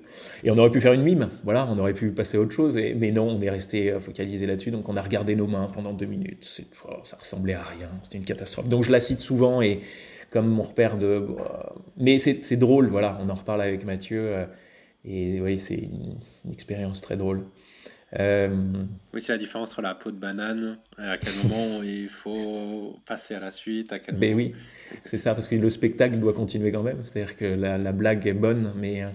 Et 0.44 0.51
on 0.51 0.57
aurait 0.57 0.70
pu 0.70 0.81
faire 0.81 0.94
une 0.94 1.03
mime. 1.03 1.29
Voilà, 1.44 1.68
on 1.70 1.79
aurait 1.79 1.94
pu 1.94 2.11
passer 2.11 2.38
à 2.38 2.40
autre 2.40 2.53
chose. 2.53 2.79
Et, 2.79 2.94
mais 2.94 3.11
non, 3.11 3.29
on 3.29 3.40
est 3.42 3.51
resté 3.51 3.94
focalisé 4.01 4.46
là-dessus. 4.46 4.70
Donc, 4.70 4.88
on 4.88 4.96
a 4.96 5.03
regardé 5.03 5.37
nos 5.37 5.46
mains 5.46 5.70
pendant 5.75 5.92
deux 5.92 6.07
minutes. 6.07 6.62
Oh, 6.88 6.94
ça 7.05 7.18
ressemblait 7.20 7.55
à 7.55 7.62
rien. 7.62 7.88
C'était 8.03 8.18
une 8.18 8.25
catastrophe. 8.25 8.68
Donc, 8.68 8.83
je 8.83 8.90
la 8.90 9.01
cite 9.01 9.20
souvent 9.20 9.61
et 9.61 9.81
comme 10.31 10.48
mon 10.48 10.62
repère 10.62 10.96
de. 10.96 11.27
Mais 11.98 12.18
c'est 12.18 12.57
drôle, 12.57 12.87
voilà. 12.87 13.18
On 13.20 13.29
en 13.29 13.35
reparle 13.35 13.61
avec 13.61 13.85
Mathieu. 13.85 14.46
Euh, 15.06 15.08
et 15.08 15.40
oui, 15.40 15.58
c'est 15.58 15.74
une, 15.74 16.18
expérience 16.52 17.00
très 17.00 17.16
drôle. 17.16 17.44
Euh, 18.18 18.50
oui, 19.14 19.22
c'est 19.22 19.32
la 19.32 19.38
différence 19.38 19.70
entre 19.70 19.82
la 19.82 19.94
peau 19.94 20.10
de 20.10 20.18
banane, 20.18 20.78
à 20.98 21.16
quel 21.16 21.32
moment 21.42 21.82
il 21.82 22.08
faut 22.08 22.98
passer 23.06 23.34
à 23.34 23.40
la 23.40 23.50
suite, 23.50 23.90
à 23.92 23.98
quel 23.98 24.16
ben 24.16 24.34
oui, 24.34 24.54
c'est 25.06 25.16
ça, 25.16 25.34
parce 25.34 25.48
que 25.48 25.54
le 25.54 25.70
spectacle 25.70 26.18
doit 26.18 26.34
continuer 26.34 26.70
quand 26.72 26.82
même. 26.82 27.02
C'est-à-dire 27.04 27.36
que 27.36 27.46
la, 27.46 27.78
la, 27.78 27.92
blague 27.92 28.26
est 28.26 28.34
bonne, 28.34 28.74
mais 28.76 29.02
euh, 29.02 29.08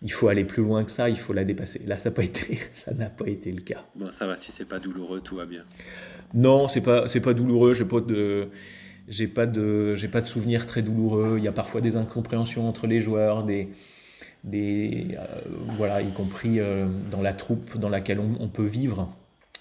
il 0.00 0.12
faut 0.12 0.28
aller 0.28 0.44
plus 0.44 0.62
loin 0.62 0.84
que 0.84 0.92
ça, 0.92 1.08
il 1.08 1.18
faut 1.18 1.32
la 1.32 1.42
dépasser. 1.42 1.80
Là, 1.86 1.98
ça 1.98 2.10
n'a 2.10 2.14
pas 2.14 2.22
été, 2.22 2.60
ça 2.72 2.92
pas 2.92 3.26
été 3.26 3.50
le 3.50 3.62
cas. 3.62 3.84
Bon, 3.96 4.12
ça 4.12 4.28
va, 4.28 4.36
si 4.36 4.52
c'est 4.52 4.68
pas 4.68 4.78
douloureux, 4.78 5.20
tout 5.20 5.36
va 5.36 5.46
bien. 5.46 5.64
Non, 6.34 6.68
c'est 6.68 6.82
pas, 6.82 7.08
c'est 7.08 7.20
pas 7.20 7.34
douloureux. 7.34 7.74
J'ai 7.74 7.84
pas 7.84 8.00
de, 8.00 8.48
j'ai 9.08 9.26
pas 9.26 9.46
de, 9.46 9.96
j'ai 9.96 10.08
pas 10.08 10.20
de 10.20 10.26
souvenirs 10.26 10.66
très 10.66 10.82
douloureux. 10.82 11.34
Il 11.38 11.44
y 11.44 11.48
a 11.48 11.52
parfois 11.52 11.80
des 11.80 11.96
incompréhensions 11.96 12.68
entre 12.68 12.86
les 12.86 13.00
joueurs, 13.00 13.42
des 13.42 13.70
des, 14.44 15.16
euh, 15.18 15.24
voilà, 15.76 16.02
y 16.02 16.12
compris 16.12 16.60
euh, 16.60 16.86
dans 17.10 17.22
la 17.22 17.32
troupe 17.32 17.78
dans 17.78 17.88
laquelle 17.88 18.20
on, 18.20 18.48
peut 18.48 18.64
vivre, 18.64 19.10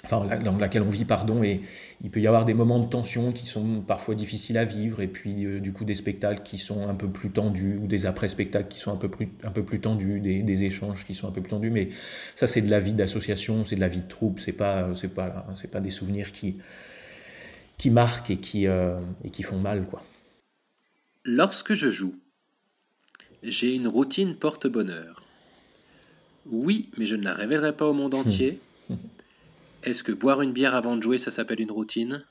enfin 0.03 0.27
dans 0.43 0.57
laquelle 0.57 0.81
on 0.81 0.89
vit, 0.89 1.05
pardon, 1.05 1.41
et 1.41 1.61
il 2.03 2.09
peut 2.09 2.19
y 2.19 2.27
avoir 2.27 2.43
des 2.43 2.53
moments 2.53 2.79
de 2.79 2.89
tension 2.89 3.31
qui 3.31 3.45
sont 3.45 3.81
parfois 3.81 4.13
difficiles 4.13 4.57
à 4.57 4.65
vivre, 4.65 5.01
et 5.01 5.07
puis 5.07 5.45
euh, 5.45 5.61
du 5.61 5.71
coup 5.71 5.85
des 5.85 5.95
spectacles 5.95 6.43
qui 6.43 6.57
sont 6.57 6.87
un 6.87 6.95
peu 6.95 7.07
plus 7.07 7.29
tendus, 7.29 7.79
ou 7.81 7.87
des 7.87 8.05
après-spectacles 8.05 8.67
qui 8.67 8.77
sont 8.77 8.91
un 8.91 8.97
peu 8.97 9.07
plus, 9.07 9.29
un 9.43 9.51
peu 9.51 9.63
plus 9.63 9.79
tendus, 9.79 10.19
des, 10.19 10.63
échanges 10.63 11.05
qui 11.05 11.13
sont 11.13 11.29
un 11.29 11.31
peu 11.31 11.41
plus 11.41 11.51
tendus, 11.51 11.71
mais 11.71 11.89
ça 12.35 12.45
c'est 12.45 12.61
de 12.61 12.69
la 12.69 12.81
vie 12.81 12.93
d'association, 12.93 13.63
c'est 13.63 13.75
de 13.75 13.81
la 13.81 13.87
vie 13.87 14.01
de 14.01 14.07
troupe, 14.07 14.39
c'est 14.39 14.51
pas, 14.51 14.89
c'est 14.95 15.13
pas, 15.13 15.45
pas 15.71 15.79
des 15.79 15.89
souvenirs 15.89 16.33
qui, 16.33 16.59
qui 17.77 17.89
marquent 17.89 18.31
et 18.31 18.37
qui, 18.37 18.65
et 18.65 19.29
qui 19.31 19.43
font 19.43 19.59
mal, 19.59 19.83
quoi. 19.85 20.03
Lorsque 21.25 21.73
je 21.73 21.89
joue, 21.89 22.15
j'ai 23.43 23.75
une 23.75 23.87
routine 23.87 24.35
porte-bonheur. 24.35 25.23
Oui, 26.45 26.89
mais 26.97 27.05
je 27.05 27.15
ne 27.15 27.23
la 27.23 27.33
révélerai 27.33 27.75
pas 27.75 27.87
au 27.87 27.93
monde 27.93 28.13
entier. 28.13 28.59
Est-ce 29.83 30.03
que 30.03 30.11
boire 30.11 30.41
une 30.41 30.53
bière 30.53 30.75
avant 30.75 30.95
de 30.95 31.03
jouer, 31.03 31.17
ça 31.17 31.31
s'appelle 31.31 31.61
une 31.61 31.71
routine? 31.71 32.25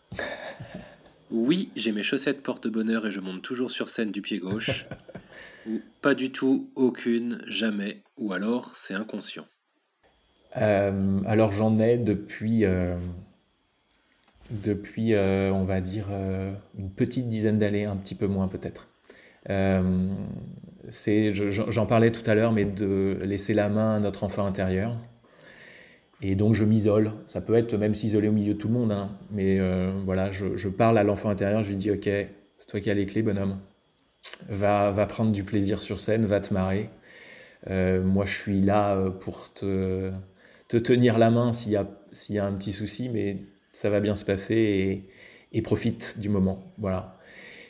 Oui, 1.31 1.70
j'ai 1.77 1.92
mes 1.92 2.03
chaussettes 2.03 2.42
porte-bonheur 2.42 3.07
et 3.07 3.11
je 3.11 3.20
monte 3.20 3.42
toujours 3.42 3.70
sur 3.70 3.88
scène 3.88 4.11
du 4.11 4.22
pied 4.22 4.38
gauche. 4.38 4.87
Ou 5.66 5.81
pas 6.01 6.14
du 6.14 6.31
tout, 6.31 6.70
aucune, 6.75 7.42
jamais. 7.46 8.03
Ou 8.18 8.33
alors, 8.33 8.77
c'est 8.77 8.94
inconscient. 8.94 9.46
Euh, 10.57 11.20
alors 11.25 11.53
j'en 11.53 11.79
ai 11.79 11.96
depuis, 11.96 12.64
euh, 12.64 12.96
depuis 14.51 15.14
euh, 15.14 15.51
on 15.53 15.64
va 15.64 15.81
dire, 15.81 16.09
une 16.79 16.90
petite 16.90 17.29
dizaine 17.29 17.59
d'années, 17.59 17.85
un 17.85 17.96
petit 17.96 18.14
peu 18.14 18.27
moins 18.27 18.48
peut-être. 18.48 18.88
C'est, 19.48 21.33
j'en 21.35 21.87
parlais 21.87 22.11
tout 22.11 22.28
à 22.28 22.35
l'heure, 22.35 22.52
mais 22.52 22.64
de 22.64 23.18
laisser 23.22 23.55
la 23.55 23.68
main 23.68 23.96
à 23.96 24.00
notre 24.00 24.24
enfant 24.24 24.44
intérieur. 24.44 24.96
Et 26.22 26.37
donc 26.37 26.55
je 26.55 26.64
m'isole. 26.64 27.12
Ça 27.26 27.40
peut 27.40 27.55
être 27.55 27.76
même 27.76 27.94
s'isoler 27.94 28.28
au 28.28 28.33
milieu 28.33 28.55
de 28.55 28.59
tout 28.59 28.68
le 28.68 28.74
monde. 28.74 28.92
Hein. 28.92 29.18
Mais 29.31 29.59
euh, 29.59 29.92
voilà, 30.05 30.31
je, 30.31 30.68
parle 30.68 30.96
à 30.96 31.02
l'enfant 31.02 31.28
intérieur, 31.28 31.62
je 31.62 31.70
lui 31.70 31.76
dis, 31.76 31.90
ok, 31.90 32.09
c'est 32.57 32.66
toi 32.68 32.81
qui 32.81 32.90
as 32.90 32.94
les 32.94 33.07
clés, 33.07 33.22
bonhomme. 33.22 33.59
Va, 34.48 34.92
va 34.92 35.07
prendre 35.07 35.33
du 35.33 35.42
plaisir 35.42 35.83
sur 35.83 35.98
scène, 35.98 36.24
va 36.24 36.40
te 36.40 36.55
marrer. 36.55 36.90
Euh, 37.70 38.02
moi, 38.02 38.24
je 38.24 38.35
suis 38.37 38.61
là 38.61 38.94
euh, 38.94 39.11
pour 39.11 39.52
te, 39.52 40.12
te 40.68 40.76
tenir 40.76 41.18
la 41.18 41.31
main 41.31 41.52
s'il 41.52 41.72
y, 41.72 41.76
a, 41.76 41.88
s'il 42.12 42.37
y 42.37 42.38
a 42.38 42.46
un 42.46 42.52
petit 42.52 42.72
souci, 42.72 43.09
mais 43.09 43.38
ça 43.72 43.90
va 43.90 43.98
bien 43.98 44.14
se 44.14 44.24
passer 44.24 44.55
et, 44.55 45.59
et 45.59 45.62
profite 45.62 46.20
du 46.20 46.28
moment. 46.28 46.72
Voilà. 46.78 47.18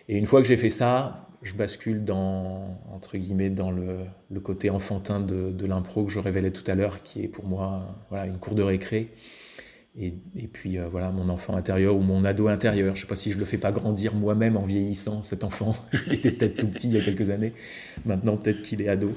Et 0.08 0.18
une 0.18 0.26
fois 0.26 0.42
que 0.42 0.48
j'ai 0.48 0.58
fait 0.58 0.70
ça, 0.70 1.26
je 1.42 1.54
bascule 1.54 2.04
dans, 2.04 2.78
entre 2.92 3.16
guillemets, 3.16 3.50
dans 3.50 3.70
le, 3.70 3.98
le 4.30 4.40
côté 4.40 4.70
enfantin 4.70 5.20
de, 5.20 5.50
de 5.50 5.66
l'impro 5.66 6.04
que 6.04 6.12
je 6.12 6.18
révélais 6.18 6.50
tout 6.50 6.68
à 6.70 6.74
l'heure, 6.74 7.02
qui 7.02 7.22
est 7.22 7.28
pour 7.28 7.46
moi 7.46 8.04
voilà, 8.10 8.26
une 8.26 8.38
cour 8.38 8.54
de 8.54 8.62
récré. 8.62 9.10
Et, 9.98 10.14
et 10.36 10.46
puis 10.46 10.78
euh, 10.78 10.88
voilà, 10.88 11.10
mon 11.10 11.28
enfant 11.28 11.54
intérieur 11.54 11.96
ou 11.96 12.00
mon 12.00 12.24
ado 12.24 12.48
intérieur. 12.48 12.96
Je 12.96 13.00
ne 13.00 13.02
sais 13.02 13.08
pas 13.08 13.16
si 13.16 13.30
je 13.32 13.38
le 13.38 13.44
fais 13.44 13.58
pas 13.58 13.72
grandir 13.72 14.14
moi-même 14.14 14.56
en 14.56 14.62
vieillissant, 14.62 15.22
cet 15.22 15.44
enfant. 15.44 15.76
Il 16.06 16.14
était 16.14 16.30
peut-être 16.30 16.56
tout 16.56 16.68
petit 16.68 16.88
il 16.88 16.94
y 16.94 16.98
a 16.98 17.04
quelques 17.04 17.30
années. 17.30 17.52
Maintenant, 18.06 18.36
peut-être 18.36 18.62
qu'il 18.62 18.80
est 18.80 18.88
ado. 18.88 19.12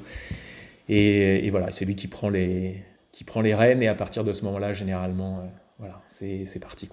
Et, 0.90 1.46
et 1.46 1.50
voilà, 1.50 1.72
c'est 1.72 1.86
lui 1.86 1.96
qui 1.96 2.08
prend, 2.08 2.30
les, 2.30 2.84
qui 3.12 3.24
prend 3.24 3.42
les 3.42 3.56
rênes. 3.56 3.82
Et 3.84 3.88
à 3.88 3.96
partir 3.96 4.24
de 4.24 4.34
ce 4.34 4.44
moment-là, 4.46 4.74
généralement, 4.74 5.40
euh, 5.40 5.44
voilà, 5.80 6.02
c'est 6.10 6.60
parti. 6.60 6.90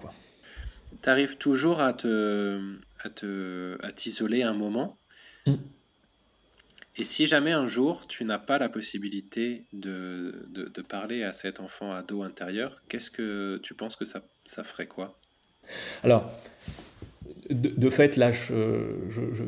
Tu 1.01 1.09
arrives 1.09 1.37
toujours 1.37 1.81
à 1.81 1.93
te 1.93 2.77
à 3.03 3.09
te 3.09 3.77
à 3.83 3.91
t'isoler 3.91 4.43
un 4.43 4.53
moment? 4.53 4.97
Mm. 5.45 5.55
Et 6.95 7.03
si 7.03 7.25
jamais 7.25 7.51
un 7.51 7.65
jour 7.65 8.05
tu 8.07 8.23
n'as 8.23 8.37
pas 8.37 8.59
la 8.59 8.69
possibilité 8.69 9.63
de, 9.73 10.47
de, 10.49 10.81
parler 10.81 11.23
à 11.23 11.31
cet 11.31 11.59
enfant 11.59 11.91
ado 11.91 12.21
intérieur, 12.21 12.83
qu'est-ce 12.87 13.09
que 13.09 13.59
tu 13.63 13.73
penses 13.73 13.95
que 13.95 14.05
ça, 14.05 14.21
ça 14.45 14.63
ferait 14.63 14.85
quoi? 14.85 15.17
Alors, 16.03 16.31
de, 17.49 17.89
fait, 17.89 18.15
là, 18.15 18.31
je, 18.31 18.53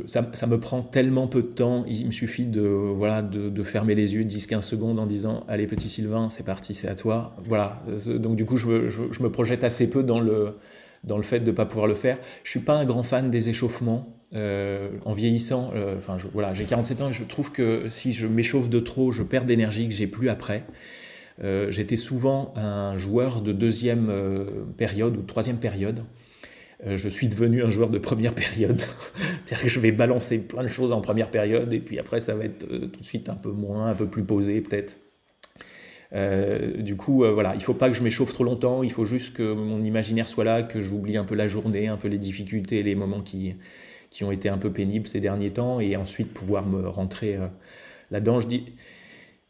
ça, 0.08 0.30
ça, 0.34 0.48
me 0.48 0.60
prend 0.60 0.82
tellement 0.82 1.28
peu 1.28 1.42
de 1.42 1.48
temps. 1.48 1.86
Il 1.88 2.08
me 2.08 2.12
suffit 2.12 2.46
de, 2.46 2.62
voilà, 2.62 3.22
de, 3.22 3.50
de 3.50 3.64
fermer 3.64 3.96
les 3.96 4.16
yeux 4.16 4.24
10-15 4.24 4.62
secondes 4.62 5.00
en 5.00 5.06
disant 5.06 5.46
Allez, 5.48 5.68
petit 5.68 5.90
Sylvain, 5.90 6.30
c'est 6.30 6.44
parti, 6.44 6.74
c'est 6.74 6.88
à 6.88 6.96
toi. 6.96 7.36
Voilà. 7.46 7.82
Donc, 8.08 8.36
du 8.36 8.46
coup, 8.46 8.58
je, 8.58 8.68
me 8.68 9.30
projette 9.30 9.64
assez 9.64 9.90
peu 9.90 10.04
dans 10.04 10.20
le, 10.20 10.56
dans 11.06 11.18
le 11.18 11.24
fait 11.24 11.39
de 11.39 11.46
ne 11.46 11.52
pas 11.52 11.65
pouvoir 11.65 11.88
le 11.88 11.96
faire. 11.96 12.18
Je 12.44 12.50
suis 12.50 12.60
pas 12.60 12.74
un 12.74 12.86
grand 12.86 13.04
fan 13.04 13.32
des 13.32 13.50
échauffements. 13.50 14.12
Euh, 14.34 14.89
en 15.06 15.13
vieillissant, 15.13 15.72
euh, 15.76 15.98
enfin 15.98 16.18
voilà, 16.34 16.54
j'ai 16.54 16.65
47 16.65 17.02
ans 17.02 17.10
et 17.10 17.13
je 17.13 17.24
trouve 17.24 17.52
que 17.52 17.88
si 17.89 18.12
je 18.12 18.28
m'échauffe 18.28 18.68
de 18.68 18.80
trop, 18.80 19.12
je 19.12 19.24
perds 19.24 19.46
d'énergie 19.46 19.88
que 19.88 19.94
j'ai 19.94 20.08
plus 20.08 20.30
après. 20.30 20.65
Euh, 21.44 21.70
j'étais 21.70 21.96
souvent 21.96 22.52
un 22.58 22.98
joueur 22.98 23.41
de 23.41 23.54
deuxième 23.54 24.12
période 24.78 25.15
ou 25.15 25.22
troisième 25.22 25.58
période. 25.58 26.02
je 26.86 27.08
suis 27.08 27.30
devenu 27.30 27.63
un 27.63 27.70
joueur 27.70 27.89
de 27.89 28.00
première 28.00 28.34
période. 28.36 28.82
C'est-à-dire 29.46 29.63
que 29.63 29.70
je 29.70 29.80
vais 29.80 29.91
balancer 29.91 30.39
plein 30.39 30.63
de 30.63 30.68
choses 30.68 30.91
en 30.91 31.02
première 31.02 31.30
période 31.30 31.72
et 31.72 31.80
puis 31.80 32.00
après 32.00 32.20
ça 32.20 32.36
va 32.36 32.46
être 32.46 32.68
tout 32.68 33.00
de 33.00 33.06
suite 33.06 33.30
un 33.30 33.36
peu 33.36 33.52
moins, 33.52 33.88
un 33.91 33.96
peu 33.96 34.08
plus 34.08 34.24
posé 34.24 34.60
peut-être. 34.60 34.98
Euh, 36.13 36.82
du 36.82 36.96
coup, 36.96 37.24
euh, 37.24 37.32
voilà, 37.32 37.56
il 37.56 37.63
faut 37.63 37.74
pas 37.74 37.89
que 37.89 37.96
je 37.96 38.04
m'échauffe 38.04 38.34
trop 38.34 38.44
longtemps, 38.44 38.84
il 38.84 38.91
faut 38.91 39.06
juste 39.06 39.36
que 39.36 39.54
mon 39.54 39.84
imaginaire 39.84 40.28
soit 40.28 40.44
là, 40.44 40.63
que 40.63 40.82
j'oublie 40.82 41.18
un 41.18 41.24
peu 41.24 41.36
la 41.36 41.48
journée, 41.48 41.88
un 41.88 41.98
peu 41.98 42.08
les 42.08 42.18
difficultés, 42.20 42.84
les 42.84 42.96
moments 42.96 43.22
qui, 43.22 43.56
qui 44.12 44.24
ont 44.24 44.32
été 44.32 44.50
un 44.50 44.58
peu 44.58 44.72
pénibles 44.72 45.08
ces 45.08 45.20
derniers 45.20 45.52
temps, 45.52 45.80
et 45.80 45.96
ensuite 45.96 46.34
pouvoir 46.34 46.65
me 46.65 46.88
rentrer 46.88 47.36
euh, 47.36 47.48
là-dedans. 48.12 48.39
Je 48.39 48.48
dis, 48.48 48.65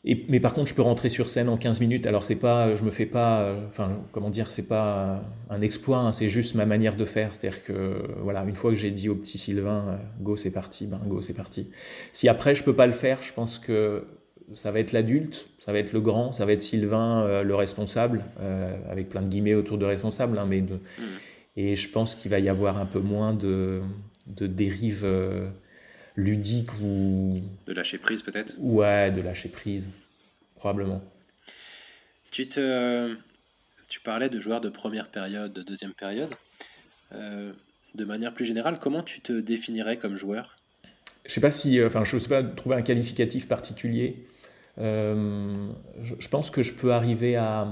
et, 0.06 0.26
mais 0.30 0.40
par 0.40 0.54
contre, 0.54 0.70
je 0.70 0.76
peux 0.76 0.84
rentrer 0.84 1.10
sur 1.10 1.28
scène 1.28 1.50
en 1.50 1.58
15 1.58 1.80
minutes. 1.82 2.06
Alors, 2.06 2.24
c'est 2.24 2.36
pas, 2.36 2.76
je 2.76 2.84
me 2.84 2.92
fais 2.92 3.08
pas, 3.08 3.56
enfin, 3.68 4.04
comment 4.12 4.30
dire, 4.30 4.52
c'est 4.52 4.68
pas 4.68 5.24
un 5.50 5.62
exploit, 5.62 5.98
hein, 5.98 6.14
c'est 6.14 6.30
juste 6.30 6.54
ma 6.56 6.68
manière 6.68 6.96
de 6.96 7.06
faire. 7.06 7.34
C'est-à-dire 7.34 7.64
que, 7.64 8.04
voilà, 8.22 8.44
une 8.44 8.56
fois 8.56 8.70
que 8.70 8.78
j'ai 8.78 8.92
dit 8.92 9.10
au 9.10 9.16
petit 9.16 9.40
Sylvain, 9.40 10.00
go, 10.22 10.38
c'est 10.38 10.52
parti, 10.52 10.86
ben, 10.86 11.02
go, 11.08 11.22
c'est 11.22 11.34
parti. 11.34 11.72
Si 12.14 12.30
après, 12.30 12.54
je 12.54 12.64
peux 12.64 12.76
pas 12.76 12.86
le 12.86 12.94
faire, 12.94 13.24
je 13.24 13.34
pense 13.34 13.58
que 13.58 14.06
ça 14.54 14.72
va 14.72 14.80
être 14.80 14.92
l'adulte, 14.92 15.48
ça 15.60 15.72
va 15.72 15.80
être 15.80 15.94
le 15.94 16.02
grand, 16.02 16.32
ça 16.32 16.46
va 16.46 16.52
être 16.54 16.62
Sylvain, 16.62 17.26
euh, 17.26 17.44
le 17.44 17.56
responsable, 17.56 18.24
euh, 18.40 18.76
avec 18.90 19.10
plein 19.10 19.22
de 19.22 19.28
guillemets 19.28 19.56
autour 19.56 19.78
de 19.78 19.86
responsable, 19.86 20.38
hein, 20.38 20.46
mais 20.48 20.62
de, 20.62 20.76
mmh. 20.76 21.04
et 21.58 21.76
je 21.76 21.90
pense 21.90 22.16
qu'il 22.16 22.32
va 22.32 22.40
y 22.40 22.50
avoir 22.50 22.78
un 22.78 22.86
peu 22.86 23.00
moins 23.00 23.34
de, 23.34 23.82
de 24.28 24.48
dérives 24.48 25.04
euh, 25.04 25.50
ludiques 26.16 26.74
ou... 26.82 27.42
De 27.66 27.74
lâcher 27.74 27.98
prise 27.98 28.22
peut-être? 28.22 28.56
Ouais, 28.60 29.12
de 29.12 29.22
lâcher 29.22 29.50
prise, 29.50 29.90
probablement. 30.56 31.04
Tu, 32.32 32.48
te, 32.48 33.16
tu 33.88 34.00
parlais 34.02 34.30
de 34.30 34.40
joueurs 34.40 34.62
de 34.62 34.70
première 34.70 35.08
période, 35.08 35.54
de 35.54 35.62
deuxième 35.62 35.94
période. 35.94 36.30
de 37.12 38.06
manière 38.06 38.34
plus 38.34 38.46
générale, 38.46 38.78
comment 38.80 39.02
tu 39.02 39.22
te 39.22 39.34
définirais 39.34 39.98
comme 39.98 40.16
joueur? 40.16 40.58
Je 41.26 41.34
sais 41.34 41.42
pas 41.42 41.50
si, 41.50 41.82
enfin, 41.84 42.04
je 42.04 42.20
sais 42.20 42.28
pas 42.28 42.44
trouver 42.44 42.76
un 42.76 42.82
qualificatif 42.82 43.48
particulier. 43.48 44.28
Euh, 44.78 45.70
je, 46.02 46.28
pense 46.28 46.50
que 46.50 46.62
je 46.64 46.74
peux 46.74 46.92
arriver 46.92 47.36
à, 47.36 47.68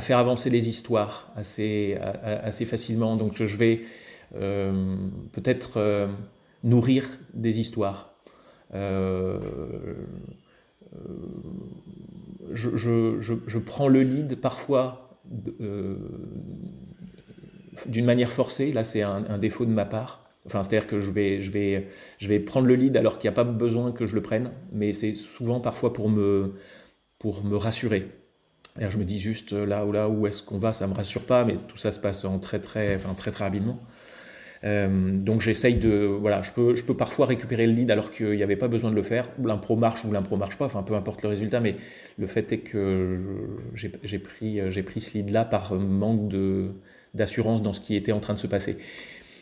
faire 0.00 0.18
avancer 0.18 0.50
les 0.50 0.68
histoires 0.68 1.32
assez, 1.36 1.98
facilement. 2.66 3.16
Donc 3.16 3.42
je 3.42 3.56
vais 3.56 3.82
euh, 4.36 4.96
peut-être 5.32 5.78
euh, 5.78 6.08
nourrir 6.64 7.08
des 7.34 7.60
histoires. 7.60 8.14
Je, 8.72 9.38
prends 13.58 13.88
le 13.88 14.02
lead 14.02 14.36
parfois 14.36 15.18
d'une 17.86 18.04
manière 18.04 18.32
forcée. 18.32 18.72
Là, 18.72 18.84
c'est 18.84 19.02
un, 19.02 19.38
défaut 19.38 19.64
de 19.64 19.70
ma 19.70 19.86
part. 19.86 20.27
Enfin, 20.46 20.62
c'est-à-dire 20.62 20.86
que 20.86 21.00
je 21.00 21.10
vais, 21.10 21.42
je, 21.42 21.50
vais, 21.50 21.88
je 22.18 22.28
vais 22.28 22.40
prendre 22.40 22.66
le 22.66 22.74
lead 22.74 22.96
alors 22.96 23.18
qu'il 23.18 23.28
n'y 23.28 23.34
a 23.34 23.36
pas 23.36 23.44
besoin 23.44 23.92
que 23.92 24.06
je 24.06 24.14
le 24.14 24.22
prenne, 24.22 24.50
mais 24.72 24.92
c'est 24.92 25.14
souvent 25.14 25.60
parfois 25.60 25.92
pour 25.92 26.08
me, 26.08 26.54
pour 27.18 27.44
me 27.44 27.56
rassurer. 27.56 28.08
je 28.78 28.96
me 28.96 29.04
dis 29.04 29.18
juste 29.18 29.52
là 29.52 29.84
ou 29.84 29.92
là 29.92 30.08
où 30.08 30.26
est-ce 30.26 30.42
qu'on 30.42 30.58
va, 30.58 30.72
ça 30.72 30.86
me 30.86 30.94
rassure 30.94 31.24
pas, 31.24 31.44
mais 31.44 31.56
tout 31.68 31.76
ça 31.76 31.92
se 31.92 32.00
passe 32.00 32.24
en 32.24 32.38
très 32.38 32.60
très, 32.60 32.94
enfin, 32.96 33.14
très 33.14 33.30
très 33.30 33.44
rapidement. 33.44 33.78
Euh, 34.64 35.18
donc 35.18 35.40
j'essaye 35.40 35.76
de, 35.76 36.04
voilà, 36.20 36.42
je 36.42 36.52
peux, 36.52 36.74
je 36.74 36.82
peux 36.82 36.96
parfois 36.96 37.26
récupérer 37.26 37.66
le 37.66 37.72
lead 37.72 37.90
alors 37.90 38.10
qu'il 38.10 38.32
n'y 38.32 38.42
avait 38.42 38.56
pas 38.56 38.68
besoin 38.68 38.90
de 38.90 38.96
le 38.96 39.02
faire. 39.02 39.28
L'impro 39.42 39.76
marche 39.76 40.04
ou 40.04 40.12
l'impro 40.12 40.36
marche 40.36 40.56
pas, 40.56 40.64
enfin 40.64 40.82
peu 40.82 40.94
importe 40.94 41.22
le 41.22 41.28
résultat, 41.28 41.60
mais 41.60 41.76
le 42.16 42.26
fait 42.26 42.50
est 42.52 42.58
que 42.58 43.20
j'ai 43.74 44.18
pris, 44.18 44.60
j'ai 44.70 44.82
pris 44.82 45.00
ce 45.00 45.18
lead 45.18 45.30
là 45.30 45.44
par 45.44 45.74
manque 45.74 46.32
d'assurance 47.14 47.62
dans 47.62 47.72
ce 47.72 47.80
qui 47.80 47.94
était 47.96 48.12
en 48.12 48.20
train 48.20 48.34
de 48.34 48.38
se 48.38 48.46
passer. 48.46 48.78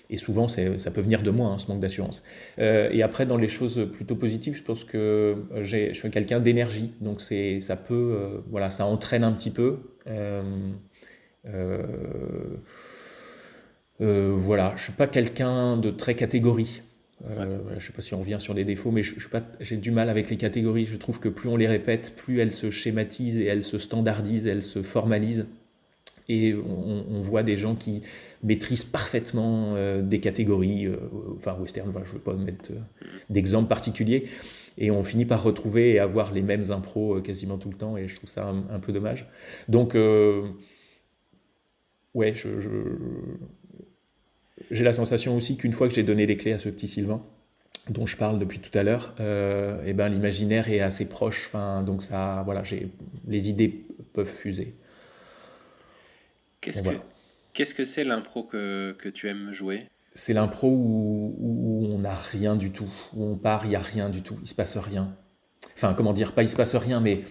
Et 0.08 0.18
souvent, 0.18 0.46
ça 0.48 0.90
peut 0.92 1.00
venir 1.00 1.22
de 1.22 1.30
moi, 1.30 1.48
hein, 1.48 1.58
ce 1.58 1.66
manque 1.68 1.80
d'assurance. 1.80 2.22
Euh, 2.58 2.88
et 2.92 3.02
après, 3.02 3.26
dans 3.26 3.36
les 3.36 3.48
choses 3.48 3.88
plutôt 3.92 4.14
positives, 4.14 4.54
je 4.54 4.62
pense 4.62 4.84
que 4.84 5.36
je 5.60 5.92
suis 5.92 6.10
quelqu'un 6.10 6.38
d'énergie. 6.40 6.92
Donc, 7.00 7.20
ça 7.20 7.76
peut, 7.76 7.94
euh, 7.94 8.38
voilà, 8.50 8.70
ça 8.70 8.86
entraîne 8.86 9.24
un 9.24 9.32
petit 9.32 9.50
peu. 9.50 9.78
Euh, 10.08 10.42
voilà, 14.00 14.74
je 14.76 14.84
suis 14.84 14.92
pas 14.92 15.06
quelqu'un 15.06 15.76
de 15.76 15.90
très 15.90 16.14
catégorie. 16.14 16.82
je 17.26 17.74
ne 17.74 17.80
sais 17.80 17.92
pas 17.92 18.02
si 18.02 18.14
on 18.14 18.20
revient 18.20 18.38
sur 18.38 18.54
des 18.54 18.64
défauts, 18.64 18.92
mais 18.92 19.02
j'ai 19.60 19.76
du 19.76 19.90
mal 19.90 20.08
avec 20.08 20.30
les 20.30 20.36
catégories. 20.36 20.86
Je 20.86 20.96
trouve 20.96 21.18
que 21.18 21.28
plus 21.28 21.48
on 21.48 21.56
les 21.56 21.66
répète, 21.66 22.14
plus 22.14 22.38
elles 22.38 22.52
se 22.52 22.70
schématisent 22.70 23.38
et 23.38 23.46
elles 23.46 23.64
se 23.64 23.78
standardisent, 23.78 24.46
elles 24.46 24.62
se 24.62 24.82
formalisent. 24.82 25.48
Et 26.28 26.54
on 26.54 27.20
voit 27.20 27.44
des 27.44 27.56
gens 27.56 27.76
qui 27.76 28.02
maîtrise 28.46 28.84
parfaitement 28.84 29.72
euh, 29.74 30.00
des 30.02 30.20
catégories, 30.20 30.86
euh, 30.86 30.96
enfin 31.34 31.54
western, 31.54 31.92
je 31.92 31.98
ne 31.98 32.04
veux 32.04 32.20
pas 32.20 32.34
mettre 32.34 32.70
euh, 32.70 32.78
d'exemple 33.28 33.68
particulier, 33.68 34.28
et 34.78 34.92
on 34.92 35.02
finit 35.02 35.24
par 35.26 35.42
retrouver 35.42 35.94
et 35.94 35.98
avoir 35.98 36.32
les 36.32 36.42
mêmes 36.42 36.70
impros 36.70 37.20
quasiment 37.20 37.58
tout 37.58 37.70
le 37.70 37.76
temps, 37.76 37.96
et 37.96 38.06
je 38.06 38.14
trouve 38.14 38.30
ça 38.30 38.48
un, 38.48 38.78
peu 38.78 38.92
dommage. 38.92 39.26
Donc, 39.68 39.96
ouais, 42.14 42.34
je, 42.34 42.48
j'ai 44.70 44.84
la 44.84 44.92
sensation 44.92 45.36
aussi 45.36 45.56
qu'une 45.56 45.72
fois 45.72 45.88
que 45.88 45.94
j'ai 45.94 46.02
donné 46.02 46.26
les 46.26 46.36
clés 46.36 46.52
à 46.52 46.58
ce 46.58 46.68
petit 46.68 46.88
Sylvain, 46.88 47.22
dont 47.88 48.04
je 48.04 48.18
parle 48.18 48.38
depuis 48.38 48.58
tout 48.58 48.76
à 48.78 48.82
l'heure, 48.82 49.14
et 49.18 49.88
eh 49.88 49.92
ben, 49.94 50.10
l'imaginaire 50.10 50.68
est 50.68 50.80
assez 50.80 51.06
proche, 51.06 51.50
donc 51.86 52.02
ça, 52.02 52.42
voilà, 52.44 52.62
j'ai, 52.62 52.90
les 53.26 53.48
idées 53.48 53.86
peuvent 54.12 54.30
fuser. 54.30 54.74
Qu'est-ce 56.60 56.82
que... 56.82 56.96
Qu'est-ce 57.56 57.74
que 57.74 57.86
c'est 57.86 58.04
l'impro 58.04 58.42
que, 58.42 58.92
que, 58.98 59.08
tu 59.08 59.28
aimes 59.28 59.50
jouer? 59.50 59.88
C'est 60.12 60.34
l'impro 60.34 60.68
où, 60.68 61.34
où, 61.38 61.86
on 61.86 62.00
n'a 62.00 62.14
rien 62.14 62.54
du 62.54 62.70
tout, 62.70 62.92
où 63.14 63.24
on 63.24 63.38
part, 63.38 63.64
il 63.64 63.70
n'y 63.70 63.76
a 63.76 63.80
rien 63.80 64.10
du 64.10 64.20
tout, 64.20 64.36
il 64.42 64.46
se 64.46 64.54
passe 64.54 64.76
rien. 64.76 65.16
Enfin, 65.74 65.94
comment 65.94 66.12
dire, 66.12 66.34
pas 66.34 66.42
il 66.42 66.50
se 66.50 66.56
passe 66.56 66.76
rien, 66.76 67.00
mais 67.00 67.22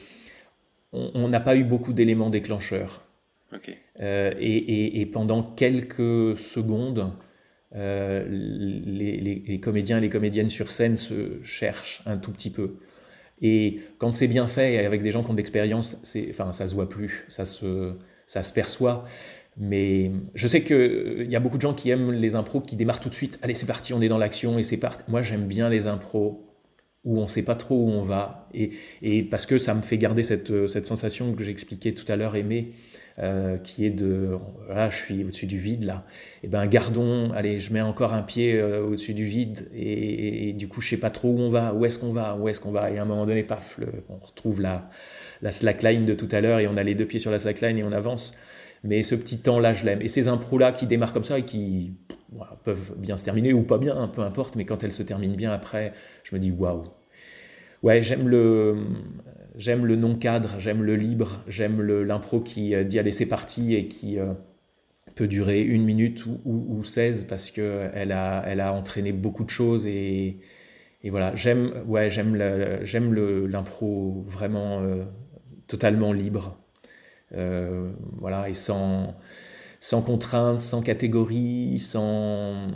on 0.91 1.29
n'a 1.29 1.39
pas 1.39 1.55
eu 1.55 1.63
beaucoup 1.63 1.93
d'éléments 1.93 2.31
déclencheurs. 2.31 3.03
Euh, 3.99 4.33
et, 4.39 4.99
et, 4.99 5.05
pendant 5.05 5.43
quelques 5.43 6.35
secondes, 6.39 7.13
euh, 7.75 8.25
les, 8.27 9.17
les, 9.45 9.59
comédiens 9.59 9.99
et 9.99 10.01
les 10.01 10.09
comédiennes 10.09 10.49
sur 10.49 10.71
scène 10.71 10.97
se 10.97 11.43
cherchent 11.43 12.01
un 12.07 12.17
tout 12.17 12.31
petit 12.31 12.49
peu. 12.49 12.77
Et 13.43 13.79
quand 13.99 14.15
c'est 14.15 14.27
bien 14.27 14.47
fait, 14.47 14.83
avec 14.87 15.03
des 15.03 15.11
gens 15.11 15.23
qui 15.23 15.29
ont 15.29 15.33
de 15.33 15.37
l'expérience, 15.37 15.97
enfin, 16.31 16.51
ça 16.51 16.67
se 16.67 16.73
voit 16.73 16.89
plus, 16.89 17.25
ça 17.27 17.45
se, 17.45 17.93
ça 18.25 18.41
se 18.41 18.53
perçoit. 18.53 19.05
Mais 19.57 20.11
je 20.33 20.47
sais 20.47 20.63
qu'il 20.63 20.75
euh, 20.75 21.25
y 21.25 21.35
a 21.35 21.39
beaucoup 21.39 21.57
de 21.57 21.61
gens 21.61 21.73
qui 21.73 21.89
aiment 21.89 22.11
les 22.11 22.35
impros 22.35 22.61
qui 22.61 22.75
démarrent 22.75 22.99
tout 22.99 23.09
de 23.09 23.15
suite. 23.15 23.39
Allez, 23.41 23.55
c'est 23.55 23.65
parti, 23.65 23.93
on 23.93 24.01
est 24.01 24.09
dans 24.09 24.17
l'action 24.17 24.57
et 24.57 24.63
c'est 24.63 24.77
parti. 24.77 25.03
Moi, 25.07 25.21
j'aime 25.21 25.47
bien 25.47 25.69
les 25.69 25.87
impros 25.87 26.41
où 27.05 27.19
on 27.19 27.23
ne 27.23 27.27
sait 27.27 27.43
pas 27.43 27.55
trop 27.55 27.75
où 27.75 27.89
on 27.89 28.01
va. 28.01 28.49
Et, 28.53 28.71
et, 29.01 29.23
parce 29.23 29.45
que 29.45 29.57
ça 29.57 29.73
me 29.73 29.81
fait 29.81 29.97
garder 29.97 30.23
cette, 30.23 30.51
euh, 30.51 30.67
cette 30.67 30.85
sensation 30.85 31.33
que 31.33 31.43
j'expliquais 31.43 31.93
tout 31.93 32.09
à 32.11 32.17
l'heure, 32.17 32.35
Aimé, 32.35 32.73
euh, 33.19 33.57
qui 33.57 33.85
est 33.85 33.91
de 33.91 34.37
voilà, 34.65 34.89
je 34.89 34.97
suis 34.97 35.23
au-dessus 35.23 35.45
du 35.45 35.57
vide 35.57 35.85
là. 35.85 36.05
Et 36.43 36.47
eh 36.47 36.47
ben 36.49 36.65
gardons, 36.65 37.31
allez, 37.31 37.61
je 37.61 37.71
mets 37.71 37.81
encore 37.81 38.13
un 38.13 38.23
pied 38.23 38.61
au-dessus 38.61 39.13
du 39.13 39.23
vide 39.23 39.69
et, 39.73 40.51
du 40.51 40.67
coup, 40.67 40.81
je 40.81 40.89
sais 40.89 40.97
pas 40.97 41.11
trop 41.11 41.29
où 41.29 41.39
on 41.39 41.49
va, 41.49 41.73
où 41.73 41.85
est-ce 41.85 41.97
qu'on 41.97 42.11
va, 42.11 42.35
où 42.35 42.49
est-ce 42.49 42.59
qu'on 42.59 42.71
va. 42.71 42.91
Et 42.91 42.97
à 42.97 43.03
un 43.03 43.05
moment 43.05 43.25
donné, 43.25 43.43
paf, 43.43 43.79
on 44.09 44.17
retrouve 44.17 44.59
la, 44.59 44.89
la 45.41 45.51
slackline 45.51 46.05
de 46.05 46.13
tout 46.13 46.29
à 46.31 46.41
l'heure 46.41 46.59
et 46.59 46.67
on 46.67 46.75
a 46.75 46.83
les 46.83 46.95
deux 46.95 47.05
pieds 47.05 47.19
sur 47.21 47.31
la 47.31 47.39
slackline 47.39 47.77
et 47.77 47.83
on 47.83 47.93
avance. 47.93 48.33
Mais 48.85 49.01
ce 49.01 49.15
petit 49.15 49.39
temps-là, 49.39 49.73
je 49.73 49.83
l'aime. 49.83 50.01
Et 50.01 50.07
ces 50.07 50.27
impros-là 50.27 50.71
qui 50.71 50.85
démarrent 50.85 51.11
comme 51.11 51.23
ça 51.23 51.39
et 51.39 51.43
qui 51.43 51.95
peuvent 52.63 52.93
bien 52.97 53.17
se 53.17 53.23
terminer 53.23 53.51
ou 53.51 53.63
pas 53.63 53.77
bien, 53.77 54.07
peu 54.07 54.21
importe, 54.21 54.55
mais 54.55 54.65
quand 54.65 54.83
elles 54.83 54.91
se 54.91 55.03
terminent 55.03 55.35
bien 55.35 55.51
après, 55.51 55.93
je 56.23 56.35
me 56.35 56.39
dis 56.39 56.51
waouh. 56.51 56.83
Ouais, 57.83 58.01
j'aime 58.01 58.27
le, 58.27 58.77
j'aime 59.57 59.85
le 59.85 59.95
non-cadre, 59.95 60.55
j'aime 60.59 60.83
le 60.83 60.95
libre, 60.95 61.43
j'aime 61.47 61.81
l'impro 61.81 62.41
qui 62.41 62.75
euh, 62.75 62.83
dit 62.83 62.99
allez, 62.99 63.11
c'est 63.11 63.25
parti 63.25 63.75
et 63.75 63.87
qui 63.87 64.19
euh, 64.19 64.33
peut 65.15 65.27
durer 65.27 65.61
une 65.61 65.83
minute 65.83 66.25
ou, 66.25 66.39
ou, 66.45 66.83
16 66.83 67.25
parce 67.25 67.51
qu'elle 67.51 68.11
a, 68.11 68.43
elle 68.47 68.59
a 68.59 68.73
entraîné 68.73 69.11
beaucoup 69.13 69.43
de 69.43 69.49
choses 69.49 69.85
et, 69.87 70.39
et 71.03 71.09
voilà, 71.09 71.35
j'aime 71.35 71.83
ouais, 71.87 72.09
j'aime 72.09 72.35
l'impro 73.47 74.23
vraiment 74.27 74.81
euh, 74.81 75.03
totalement 75.67 76.13
libre. 76.13 76.59
Euh, 77.33 77.91
voilà, 78.19 78.49
et 78.49 78.53
sans, 78.53 79.15
sans 79.79 80.01
contraintes, 80.01 80.59
sans 80.59 80.81
catégorie, 80.81 81.79
sans, 81.79 82.67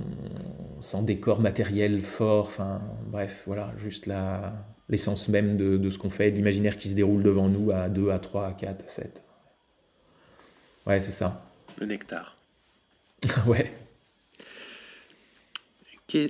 sans 0.79 1.03
décor 1.03 1.39
matériel 1.39 2.01
fort, 2.01 2.47
enfin 2.47 2.81
bref, 3.07 3.43
voilà, 3.45 3.71
juste 3.77 4.05
la, 4.05 4.53
l'essence 4.89 5.29
même 5.29 5.55
de, 5.55 5.77
de 5.77 5.89
ce 5.89 5.97
qu'on 5.97 6.09
fait, 6.09 6.31
l'imaginaire 6.31 6.77
qui 6.77 6.89
se 6.89 6.95
déroule 6.95 7.23
devant 7.23 7.47
nous 7.47 7.71
à 7.71 7.89
2, 7.89 8.09
à 8.09 8.19
3, 8.19 8.47
à 8.47 8.53
4, 8.53 8.83
à 8.83 8.87
7. 8.87 9.23
Ouais, 10.87 10.99
c'est 11.01 11.11
ça. 11.11 11.45
Le 11.77 11.85
nectar. 11.85 12.37
ouais. 13.47 13.71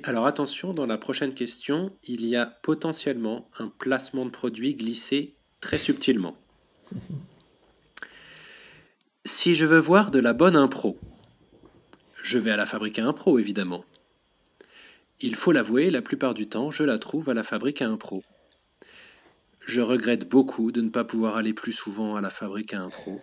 Alors 0.03 0.25
attention, 0.25 0.73
dans 0.73 0.85
la 0.85 0.97
prochaine 0.97 1.33
question, 1.33 1.93
il 2.03 2.25
y 2.25 2.35
a 2.35 2.45
potentiellement 2.45 3.47
un 3.59 3.69
placement 3.69 4.25
de 4.25 4.29
produit 4.29 4.75
glissé 4.75 5.35
très 5.61 5.77
subtilement. 5.77 6.35
Si 9.31 9.53
je 9.53 9.63
veux 9.63 9.77
voir 9.77 10.09
de 10.09 10.19
la 10.19 10.33
bonne 10.33 10.55
impro, 10.55 10.97
je 12.23 12.39
vais 12.39 12.49
à 12.49 12.57
la 12.57 12.65
fabrique 12.65 12.97
à 12.97 13.05
impro, 13.05 13.37
évidemment. 13.37 13.85
Il 15.21 15.35
faut 15.35 15.51
l'avouer, 15.51 15.91
la 15.91 16.01
plupart 16.01 16.33
du 16.33 16.49
temps, 16.49 16.71
je 16.71 16.83
la 16.83 16.97
trouve 16.97 17.29
à 17.29 17.35
la 17.35 17.43
fabrique 17.43 17.83
à 17.83 17.87
impro. 17.87 18.23
Je 19.65 19.81
regrette 19.81 20.27
beaucoup 20.27 20.71
de 20.71 20.81
ne 20.81 20.89
pas 20.89 21.03
pouvoir 21.03 21.37
aller 21.37 21.53
plus 21.53 21.71
souvent 21.71 22.15
à 22.15 22.21
la 22.21 22.31
fabrique 22.31 22.73
à 22.73 22.81
impro. 22.81 23.21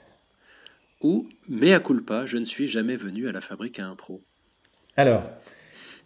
Ou, 1.03 1.29
mea 1.49 1.81
culpa, 1.81 2.25
je 2.25 2.39
ne 2.39 2.45
suis 2.45 2.69
jamais 2.69 2.97
venu 2.97 3.27
à 3.27 3.33
la 3.33 3.41
fabrique 3.41 3.81
à 3.81 3.89
impro. 3.89 4.23
Alors, 4.97 5.29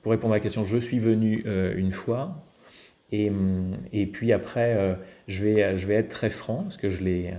pour 0.00 0.12
répondre 0.12 0.32
à 0.32 0.38
la 0.38 0.40
question, 0.40 0.64
je 0.64 0.78
suis 0.78 0.98
venu 0.98 1.44
euh, 1.44 1.74
une 1.76 1.92
fois. 1.92 2.42
Et, 3.12 3.30
et 3.92 4.06
puis 4.06 4.32
après, 4.32 4.74
euh, 4.76 4.94
je 5.28 5.44
vais 5.44 5.94
être 5.94 6.08
très 6.08 6.30
franc, 6.30 6.62
parce 6.62 6.78
que 6.78 6.88
je 6.88 7.02
l'ai 7.02 7.34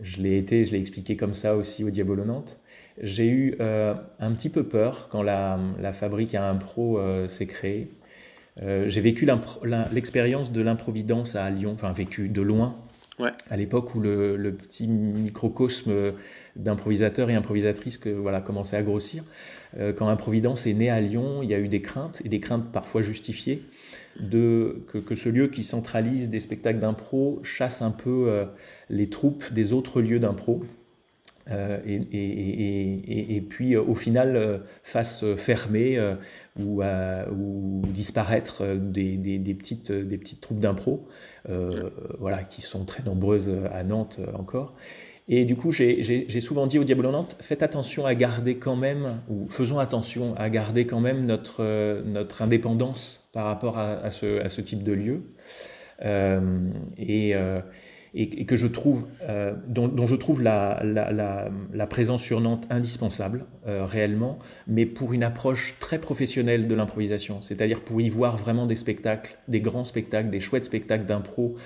je 0.00 0.22
l'ai 0.22 0.38
été, 0.38 0.64
je 0.64 0.72
l'ai 0.72 0.80
expliqué 0.80 1.16
comme 1.16 1.34
ça 1.34 1.56
aussi 1.56 1.84
au 1.84 1.90
Diabolo 1.90 2.24
Nantes. 2.24 2.58
J'ai 3.02 3.28
eu 3.28 3.56
euh, 3.60 3.94
un 4.18 4.32
petit 4.32 4.48
peu 4.48 4.64
peur 4.64 5.08
quand 5.08 5.22
la, 5.22 5.58
la 5.80 5.92
fabrique 5.92 6.34
à 6.34 6.48
impro 6.48 6.98
euh, 6.98 7.28
s'est 7.28 7.46
créée. 7.46 7.90
Euh, 8.62 8.88
j'ai 8.88 9.00
vécu 9.00 9.28
l'expérience 9.92 10.50
de 10.50 10.60
l'improvidence 10.62 11.36
à 11.36 11.48
Lyon, 11.50 11.72
enfin 11.74 11.92
vécu 11.92 12.28
de 12.28 12.42
loin, 12.42 12.74
à 13.50 13.56
l'époque 13.56 13.94
où 13.94 14.00
le, 14.00 14.52
petit 14.52 14.88
microcosme 14.88 16.14
d'improvisateurs 16.56 17.30
et 17.30 17.34
improvisatrices 17.34 17.98
que, 17.98 18.10
voilà, 18.10 18.40
commençait 18.40 18.76
à 18.76 18.82
grossir. 18.82 19.24
quand 19.96 20.08
Improvidence 20.08 20.66
est 20.66 20.74
né 20.74 20.90
à 20.90 21.00
Lyon, 21.00 21.42
il 21.42 21.50
y 21.50 21.54
a 21.54 21.58
eu 21.58 21.68
des 21.68 21.82
craintes, 21.82 22.22
et 22.24 22.28
des 22.28 22.40
craintes 22.40 22.70
parfois 22.72 23.02
justifiées, 23.02 23.62
de, 24.20 24.84
que, 24.88 24.98
que 24.98 25.14
ce 25.14 25.28
lieu 25.28 25.48
qui 25.48 25.64
centralise 25.64 26.28
des 26.30 26.40
spectacles 26.40 26.80
d'impro 26.80 27.40
chasse 27.42 27.82
un 27.82 27.90
peu 27.90 28.46
les 28.88 29.08
troupes 29.08 29.52
des 29.52 29.72
autres 29.72 30.00
lieux 30.00 30.20
d'impro. 30.20 30.62
Euh, 31.50 31.78
et, 31.84 33.40
puis 33.48 33.76
au 33.76 33.94
final 33.94 34.36
euh, 34.36 34.58
fasse 34.82 35.24
fermer 35.36 35.96
euh, 35.98 36.14
ou, 36.60 37.82
disparaître 37.88 38.64
des, 38.76 39.54
petites, 39.58 39.92
troupes 40.40 40.60
d'impro, 40.60 41.08
voilà, 42.18 42.42
qui 42.42 42.62
sont 42.62 42.84
très 42.84 43.02
nombreuses 43.02 43.52
à 43.72 43.82
Nantes 43.82 44.20
encore. 44.34 44.74
Et 45.30 45.44
du 45.44 45.56
coup, 45.56 45.70
j'ai 45.72 46.40
souvent 46.40 46.66
dit 46.66 46.78
au 46.78 46.84
Diabolo 46.84 47.10
Nantes, 47.10 47.36
faites 47.38 47.62
attention 47.62 48.06
à 48.06 48.14
garder 48.14 48.56
quand 48.56 48.76
même, 48.76 49.20
ou 49.28 49.46
faisons 49.50 49.78
attention 49.78 50.34
à 50.36 50.48
garder 50.48 50.86
quand 50.86 51.00
même 51.00 51.26
notre, 51.26 51.62
indépendance 52.40 53.28
par 53.32 53.44
rapport 53.44 53.76
à, 53.78 54.10
ce, 54.10 54.60
type 54.62 54.82
de 54.82 54.92
lieu. 54.92 55.22
Euh, 56.04 56.70
et, 56.96 57.34
euh, 58.18 58.22
et, 58.36 58.44
que 58.44 58.56
je 58.56 58.66
trouve, 58.66 59.06
euh, 59.28 59.54
dont, 59.66 60.06
je 60.06 60.16
trouve 60.16 60.42
la, 60.42 60.80
présence 61.88 62.22
sur 62.22 62.40
Nantes 62.40 62.66
indispensable 62.70 63.44
réellement, 63.66 64.38
mais 64.66 64.86
pour 64.86 65.12
une 65.12 65.22
approche 65.22 65.74
très 65.78 65.98
professionnelle 65.98 66.68
de 66.68 66.74
l'improvisation, 66.74 67.42
c'est-à-dire 67.42 67.80
pour 67.80 68.00
y 68.00 68.08
voir 68.08 68.36
vraiment 68.36 68.66
des 68.66 68.76
spectacles, 68.76 69.36
des 69.48 69.60
grands 69.60 69.84
spectacles, 69.84 70.30
des 70.30 70.40
chouettes 70.40 70.64
spectacles 70.64 71.04
d'impro 71.04 71.56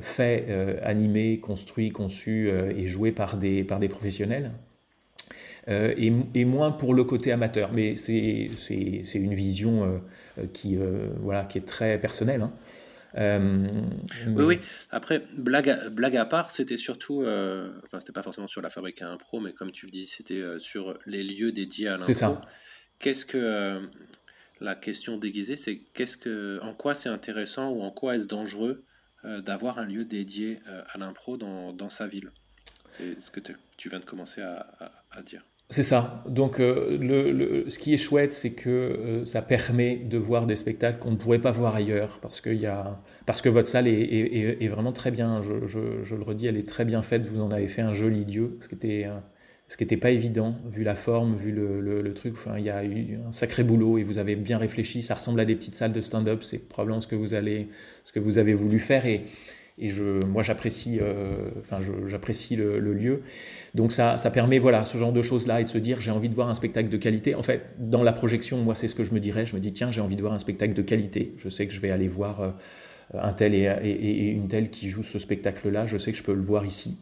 faits, 0.00 0.48
animés, 0.82 1.38
construits, 1.40 1.90
conçus 1.90 2.50
et 2.50 2.86
joués 2.86 3.12
par 3.12 3.36
des, 3.36 3.64
par 3.64 3.78
des 3.78 3.88
professionnels. 3.88 4.52
et, 5.68 6.12
et, 6.34 6.44
moins 6.44 6.72
pour 6.72 6.94
le 6.94 7.04
côté 7.04 7.32
amateur. 7.32 7.72
Mais 7.72 7.96
c'est 7.96 8.48
une 9.14 9.34
vision 9.34 10.00
qui, 10.52 10.78
voilà, 11.20 11.44
qui 11.44 11.58
est 11.58 11.66
très 11.66 11.98
personnelle. 11.98 12.42
Hein. 12.42 12.52
Euh, 13.16 13.82
oui, 14.28 14.44
oui. 14.44 14.60
Après, 14.90 15.22
blague 15.36 15.68
à, 15.68 15.90
blague 15.90 16.16
à 16.16 16.24
part, 16.24 16.50
c'était 16.50 16.76
surtout, 16.76 17.22
euh, 17.22 17.72
enfin, 17.84 18.00
c'était 18.00 18.12
pas 18.12 18.22
forcément 18.22 18.48
sur 18.48 18.62
la 18.62 18.70
fabrique 18.70 19.02
à 19.02 19.08
impro, 19.08 19.40
mais 19.40 19.52
comme 19.52 19.70
tu 19.70 19.86
le 19.86 19.92
dis, 19.92 20.06
c'était 20.06 20.40
euh, 20.40 20.58
sur 20.58 20.98
les 21.06 21.22
lieux 21.22 21.52
dédiés 21.52 21.88
à 21.88 21.92
l'impro. 21.92 22.06
C'est 22.06 22.14
ça. 22.14 22.40
Qu'est-ce 22.98 23.26
que 23.26 23.80
la 24.60 24.74
question 24.76 25.16
déguisée, 25.16 25.56
c'est 25.56 25.78
qu'est-ce 25.92 26.16
que, 26.16 26.60
en 26.62 26.72
quoi 26.72 26.94
c'est 26.94 27.08
intéressant 27.08 27.70
ou 27.70 27.82
en 27.82 27.90
quoi 27.90 28.14
est-ce 28.14 28.26
dangereux 28.26 28.84
d'avoir 29.24 29.78
un 29.78 29.86
lieu 29.86 30.04
dédié 30.04 30.60
à 30.66 30.98
l'impro 30.98 31.36
dans, 31.36 31.72
dans, 31.72 31.90
sa 31.90 32.06
ville? 32.06 32.30
C'est 32.90 33.20
ce 33.20 33.32
que 33.32 33.40
tu 33.40 33.88
viens 33.88 33.98
de 33.98 34.04
commencer 34.04 34.40
à, 34.40 34.92
à 35.10 35.22
dire. 35.22 35.44
C'est 35.72 35.84
ça. 35.84 36.22
Donc, 36.28 36.60
euh, 36.60 37.64
ce 37.68 37.78
qui 37.78 37.94
est 37.94 37.98
chouette, 37.98 38.34
c'est 38.34 38.50
que 38.50 38.68
euh, 38.68 39.24
ça 39.24 39.40
permet 39.40 39.96
de 39.96 40.18
voir 40.18 40.46
des 40.46 40.54
spectacles 40.54 40.98
qu'on 40.98 41.12
ne 41.12 41.16
pourrait 41.16 41.38
pas 41.38 41.50
voir 41.50 41.74
ailleurs, 41.74 42.20
parce, 42.20 42.42
que 42.42 43.48
votre 43.48 43.68
salle 43.68 43.88
est, 43.88 44.68
vraiment 44.68 44.92
très 44.92 45.10
bien, 45.10 45.40
je, 45.40 46.14
le 46.14 46.22
redis, 46.22 46.46
elle 46.46 46.58
est 46.58 46.68
très 46.68 46.84
bien 46.84 47.00
faite, 47.00 47.22
vous 47.22 47.40
en 47.40 47.50
avez 47.50 47.68
fait 47.68 47.80
un 47.80 47.94
joli 47.94 48.26
lieu, 48.26 48.58
ce 48.60 48.68
qui 48.68 48.74
n'était 49.82 49.96
pas 49.96 50.10
évident, 50.10 50.56
vu 50.70 50.84
la 50.84 50.94
forme, 50.94 51.34
vu 51.34 51.52
le, 51.52 52.12
truc, 52.12 52.34
il 52.58 52.64
y 52.64 52.70
a 52.70 52.84
eu 52.84 53.18
un 53.26 53.32
sacré 53.32 53.64
boulot, 53.64 53.96
et 53.96 54.02
vous 54.02 54.18
avez 54.18 54.36
bien 54.36 54.58
réfléchi, 54.58 55.00
ça 55.00 55.14
ressemble 55.14 55.40
à 55.40 55.46
des 55.46 55.56
petites 55.56 55.74
salles 55.74 55.94
de 55.94 56.02
stand-up, 56.02 56.42
c'est 56.42 56.68
probablement 56.68 57.00
ce 57.00 57.08
que 57.08 57.16
vous, 57.16 57.32
avez 57.32 58.54
voulu 58.54 58.78
faire, 58.78 59.06
et 59.82 59.88
je, 59.88 60.24
moi 60.24 60.44
j'apprécie 60.44 61.00
euh, 61.00 61.50
j'apprécie 62.06 62.54
le, 62.54 62.78
lieu. 62.78 63.22
Donc 63.74 63.90
ça, 63.90 64.16
ça 64.16 64.30
permet 64.30 64.60
voilà 64.60 64.84
ce 64.84 64.96
genre 64.96 65.12
de 65.12 65.22
choses 65.22 65.48
là 65.48 65.60
et 65.60 65.64
de 65.64 65.68
se 65.68 65.76
dire 65.76 66.00
j'ai 66.00 66.12
envie 66.12 66.28
de 66.28 66.34
voir 66.34 66.48
un 66.48 66.54
spectacle 66.54 66.88
de 66.88 66.96
qualité. 66.96 67.34
En 67.34 67.42
fait 67.42 67.74
dans 67.78 68.04
la 68.04 68.12
projection 68.12 68.58
moi 68.58 68.76
c'est 68.76 68.86
ce 68.86 68.94
que 68.94 69.02
je 69.02 69.12
me 69.12 69.18
dirais. 69.18 69.44
Je 69.44 69.56
me 69.56 69.60
dis 69.60 69.72
tiens 69.72 69.90
j'ai 69.90 70.00
envie 70.00 70.14
de 70.14 70.20
voir 70.20 70.32
un 70.32 70.38
spectacle 70.38 70.72
de 70.72 70.82
qualité. 70.82 71.34
Je 71.36 71.48
sais 71.48 71.66
que 71.66 71.74
je 71.74 71.80
vais 71.80 71.90
aller 71.90 72.06
voir 72.06 72.40
euh, 72.40 72.50
un 73.14 73.32
tel 73.32 73.54
et, 73.54 74.30
une 74.30 74.46
telle 74.46 74.70
qui 74.70 74.88
joue 74.88 75.02
ce 75.02 75.18
spectacle 75.18 75.68
là 75.68 75.86
je 75.86 75.98
sais 75.98 76.12
que 76.12 76.18
je 76.18 76.22
peux 76.22 76.34
le 76.34 76.42
voir 76.42 76.64
ici. 76.64 76.96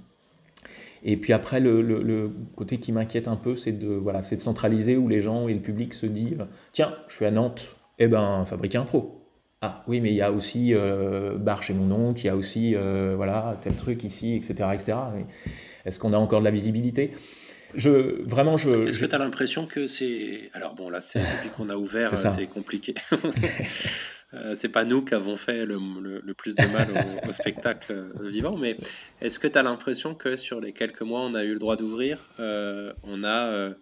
Et 1.05 1.19
puis 1.19 1.35
après 1.35 1.61
le, 1.61 2.33
côté 2.57 2.79
qui 2.79 2.93
m'inquiète 2.93 3.29
un 3.29 3.37
peu 3.37 3.57
c'est 3.57 3.73
de 3.73 3.89
voilà 3.89 4.23
de 4.23 4.41
centraliser 4.41 4.97
où 4.97 5.07
les 5.07 5.21
gens 5.21 5.49
et 5.49 5.55
le 5.55 5.61
public 5.61 5.93
se 5.93 6.07
disent 6.07 6.39
tiens 6.73 6.95
je 7.09 7.15
suis 7.15 7.27
à 7.27 7.31
Nantes. 7.31 7.77
Eh 7.99 8.09
ben 8.09 8.47
fabriquer 8.47 8.79
un 8.79 8.85
pro 8.85 9.20
ah 9.63 9.85
oui, 9.87 10.01
mais 10.01 10.11
il 10.11 10.17
y 10.17 10.23
a 10.23 10.33
aussi 10.33 10.75
euh, 10.75 11.37
bar 11.37 11.63
chez 11.63 11.75
mon 11.75 11.91
oncle, 11.91 12.21
il 12.21 12.27
y 12.27 12.31
a 12.31 12.37
aussi 12.37 12.75
euh, 12.75 13.15
voilà 13.15 13.59
tel 13.61 13.75
truc 13.75 14.05
ici, 14.05 14.35
etc. 14.35 14.71
etc. 14.73 14.97
Est-ce 15.85 15.99
qu'on 15.99 16.13
a 16.13 16.17
encore 16.17 16.41
de 16.41 16.47
la 16.47 16.51
visibilité? 16.51 17.13
Je, 17.75 18.23
vraiment, 18.27 18.57
je. 18.57 18.89
Est-ce 18.89 18.99
que 18.99 19.07
tu 19.07 19.15
as 19.15 19.19
l'impression 19.19 19.67
que 19.67 19.87
c'est. 19.87 20.51
Alors, 20.55 20.75
bon, 20.75 20.91
là, 20.91 21.01
c'est 21.01 21.21
depuis 21.21 21.51
qu'on 21.51 21.69
a 21.69 21.77
ouvert, 21.77 22.17
c'est 22.19 22.47
compliqué. 22.47 22.95
euh, 24.35 24.55
c'est 24.55 24.69
pas 24.69 24.85
nous 24.85 25.05
qui 25.05 25.15
avons 25.15 25.37
fait 25.37 25.65
le, 25.65 25.79
le, 26.23 26.35
plus 26.35 26.57
de 26.57 26.67
mal 26.67 26.89
au, 27.27 27.33
spectacle 27.33 28.13
vivant, 28.23 28.57
mais 28.57 28.77
est-ce 29.21 29.39
que 29.39 29.47
tu 29.47 29.59
as 29.59 29.63
l'impression 29.63 30.15
que 30.15 30.37
sur 30.37 30.61
les 30.61 30.73
quelques 30.73 31.03
mois, 31.03 31.21
on 31.21 31.35
a 31.35 31.45
eu 31.45 31.53
le 31.53 31.59
droit 31.59 31.77
d'ouvrir, 31.77 32.19
euh, 32.41 32.93
on 33.05 33.25
a 33.25 33.47
euh, 33.47 33.75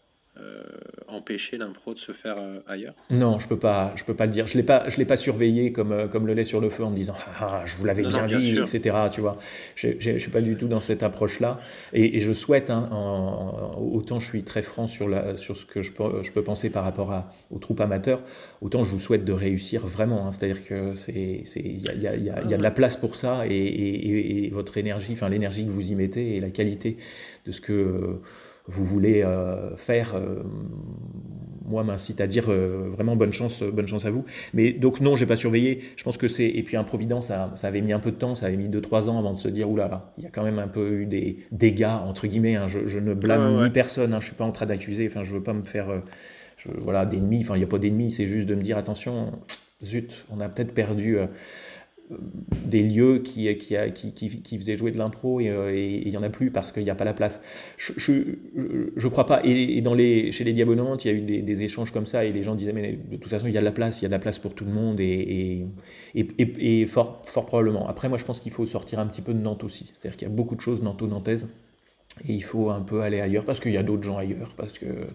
empêcher 1.08 1.56
l'impro 1.56 1.94
de 1.94 1.98
se 1.98 2.12
faire 2.12 2.36
euh, 2.38 2.60
ailleurs 2.66 2.94
Non, 3.10 3.38
je 3.38 3.48
peux 3.48 3.58
pas, 3.58 3.92
je 3.96 4.04
peux 4.04 4.14
pas 4.14 4.26
le 4.26 4.32
dire. 4.32 4.46
Je 4.46 4.56
l'ai 4.56 4.62
pas, 4.62 4.88
je 4.88 4.96
l'ai 4.96 5.04
pas 5.04 5.16
surveillé 5.16 5.72
comme 5.72 5.92
euh, 5.92 6.06
comme 6.06 6.26
le 6.26 6.34
lait 6.34 6.44
sur 6.44 6.60
le 6.60 6.68
feu 6.68 6.84
en 6.84 6.90
me 6.90 6.96
disant 6.96 7.14
ah, 7.40 7.60
ah 7.60 7.62
je 7.64 7.76
vous 7.76 7.84
l'avais 7.84 8.02
bien, 8.02 8.26
dit, 8.26 8.58
etc. 8.58 8.96
Tu 9.10 9.20
vois, 9.20 9.36
je, 9.74 9.88
je, 9.98 10.18
suis 10.18 10.30
pas 10.30 10.40
du 10.40 10.56
tout 10.56 10.68
dans 10.68 10.80
cette 10.80 11.02
approche-là. 11.02 11.60
Et, 11.92 12.20
je 12.20 12.32
souhaite, 12.32 12.70
hein, 12.70 12.88
autant 13.78 14.20
je 14.20 14.26
suis 14.26 14.42
très 14.42 14.62
franc 14.62 14.86
sur 14.86 15.08
la 15.08 15.36
sur 15.36 15.56
ce 15.56 15.64
que 15.64 15.82
je 15.82 15.92
peux, 15.92 16.22
je 16.22 16.30
peux 16.30 16.42
penser 16.42 16.68
par 16.68 16.84
rapport 16.84 17.12
à, 17.12 17.32
aux 17.50 17.58
troupes 17.58 17.80
amateurs, 17.80 18.22
autant 18.60 18.84
je 18.84 18.90
vous 18.90 18.98
souhaite 18.98 19.24
de 19.24 19.32
réussir 19.32 19.86
vraiment. 19.86 20.26
Hein. 20.26 20.32
C'est-à-dire 20.32 20.64
que 20.64 20.94
c'est 20.94 21.42
c'est 21.44 21.60
il 21.60 21.82
y 21.82 21.88
a, 21.88 21.94
y, 21.94 22.06
a, 22.08 22.16
y 22.16 22.54
a, 22.54 22.56
de 22.56 22.62
la 22.62 22.70
place 22.70 22.96
pour 22.96 23.16
ça 23.16 23.46
et, 23.46 23.54
et, 23.54 24.46
et 24.46 24.50
votre 24.50 24.76
énergie, 24.76 25.12
enfin 25.12 25.28
l'énergie 25.28 25.64
que 25.64 25.70
vous 25.70 25.90
y 25.90 25.94
mettez 25.94 26.36
et 26.36 26.40
la 26.40 26.50
qualité 26.50 26.96
de 27.46 27.52
ce 27.52 27.60
que 27.60 28.20
vous 28.68 28.84
voulez 28.84 29.22
euh, 29.22 29.74
faire, 29.76 30.14
euh, 30.14 30.42
moi 31.64 31.84
m'incite 31.84 32.20
à 32.20 32.26
dire 32.26 32.50
euh, 32.50 32.88
vraiment 32.90 33.16
bonne 33.16 33.32
chance, 33.32 33.62
bonne 33.62 33.88
chance 33.88 34.04
à 34.04 34.10
vous. 34.10 34.24
Mais 34.52 34.72
donc 34.72 35.00
non, 35.00 35.16
j'ai 35.16 35.26
pas 35.26 35.36
surveillé. 35.36 35.82
Je 35.96 36.04
pense 36.04 36.18
que 36.18 36.28
c'est 36.28 36.46
et 36.46 36.62
puis 36.62 36.76
Improvidence, 36.76 37.28
ça, 37.28 37.50
ça 37.54 37.68
avait 37.68 37.80
mis 37.80 37.94
un 37.94 37.98
peu 37.98 38.10
de 38.10 38.16
temps, 38.16 38.34
ça 38.34 38.46
avait 38.46 38.56
mis 38.56 38.68
2-3 38.68 39.08
ans 39.08 39.18
avant 39.18 39.32
de 39.32 39.38
se 39.38 39.48
dire 39.48 39.68
oulala, 39.70 39.88
là, 39.90 40.12
il 40.18 40.24
y 40.24 40.26
a 40.26 40.30
quand 40.30 40.44
même 40.44 40.58
un 40.58 40.68
peu 40.68 40.92
eu 40.92 41.06
des 41.06 41.38
dégâts 41.50 41.86
entre 41.86 42.26
guillemets. 42.26 42.56
Hein. 42.56 42.66
je, 42.68 42.98
ne 42.98 43.14
blâme 43.14 43.64
ni 43.64 43.70
personne, 43.70 44.12
hein. 44.12 44.20
je 44.20 44.26
suis 44.26 44.36
pas 44.36 44.44
en 44.44 44.52
train 44.52 44.66
d'accuser. 44.66 45.06
Enfin, 45.06 45.24
je 45.24 45.32
veux 45.32 45.42
pas 45.42 45.54
me 45.54 45.64
faire 45.64 45.88
je, 46.58 46.68
voilà 46.78 47.06
d'ennemis. 47.06 47.40
Enfin, 47.40 47.54
il 47.54 47.58
n'y 47.58 47.64
a 47.64 47.68
pas 47.68 47.78
d'ennemis, 47.78 48.12
c'est 48.12 48.26
juste 48.26 48.46
de 48.46 48.54
me 48.54 48.62
dire 48.62 48.76
attention, 48.76 49.32
zut, 49.82 50.26
on 50.30 50.40
a 50.40 50.48
peut-être 50.50 50.74
perdu 50.74 51.16
des 52.64 52.82
lieux 52.82 53.18
qui, 53.18 53.54
qui, 53.56 53.76
qui, 53.92 54.42
qui, 54.42 54.58
faisaient 54.58 54.76
jouer 54.76 54.90
de 54.90 54.98
l'impro 54.98 55.40
euh, 55.40 55.72
et 55.74 56.02
il 56.04 56.10
n'y 56.10 56.16
en 56.16 56.22
a 56.22 56.30
plus 56.30 56.50
parce 56.50 56.72
qu'il 56.72 56.84
n'y 56.84 56.90
a 56.90 56.94
pas 56.94 57.04
la 57.04 57.14
place. 57.14 57.40
Je 57.76 58.12
ne 58.12 59.08
crois 59.08 59.26
pas. 59.26 59.40
Et, 59.44 59.80
dans 59.80 59.94
les, 59.94 60.32
chez 60.32 60.44
les 60.44 60.52
Diabonantes, 60.52 61.04
il 61.04 61.08
y 61.08 61.10
a 61.10 61.14
eu 61.14 61.42
des, 61.42 61.62
échanges 61.62 61.90
comme 61.90 62.06
ça 62.06 62.24
et 62.24 62.32
les 62.32 62.42
gens 62.42 62.54
disaient 62.54 62.72
mais 62.72 62.92
de 62.92 63.16
toute 63.16 63.30
façon 63.30 63.46
il 63.46 63.52
y 63.52 63.56
a 63.56 63.60
de 63.60 63.64
la 63.64 63.72
place, 63.72 64.00
il 64.00 64.04
y 64.04 64.06
a 64.06 64.08
de 64.08 64.14
la 64.14 64.18
place 64.18 64.38
pour 64.38 64.54
tout 64.54 64.64
le 64.64 64.70
monde 64.70 65.00
et, 65.00 65.66
et, 66.14 66.26
et 66.38 66.86
fort, 66.86 67.22
fort 67.26 67.46
probablement. 67.46 67.88
Après 67.88 68.08
moi 68.08 68.16
je 68.16 68.24
pense 68.24 68.40
qu'il 68.40 68.52
faut 68.52 68.66
sortir 68.66 69.00
un 69.00 69.06
petit 69.06 69.22
peu 69.22 69.34
de 69.34 69.40
Nantes 69.40 69.64
aussi. 69.64 69.90
C'est-à-dire 69.92 70.16
qu'il 70.16 70.28
y 70.28 70.30
a 70.30 70.34
beaucoup 70.34 70.56
de 70.56 70.60
choses 70.60 70.82
nanto-nantaises. 70.82 71.48
Et 72.26 72.32
il 72.32 72.42
faut 72.42 72.70
un 72.70 72.80
peu 72.80 73.02
aller 73.02 73.20
ailleurs 73.20 73.44
parce 73.44 73.60
qu'il 73.60 73.72
y 73.72 73.76
a 73.76 73.82
d'autres 73.82 74.02
gens 74.02 74.18
ailleurs, 74.18 74.54
parce 74.56 74.78
qu'il 74.78 75.06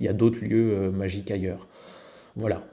y 0.00 0.08
a 0.08 0.12
d'autres 0.12 0.44
lieux 0.44 0.72
euh, 0.72 0.90
magiques 0.90 1.30
ailleurs. 1.30 1.68
Voilà. 2.34 2.64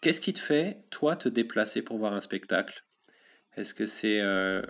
Qu'est-ce 0.00 0.20
qui 0.20 0.32
te 0.32 0.38
fait, 0.38 0.84
toi, 0.90 1.16
te 1.16 1.28
déplacer 1.28 1.82
pour 1.82 1.98
voir 1.98 2.12
un 2.12 2.20
spectacle? 2.20 2.85
Est-ce 3.56 3.72
que 3.74 3.86
c'est 3.86 4.20
euh, 4.20 4.62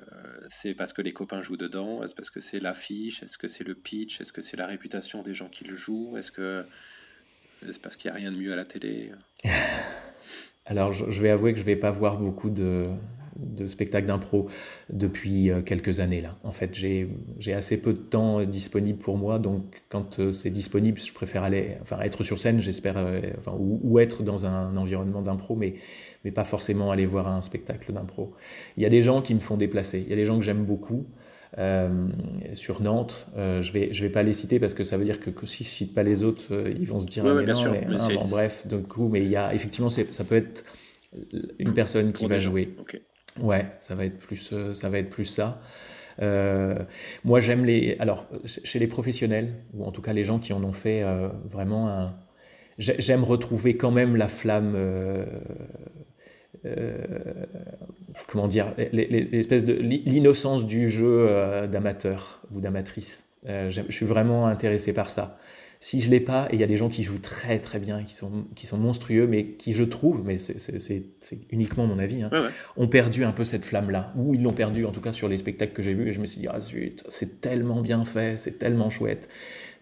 c'est 0.49 0.75
parce 0.75 0.93
que 0.93 1.03
les 1.03 1.13
copains 1.13 1.41
jouent 1.41 1.57
dedans? 1.57 2.03
Est-ce 2.05 2.15
parce 2.15 2.31
que 2.31 2.41
c'est 2.41 2.61
l'affiche? 2.61 3.23
Est-ce 3.23 3.37
que 3.37 3.49
c'est 3.49 3.65
le 3.65 3.75
pitch? 3.75 4.21
Est-ce 4.21 4.33
que 4.33 4.43
c'est 4.43 4.57
la 4.57 4.67
réputation 4.67 5.23
des 5.23 5.35
gens 5.35 5.49
qui 5.49 5.65
le 5.65 5.75
jouent? 5.75 6.17
Est-ce 6.17 6.31
que 6.31 6.65
parce 7.83 7.97
qu'il 7.97 8.11
n'y 8.11 8.17
a 8.17 8.19
rien 8.19 8.31
de 8.31 8.37
mieux 8.37 8.53
à 8.53 8.57
la 8.57 8.65
télé? 8.65 9.13
Alors, 10.67 10.93
je, 10.93 11.23
vais 11.23 11.31
avouer 11.31 11.53
que 11.53 11.59
je 11.59 11.63
ne 11.63 11.67
vais 11.67 11.77
pas 11.77 11.93
voir 11.93 12.19
beaucoup 12.19 12.51
de, 12.51 12.83
de 13.39 13.67
spectacles 13.67 14.07
d'impro 14.07 14.49
depuis 14.91 15.51
euh, 15.51 15.63
quelques 15.63 16.01
années 16.01 16.21
là. 16.21 16.37
En 16.43 16.53
fait, 16.53 16.75
j'ai 16.75 17.09
assez 17.53 17.81
peu 17.81 17.93
de 17.93 17.99
temps 17.99 18.43
disponible 18.45 18.99
pour 18.99 19.17
moi, 19.17 19.39
donc 19.39 19.83
quand 19.89 20.19
euh, 20.19 20.33
c'est 20.33 20.51
disponible, 20.51 21.01
je 21.01 21.13
préfère 21.13 21.43
aller, 21.43 21.77
enfin, 21.81 22.01
être 22.01 22.23
sur 22.23 22.39
scène, 22.39 22.61
j'espère, 22.61 22.97
enfin, 23.39 23.53
ou, 23.59 23.81
ou, 23.83 23.99
être 23.99 24.23
dans 24.23 24.47
un 24.47 24.77
environnement 24.77 25.23
d'impro, 25.23 25.57
mais 25.57 25.75
mais 26.25 26.33
pas 26.33 26.45
forcément 26.45 26.91
aller 26.91 27.07
voir 27.07 27.29
un 27.29 27.41
spectacle 27.41 27.93
d'impro. 27.93 28.35
Il 28.77 28.83
y 28.83 28.87
a 28.87 28.89
des 28.89 29.03
gens 29.03 29.23
qui 29.23 29.35
me 29.35 29.41
font 29.41 29.57
déplacer, 29.57 30.01
il 30.01 30.11
y 30.11 30.13
a 30.13 30.17
des 30.17 30.25
gens 30.25 30.39
que 30.39 30.45
j'aime 30.45 30.65
beaucoup. 30.65 31.07
Euh, 31.59 32.09
sur 32.53 32.83
Nantes, 32.83 33.29
euh, 33.37 33.63
je 33.63 33.73
vais 33.73 33.89
je 33.93 34.03
vais 34.03 34.11
pas 34.11 34.23
les 34.23 34.35
citer 34.35 34.61
parce 34.61 34.75
que 34.75 34.85
ça 34.85 34.99
veut 34.99 35.05
dire 35.05 35.21
que, 35.21 35.31
si 35.47 35.65
je 35.65 35.69
cite 35.69 35.95
pas 35.95 36.03
les 36.03 36.23
autres, 36.23 36.53
euh, 36.53 36.75
ils 36.79 36.87
vont 36.87 37.01
se 37.01 37.07
dire 37.07 37.25
ah, 37.25 37.43
bien 37.43 37.55
sûr, 37.55 37.73
bref, 38.29 38.67
donc 38.67 38.89
coup, 38.89 39.09
mais 39.09 39.23
il 39.23 39.29
y 39.29 39.37
a 39.37 39.55
effectivement 39.55 39.89
ça 39.89 40.25
peut 40.25 40.35
être 40.35 40.65
une 41.59 41.73
personne 41.73 42.13
qui 42.13 42.27
va 42.27 42.39
jouer. 42.39 42.75
Ouais, 43.41 43.67
ça 43.81 43.95
va 43.95 44.07
être 44.07 44.19
plus 44.19 44.53
plus 45.11 45.25
ça. 45.25 45.61
moi, 47.25 47.41
j'aime 47.41 47.65
les. 47.65 47.97
Alors, 47.99 48.27
chez 48.45 48.79
les 48.79 48.87
professionnels, 48.87 49.55
ou 49.75 49.85
en 49.85 49.93
tout 49.93 50.03
cas 50.03 50.13
les 50.13 50.25
gens 50.25 50.39
qui 50.39 50.53
en 50.53 50.63
ont 50.65 50.73
fait 50.73 51.03
vraiment 51.51 51.89
un. 51.89 52.17
J'aime 52.79 53.25
retrouver 53.25 53.77
quand 53.77 53.91
même 53.91 54.17
la 54.17 54.29
flamme 54.29 54.75
euh, 56.67 57.45
comment 58.29 58.49
dire, 58.49 58.75
l'espèce 58.93 59.65
de 59.65 59.75
l'innocence 59.75 60.67
du 60.67 60.89
jeu 60.89 61.27
euh, 61.29 61.67
d'amateur 61.67 62.41
ou 62.53 62.61
d'amatrice. 62.61 63.25
Euh, 63.49 63.71
je 63.71 63.83
suis 63.91 64.07
vraiment 64.07 64.47
intéressé 64.47 64.93
par 64.93 65.11
ça. 65.11 65.39
Si 65.87 66.01
je 66.01 66.11
l'ai 66.11 66.19
pas, 66.19 66.49
et 66.51 66.55
il 66.55 66.61
y 66.61 66.65
a 66.65 66.67
des 66.67 66.77
gens 66.77 66.89
qui 66.89 67.05
jouent 67.05 67.21
très 67.21 67.61
très 67.61 67.79
bien, 67.79 68.03
qui 68.03 68.13
sont, 68.13 68.49
qui 68.57 68.67
sont 68.67 68.77
monstrueux, 68.77 69.29
mais 69.29 69.53
qui 69.53 69.73
je 69.73 69.85
trouve, 69.85 70.25
mais 70.25 70.39
c'est 70.41 71.05
uniquement 71.51 71.87
mon 71.87 72.01
avis, 72.01 72.23
hein, 72.23 72.31
ont 72.77 72.89
perdu 72.89 73.23
un 73.23 73.31
peu 73.31 73.45
cette 73.45 73.65
flamme-là. 73.65 74.13
Ou 74.17 74.35
ils 74.35 74.43
l'ont 74.43 74.51
perdu, 74.53 74.85
en 74.85 74.91
tout 74.91 75.01
cas 75.01 75.13
sur 75.13 75.29
les 75.29 75.37
spectacles 75.37 75.73
que 75.73 75.85
j'ai 75.85 75.95
vus, 75.95 76.09
et 76.09 76.13
je 76.13 76.19
me 76.19 76.27
suis 76.27 76.41
dit, 76.41 76.49
ah 76.51 76.61
zut, 76.61 77.05
c'est 77.09 77.41
tellement 77.41 77.83
bien 77.83 78.05
fait, 78.05 78.37
c'est 78.37 78.59
tellement 78.59 78.91
chouette 78.91 79.29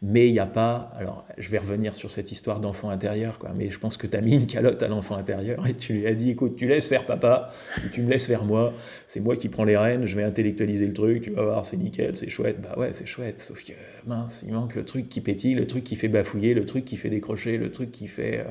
mais 0.03 0.29
il 0.29 0.33
n'y 0.33 0.39
a 0.39 0.47
pas. 0.47 0.93
Alors, 0.99 1.25
je 1.39 1.49
vais 1.51 1.59
revenir 1.59 1.95
sur 1.95 2.11
cette 2.11 2.33
histoire 2.33 2.61
d'enfant 2.61 2.91
intérieur, 2.91 3.39
quoi, 3.39 3.51
mais 3.55 3.71
je 3.71 3.79
pense 3.79 3.97
que 3.97 4.07
tu 4.07 4.17
as 4.17 4.21
mis 4.21 4.35
une 4.35 4.47
calotte 4.47 4.83
à 4.83 4.89
l'enfant 4.89 5.17
intérieur 5.17 5.67
et 5.67 5.75
tu 5.75 5.95
lui 5.95 6.07
as 6.07 6.15
dit 6.15 6.31
écoute, 6.31 6.57
tu 6.57 6.67
laisses 6.67 6.87
faire 6.87 7.07
papa, 7.07 7.51
ou 7.85 7.89
tu 7.89 8.03
me 8.03 8.11
laisses 8.11 8.27
faire 8.27 8.45
moi, 8.45 8.73
c'est 9.07 9.21
moi 9.21 9.37
qui 9.37 9.49
prends 9.49 9.65
les 9.65 9.77
rênes, 9.77 10.05
je 10.05 10.17
vais 10.17 10.23
intellectualiser 10.23 10.87
le 10.87 10.93
truc, 10.93 11.23
tu 11.23 11.31
vas 11.31 11.43
voir, 11.43 11.67
c'est 11.67 11.77
nickel, 11.77 12.15
c'est 12.15 12.29
chouette. 12.29 12.61
Bah 12.61 12.75
ouais, 12.77 12.93
c'est 12.93 13.07
chouette, 13.07 13.41
sauf 13.41 13.65
que 13.65 13.73
mince, 14.07 14.45
il 14.47 14.53
manque 14.53 14.75
le 14.75 14.85
truc 14.85 15.09
qui 15.09 15.21
pétille, 15.21 15.55
le 15.55 15.67
truc 15.67 15.85
qui 15.85 15.97
fait 15.97 16.09
bafouiller, 16.09 16.55
le 16.55 16.67
truc 16.67 16.85
qui 16.85 16.97
fait 16.97 17.11
décrocher, 17.11 17.57
le 17.57 17.71
truc 17.71 17.91
qui 17.91 18.07
fait 18.07 18.41
euh, 18.41 18.51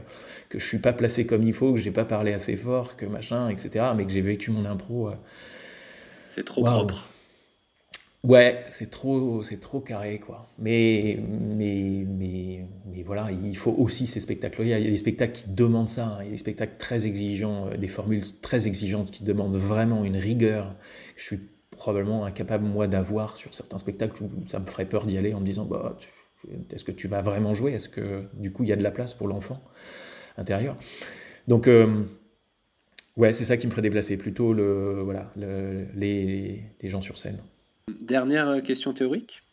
que 0.50 0.60
je 0.60 0.66
suis 0.66 0.80
pas 0.80 0.94
placé 0.94 1.26
comme 1.26 1.44
il 1.44 1.54
faut, 1.54 1.74
que 1.74 1.80
j'ai 1.80 1.92
pas 1.92 2.06
parlé 2.06 2.34
assez 2.34 2.56
fort, 2.56 2.96
que 2.96 3.06
machin, 3.06 3.50
etc., 3.50 3.86
mais 3.96 4.06
que 4.06 4.12
j'ai 4.12 4.22
vécu 4.22 4.52
mon 4.52 4.66
impro. 4.66 5.10
Euh, 5.10 5.14
c'est 6.30 6.46
trop 6.46 6.64
propre. 6.64 7.10
Ouais, 8.24 8.62
c'est 8.70 8.90
trop, 8.90 9.44
c'est 9.44 9.60
trop 9.60 9.82
carré, 9.82 10.20
quoi. 10.20 10.50
Mais, 10.58 11.20
mais, 11.30 12.06
mais, 12.08 12.66
mais 12.86 13.04
voilà, 13.04 13.30
il 13.32 13.58
faut 13.58 13.74
aussi 13.78 14.08
ces 14.08 14.22
spectacles. 14.22 14.62
Il 14.62 14.70
y 14.70 14.74
a 14.74 14.80
des 14.80 14.98
spectacles 14.98 15.34
qui 15.34 15.50
demandent 15.50 15.90
ça. 15.90 16.06
Hein. 16.06 16.18
Il 16.22 16.26
y 16.26 16.28
a 16.30 16.32
des 16.32 16.38
spectacles 16.38 16.78
très 16.78 17.06
exigeants, 17.06 17.68
euh, 17.68 17.76
des 17.76 17.90
formules 17.90 18.24
très 18.42 18.66
exigeantes 18.66 19.12
qui 19.12 19.26
demandent 19.26 19.58
vraiment 19.58 20.06
une 20.06 20.16
rigueur. 20.16 20.74
Je 21.18 21.24
suis 21.24 21.40
probablement 21.72 22.24
incapable, 22.24 22.64
moi, 22.66 22.88
d'avoir 22.88 23.36
sur 23.36 23.54
certains 23.54 23.78
spectacles 23.78 24.24
où 24.24 24.30
ça 24.48 24.60
me 24.60 24.66
ferait 24.68 24.86
peur 24.88 25.06
d'y 25.06 25.18
aller 25.18 25.34
en 25.34 25.42
me 25.42 25.46
disant, 25.46 25.66
bah, 25.66 25.98
est-ce 26.72 26.86
que 26.86 26.94
tu 26.94 27.10
vas 27.10 27.22
vraiment 27.22 27.54
jouer? 27.54 27.74
Est-ce 27.74 27.90
que, 27.90 28.24
du 28.36 28.54
coup, 28.54 28.64
il 28.64 28.70
y 28.70 28.74
a 28.74 28.78
de 28.78 28.84
la 28.84 28.92
place 28.92 29.14
pour 29.14 29.28
l'enfant 29.28 29.62
intérieur? 30.38 30.78
Donc, 31.50 31.68
euh, 31.68 32.04
ouais, 33.18 33.34
c'est 33.34 33.46
ça 33.46 33.58
qui 33.58 33.68
me 33.68 33.72
ferait 33.72 33.82
déplacer, 33.82 34.18
plutôt 34.18 34.54
le, 34.54 35.02
voilà, 35.04 35.32
les, 35.36 36.64
les 36.82 36.90
gens 36.90 37.02
sur 37.02 37.18
scène. 37.18 37.42
Dernière 37.90 38.64
question 38.64 38.94
théorique. 38.94 39.44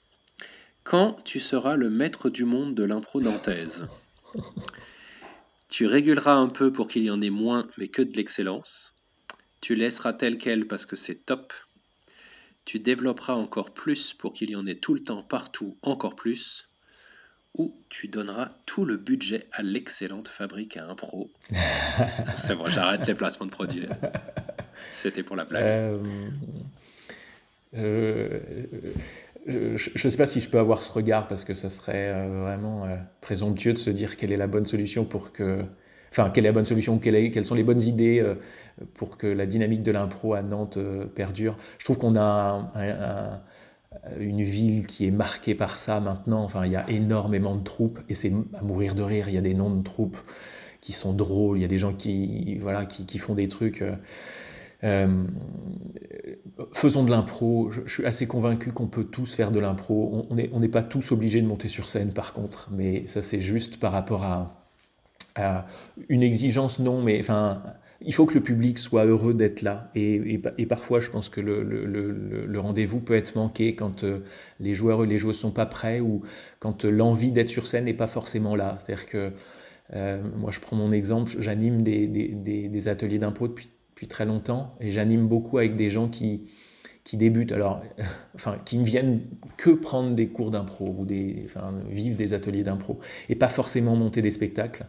Quand 0.84 1.18
tu 1.24 1.40
seras 1.40 1.74
le 1.74 1.90
maître 1.90 2.30
du 2.30 2.44
monde 2.44 2.76
de 2.76 2.84
l'impro 2.84 3.20
nantaise 3.20 3.88
Tu 5.68 5.86
réguleras 5.86 6.34
un 6.34 6.48
peu 6.48 6.72
pour 6.72 6.86
qu'il 6.86 7.02
y 7.02 7.10
en 7.10 7.20
ait 7.20 7.30
moins, 7.30 7.66
mais 7.76 7.88
que 7.88 8.02
de 8.02 8.16
l'excellence. 8.16 8.94
Tu 9.60 9.74
laisseras 9.74 10.12
tel 10.12 10.38
quel 10.38 10.68
parce 10.68 10.86
que 10.86 10.94
c'est 10.94 11.26
top. 11.26 11.52
Tu 12.64 12.78
développeras 12.78 13.34
encore 13.34 13.72
plus 13.72 14.14
pour 14.14 14.32
qu'il 14.32 14.50
y 14.50 14.56
en 14.56 14.66
ait 14.66 14.76
tout 14.76 14.94
le 14.94 15.00
temps, 15.00 15.24
partout, 15.24 15.76
encore 15.82 16.14
plus. 16.14 16.68
Ou 17.58 17.74
tu 17.88 18.06
donneras 18.06 18.50
tout 18.64 18.84
le 18.84 18.96
budget 18.96 19.48
à 19.50 19.62
l'excellente 19.62 20.28
fabrique 20.28 20.76
à 20.76 20.88
impro. 20.88 21.32
c'est 22.36 22.54
bon, 22.54 22.68
j'arrête 22.68 23.04
les 23.08 23.14
placements 23.14 23.46
de 23.46 23.50
produits. 23.50 23.86
C'était 24.92 25.24
pour 25.24 25.34
la 25.34 25.44
blague. 25.44 25.64
Euh, 25.64 25.98
euh, 25.98 26.30
je 27.72 28.38
ne 29.46 30.10
sais 30.10 30.16
pas 30.16 30.26
si 30.26 30.40
je 30.40 30.48
peux 30.48 30.58
avoir 30.58 30.82
ce 30.82 30.92
regard 30.92 31.28
parce 31.28 31.44
que 31.44 31.54
ça 31.54 31.70
serait 31.70 32.08
euh, 32.08 32.42
vraiment 32.42 32.84
euh, 32.84 32.96
présomptueux 33.20 33.72
de 33.72 33.78
se 33.78 33.90
dire 33.90 34.16
quelle 34.16 34.32
est 34.32 34.36
la 34.36 34.46
bonne 34.46 34.66
solution 34.66 35.04
pour 35.04 35.32
que. 35.32 35.64
Enfin, 36.10 36.30
quelle 36.30 36.44
est 36.44 36.48
la 36.48 36.52
bonne 36.52 36.66
solution, 36.66 36.98
quelle 36.98 37.30
quelles 37.30 37.44
sont 37.44 37.54
les 37.54 37.62
bonnes 37.62 37.82
idées 37.82 38.20
pour 38.94 39.16
que 39.16 39.28
la 39.28 39.46
dynamique 39.46 39.84
de 39.84 39.92
l'impro 39.92 40.34
à 40.34 40.42
Nantes 40.42 40.76
perdure. 41.14 41.56
Je 41.78 41.84
trouve 41.84 41.98
qu'on 41.98 42.16
a 42.16 43.40
une 44.18 44.42
ville 44.42 44.86
qui 44.86 45.06
est 45.06 45.12
marquée 45.12 45.54
par 45.54 45.76
ça 45.76 46.00
maintenant. 46.00 46.42
Enfin, 46.42 46.66
il 46.66 46.72
y 46.72 46.76
a 46.76 46.90
énormément 46.90 47.54
de 47.54 47.62
troupes 47.62 48.00
et 48.08 48.16
c'est 48.16 48.32
à 48.58 48.62
mourir 48.62 48.96
de 48.96 49.02
rire. 49.02 49.28
Il 49.28 49.36
y 49.36 49.38
a 49.38 49.40
des 49.40 49.54
noms 49.54 49.70
de 49.70 49.84
troupes 49.84 50.18
qui 50.80 50.90
sont 50.90 51.12
drôles. 51.12 51.58
Il 51.58 51.60
y 51.60 51.64
a 51.64 51.68
des 51.68 51.78
gens 51.78 51.92
qui, 51.92 52.58
voilà, 52.58 52.86
qui 52.86 53.18
font 53.18 53.34
des 53.34 53.46
trucs. 53.46 53.84
Euh, 54.84 55.26
faisons 56.72 57.04
de 57.04 57.10
l'impro. 57.10 57.70
Je, 57.70 57.92
suis 57.92 58.06
assez 58.06 58.26
convaincu 58.26 58.72
qu'on 58.72 58.86
peut 58.86 59.04
tous 59.04 59.34
faire 59.34 59.50
de 59.50 59.60
l'impro. 59.60 60.26
On 60.30 60.60
n'est 60.60 60.68
pas 60.68 60.82
tous 60.82 61.12
obligés 61.12 61.42
de 61.42 61.46
monter 61.46 61.68
sur 61.68 61.88
scène, 61.88 62.12
par 62.12 62.32
contre. 62.32 62.68
Mais 62.72 63.06
ça, 63.06 63.22
c'est 63.22 63.40
juste 63.40 63.78
par 63.78 63.92
rapport 63.92 64.24
à, 64.24 64.56
une 66.08 66.22
exigence, 66.22 66.80
non. 66.80 67.02
Mais 67.02 67.18
enfin, 67.20 67.62
il 68.02 68.12
faut 68.12 68.26
que 68.26 68.34
le 68.34 68.42
public 68.42 68.78
soit 68.78 69.04
heureux 69.06 69.32
d'être 69.32 69.62
là. 69.62 69.90
Et, 69.94 70.38
parfois, 70.68 71.00
je 71.00 71.10
pense 71.10 71.28
que 71.28 71.40
le, 71.40 72.60
rendez-vous 72.60 73.00
peut 73.00 73.14
être 73.14 73.36
manqué 73.36 73.74
quand 73.74 74.04
euh, 74.04 74.20
les 74.58 74.74
joueurs 74.74 75.04
et 75.04 75.06
les 75.06 75.18
joueuses 75.18 75.38
sont 75.38 75.50
pas 75.50 75.66
prêts 75.66 76.00
ou 76.00 76.22
quand 76.58 76.84
euh, 76.84 76.90
l'envie 76.90 77.32
d'être 77.32 77.48
sur 77.48 77.66
scène 77.66 77.86
n'est 77.86 77.94
pas 77.94 78.06
forcément 78.06 78.54
là. 78.54 78.78
C'est-à-dire 78.80 79.06
que 79.06 79.32
moi, 80.36 80.52
je 80.52 80.60
prends 80.60 80.76
mon 80.76 80.92
exemple. 80.92 81.32
J'anime 81.40 81.82
des, 81.82 82.06
des 82.06 82.88
ateliers 82.88 83.18
d'impro 83.18 83.48
depuis 83.48 83.68
très 84.06 84.24
longtemps 84.24 84.74
et 84.80 84.92
j'anime 84.92 85.26
beaucoup 85.26 85.58
avec 85.58 85.76
des 85.76 85.90
gens 85.90 86.08
qui, 86.08 86.46
qui 87.04 87.16
débutent, 87.16 87.52
alors, 87.52 87.82
enfin, 88.34 88.58
qui 88.64 88.78
ne 88.78 88.84
viennent 88.84 89.22
que 89.56 89.70
prendre 89.70 90.14
des 90.14 90.28
cours 90.28 90.50
d'impro 90.50 90.94
ou 90.98 91.04
des, 91.04 91.42
enfin, 91.46 91.74
vivre 91.88 92.16
des 92.16 92.32
ateliers 92.32 92.62
d'impro 92.62 93.00
et 93.28 93.34
pas 93.34 93.48
forcément 93.48 93.96
monter 93.96 94.22
des 94.22 94.30
spectacles. 94.30 94.86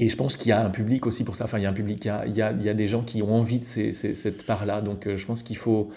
Et 0.00 0.08
je 0.08 0.16
pense 0.16 0.36
qu'il 0.36 0.48
y 0.48 0.52
a 0.52 0.64
un 0.64 0.70
public 0.70 1.06
aussi 1.06 1.24
pour 1.24 1.34
ça. 1.34 1.44
Enfin, 1.44 1.58
il 1.58 1.62
y 1.62 1.66
a 1.66 1.70
un 1.70 1.72
public, 1.72 2.04
il 2.04 2.08
y 2.08 2.10
a, 2.42 2.52
il 2.52 2.62
y 2.62 2.68
a, 2.68 2.74
des 2.74 2.86
gens 2.86 3.02
qui 3.02 3.20
ont 3.20 3.34
envie 3.34 3.58
de 3.58 3.64
cette 3.64 4.46
part-là. 4.46 4.80
Donc, 4.80 5.08
euh, 5.08 5.16
je 5.16 5.26
pense 5.26 5.42
qu'il 5.42 5.56
faut, 5.56 5.90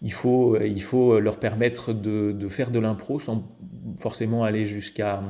il 0.00 0.12
faut, 0.12 0.56
il 0.60 0.82
faut 0.82 1.18
leur 1.18 1.40
permettre 1.40 1.92
de, 1.92 2.30
de 2.30 2.48
faire 2.48 2.70
de 2.70 2.78
l'impro 2.78 3.18
sans 3.18 3.56
forcément 3.98 4.44
aller 4.44 4.64
jusqu'à 4.64 5.22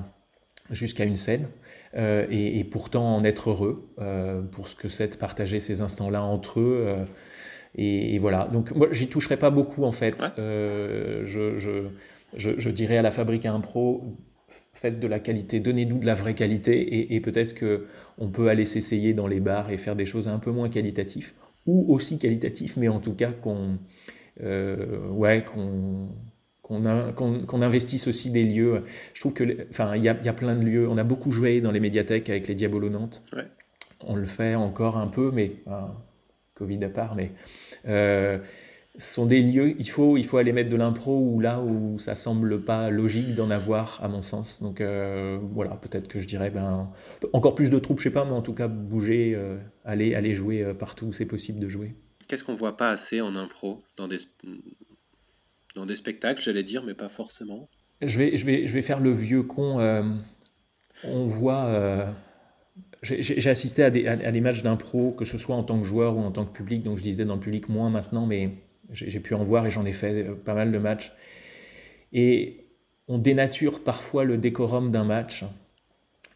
jusqu'à 0.71 1.05
une 1.05 1.17
scène. 1.17 1.49
Euh, 1.97 2.27
et, 2.31 2.63
pourtant 2.65 3.17
en 3.17 3.25
être 3.25 3.51
heureux 3.51 3.89
euh, 4.01 4.43
pour 4.43 4.69
ce 4.69 4.75
que 4.75 4.89
c'est 4.89 5.09
de 5.09 5.17
partager 5.17 5.61
ces 5.61 5.81
instants-là 5.81 6.23
entre 6.23 6.61
eux. 6.61 6.85
Euh, 6.87 7.05
et, 7.75 8.19
voilà. 8.19 8.49
Donc 8.53 8.75
moi, 8.75 8.89
j'y 8.93 9.09
toucherai 9.09 9.39
pas 9.39 9.51
beaucoup 9.51 9.85
en 9.85 9.93
fait. 9.93 10.17
Je, 10.37 11.55
je, 11.57 11.89
je, 12.37 12.71
dirais 12.71 12.99
à 12.99 13.03
la 13.03 13.11
fabrique 13.11 13.47
à 13.47 13.53
impro, 13.53 14.19
faites 14.75 15.01
de 15.01 15.07
la 15.07 15.21
qualité, 15.21 15.59
donnez-nous 15.59 15.99
de 15.99 16.07
la 16.07 16.15
vraie 16.15 16.35
qualité 16.35 17.15
et, 17.15 17.21
peut-être 17.21 17.55
que 17.55 17.87
on 18.19 18.29
peut 18.29 18.49
aller 18.49 18.67
s'essayer 18.67 19.15
dans 19.15 19.27
les 19.27 19.41
bars 19.41 19.71
et 19.71 19.79
faire 19.79 19.97
des 19.97 20.07
choses 20.07 20.29
un 20.29 20.39
peu 20.39 20.51
moins 20.51 20.69
qualitatives 20.69 21.33
ou 21.67 21.93
aussi 21.93 22.19
qualitatives, 22.19 22.75
mais 22.77 22.89
en 22.89 23.01
tout 23.01 23.15
cas 23.15 23.31
qu'on 23.31 23.79
ouais, 24.43 25.45
qu'on 25.45 26.11
qu'on 26.67 27.63
investisse 27.63 28.09
aussi 28.09 28.31
des 28.31 28.45
lieux. 28.45 28.85
Je 29.15 29.21
trouve 29.21 29.33
que, 29.33 29.69
enfin, 29.71 29.95
il 29.97 30.03
y 30.03 30.09
a, 30.09 30.17
y 30.23 30.29
a, 30.29 30.33
plein 30.33 30.57
de 30.57 30.65
lieux. 30.65 30.89
On 30.89 30.99
a 30.99 31.05
beaucoup 31.05 31.31
joué 31.31 31.61
dans 31.61 31.71
les 31.71 31.81
médiathèques 31.81 32.29
avec 32.29 32.49
les 32.49 32.55
Diabolos 32.55 32.91
Nantes. 32.91 33.23
On 34.01 34.17
le 34.17 34.27
fait 34.27 34.55
encore 34.55 34.97
un 34.97 35.07
peu, 35.07 35.31
mais 35.33 35.53
Covid 36.57 36.83
à 36.85 36.89
part, 36.89 37.15
mais 37.15 37.33
euh, 37.87 38.39
ce 38.99 39.15
sont 39.15 39.27
des 39.27 39.43
lieux. 39.43 39.75
Il 39.79 39.89
faut, 39.89 40.17
il 40.17 40.25
faut 40.25 40.39
aller 40.39 40.53
mettre 40.53 40.71
de 40.71 40.77
l'impro 40.77 41.19
ou 41.19 41.39
là 41.39 41.61
où 41.61 41.99
ça 41.99 42.15
semble 42.15 42.63
pas 42.63 42.91
logique 42.91 43.35
d'en 43.35 43.51
avoir, 43.51 44.03
à 44.03 44.09
mon 44.09 44.21
sens. 44.21 44.63
Donc 44.63 44.81
euh, 44.81 45.39
voilà, 45.43 45.73
peut-être 45.77 46.09
que 46.09 46.21
je 46.21 46.27
dirais, 46.27 46.51
ben, 46.51 46.91
encore 47.33 47.55
plus 47.55 47.71
de 47.71 47.79
troupes, 47.79 47.99
je 47.99 48.05
sais 48.05 48.11
pas, 48.11 48.25
mais 48.25 48.33
en 48.33 48.43
tout 48.43 48.55
cas 48.55 48.69
bouger, 48.69 49.35
euh, 49.37 49.59
aller, 49.85 50.15
aller 50.15 50.35
jouer 50.35 50.75
partout 50.75 51.07
où 51.07 51.13
c'est 51.13 51.27
possible 51.27 51.61
de 51.61 51.69
jouer. 51.69 51.95
Qu'est-ce 52.27 52.43
qu'on 52.43 52.55
voit 52.55 52.77
pas 52.77 52.89
assez 52.89 53.21
en 53.21 53.37
impro 53.37 53.85
dans 53.97 54.09
des 54.09 54.19
dans 55.77 55.87
des 55.87 55.95
spectacles, 55.95 56.43
j'allais 56.43 56.65
dire, 56.65 56.83
mais 56.83 56.95
pas 56.95 57.09
forcément. 57.09 57.69
Je 58.01 58.19
vais, 58.19 58.37
je 58.37 58.45
vais, 58.45 58.67
je 58.67 58.73
vais 58.73 58.83
faire 58.83 58.99
le 58.99 59.11
vieux 59.11 59.43
con. 59.43 59.79
Euh, 59.79 60.03
on 61.05 61.27
voit. 61.27 61.67
Euh, 61.67 62.11
j'ai 63.03 63.49
assisté 63.51 63.85
à 63.85 63.91
des, 63.91 64.09
à, 64.09 64.33
des 64.33 64.41
matchs 64.41 64.63
d'impro, 64.63 65.13
que 65.13 65.25
ce 65.25 65.39
soit 65.39 65.55
en 65.55 65.63
tant 65.63 65.79
que 65.79 65.87
joueur 65.87 66.17
ou 66.17 66.21
en 66.21 66.33
tant 66.33 66.45
que 66.45 66.53
public. 66.53 66.83
Donc 66.83 66.99
je 66.99 67.03
disais 67.03 67.25
dans 67.25 67.35
le 67.35 67.41
public 67.41 67.69
moins 67.69 67.91
maintenant, 67.91 68.27
mais 68.27 68.51
j'ai 68.91 69.21
pu 69.21 69.35
en 69.35 69.45
voir 69.45 69.67
et 69.67 69.71
j'en 69.71 69.85
ai 69.85 69.93
fait 69.93 70.25
euh, 70.25 70.35
pas 70.35 70.55
mal 70.55 70.73
de 70.73 70.79
matchs. 70.79 71.13
Et 72.13 72.67
on 73.07 73.19
dénature 73.19 73.85
parfois 73.85 74.25
le 74.25 74.39
décorum 74.39 74.91
d'un 74.91 75.05
match. 75.05 75.45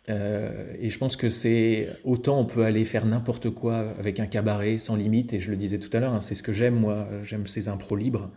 et 0.08 0.88
je 0.88 0.98
pense 0.98 1.16
que 1.16 1.28
c'est 1.28 1.88
autant 2.04 2.40
on 2.40 2.44
peut 2.44 2.64
aller 2.64 2.84
faire 2.84 3.06
n'importe 3.06 3.50
quoi 3.50 3.94
avec 3.98 4.20
un 4.20 4.26
cabaret 4.26 4.78
sans 4.78 4.96
limite. 4.96 5.32
Et 5.32 5.40
je 5.40 5.50
le 5.50 5.56
disais 5.56 5.78
tout 5.78 5.94
à 5.96 6.00
l'heure, 6.00 6.12
hein, 6.12 6.20
c'est 6.20 6.34
ce 6.34 6.42
que 6.42 6.52
j'aime 6.52 6.74
moi. 6.74 7.08
J'aime 7.24 7.46
ces 7.46 7.68
impros 7.68 7.96
libres 7.96 8.30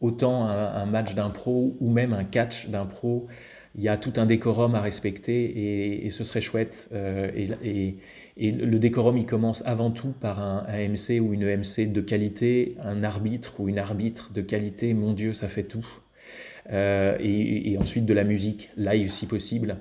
autant 0.00 0.46
un, 0.46 0.86
match 0.86 1.14
d'impro 1.14 1.76
ou 1.80 1.90
même 1.90 2.12
un 2.12 2.24
catch 2.24 2.68
d'impro, 2.68 3.28
il 3.76 3.82
y 3.82 3.88
a 3.88 3.96
tout 3.96 4.14
un 4.16 4.26
décorum 4.26 4.74
à 4.74 4.80
respecter 4.80 6.04
et, 6.04 6.10
ce 6.10 6.24
serait 6.24 6.40
chouette. 6.40 6.88
Euh, 6.92 7.30
et, 7.62 7.96
le 8.52 8.78
décorum, 8.78 9.18
il 9.18 9.26
commence 9.26 9.62
avant 9.66 9.90
tout 9.90 10.14
par 10.18 10.40
un, 10.40 10.64
MC 10.88 11.20
ou 11.20 11.34
une 11.34 11.42
EMC 11.42 11.92
de 11.92 12.00
qualité, 12.00 12.76
un 12.82 13.04
arbitre 13.04 13.60
ou 13.60 13.68
une 13.68 13.78
arbitre 13.78 14.32
de 14.32 14.40
qualité, 14.40 14.94
mon 14.94 15.12
Dieu, 15.12 15.34
ça 15.34 15.48
fait 15.48 15.64
tout. 15.64 15.86
Euh, 16.72 17.16
et, 17.20 17.76
ensuite 17.78 18.06
de 18.06 18.14
la 18.14 18.24
musique, 18.24 18.70
live 18.76 19.10
si 19.10 19.26
possible. 19.26 19.76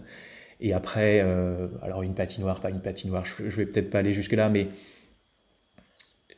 Et 0.59 0.73
après, 0.73 1.21
euh, 1.23 1.67
alors 1.81 2.03
une 2.03 2.13
patinoire, 2.13 2.59
pas 2.59 2.69
une 2.69 2.81
patinoire, 2.81 3.23
je, 3.23 3.49
je 3.49 3.55
vais 3.55 3.65
peut-être 3.65 3.89
pas 3.89 3.99
aller 3.99 4.11
jusque-là, 4.11 4.49
mais 4.49 4.67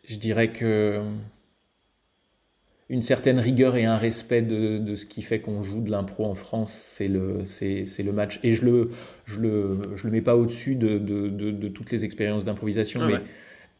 je 0.08 0.18
dirais 0.18 0.48
que 0.50 1.02
une 2.92 3.02
certaine 3.02 3.40
rigueur 3.40 3.78
et 3.78 3.86
un 3.86 3.98
respect 3.98 4.42
de, 4.42 4.78
de 4.78 4.96
ce 4.96 5.06
qui 5.06 5.22
fait 5.22 5.40
qu'on 5.40 5.64
joue 5.64 5.82
de 5.82 5.90
l'impro 5.90 6.26
en 6.26 6.36
France, 6.36 6.74
c'est 6.74 7.08
le, 7.08 7.46
c'est, 7.46 7.86
c'est 7.86 8.04
le 8.04 8.12
match. 8.12 8.40
Et 8.44 8.54
je 8.54 8.66
le, 8.66 8.92
je 9.26 9.40
le, 9.40 9.80
je 9.96 10.06
le 10.06 10.12
mets 10.12 10.22
pas 10.22 10.36
au-dessus 10.36 10.76
de, 10.76 10.98
de, 11.00 11.30
de 11.30 11.68
toutes 11.70 11.90
les 11.92 12.04
expériences 12.06 12.44
d'improvisation, 12.46 13.00
Ah 13.02 13.08
mais 13.08 13.22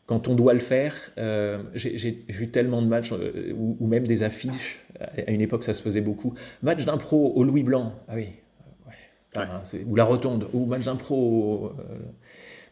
quand 0.06 0.28
on 0.28 0.36
doit 0.36 0.54
le 0.54 0.60
faire, 0.60 0.96
euh, 1.18 1.60
j'ai 1.76 2.20
vu 2.30 2.50
tellement 2.50 2.82
de 2.82 2.88
matchs, 2.88 3.12
euh, 3.12 3.54
ou, 3.54 3.78
ou 3.80 3.88
même 3.88 4.08
des 4.08 4.24
affiches, 4.24 4.82
à 5.00 5.30
une 5.32 5.42
époque 5.42 5.64
ça 5.64 5.74
se 5.74 5.82
faisait 5.84 6.02
beaucoup. 6.02 6.34
Match 6.64 6.86
d'impro 6.86 7.34
au 7.36 7.44
Louis 7.44 7.64
Blanc, 7.64 7.94
ah 8.08 8.14
oui, 8.16 8.30
ouais. 8.88 8.94
Enfin, 9.36 9.62
c'est- 9.64 9.84
ou 9.86 9.96
la 9.96 10.04
Rotonde, 10.06 10.48
ou 10.54 10.66
match 10.66 10.86
d'impro 10.86 11.72
euh, 11.80 11.96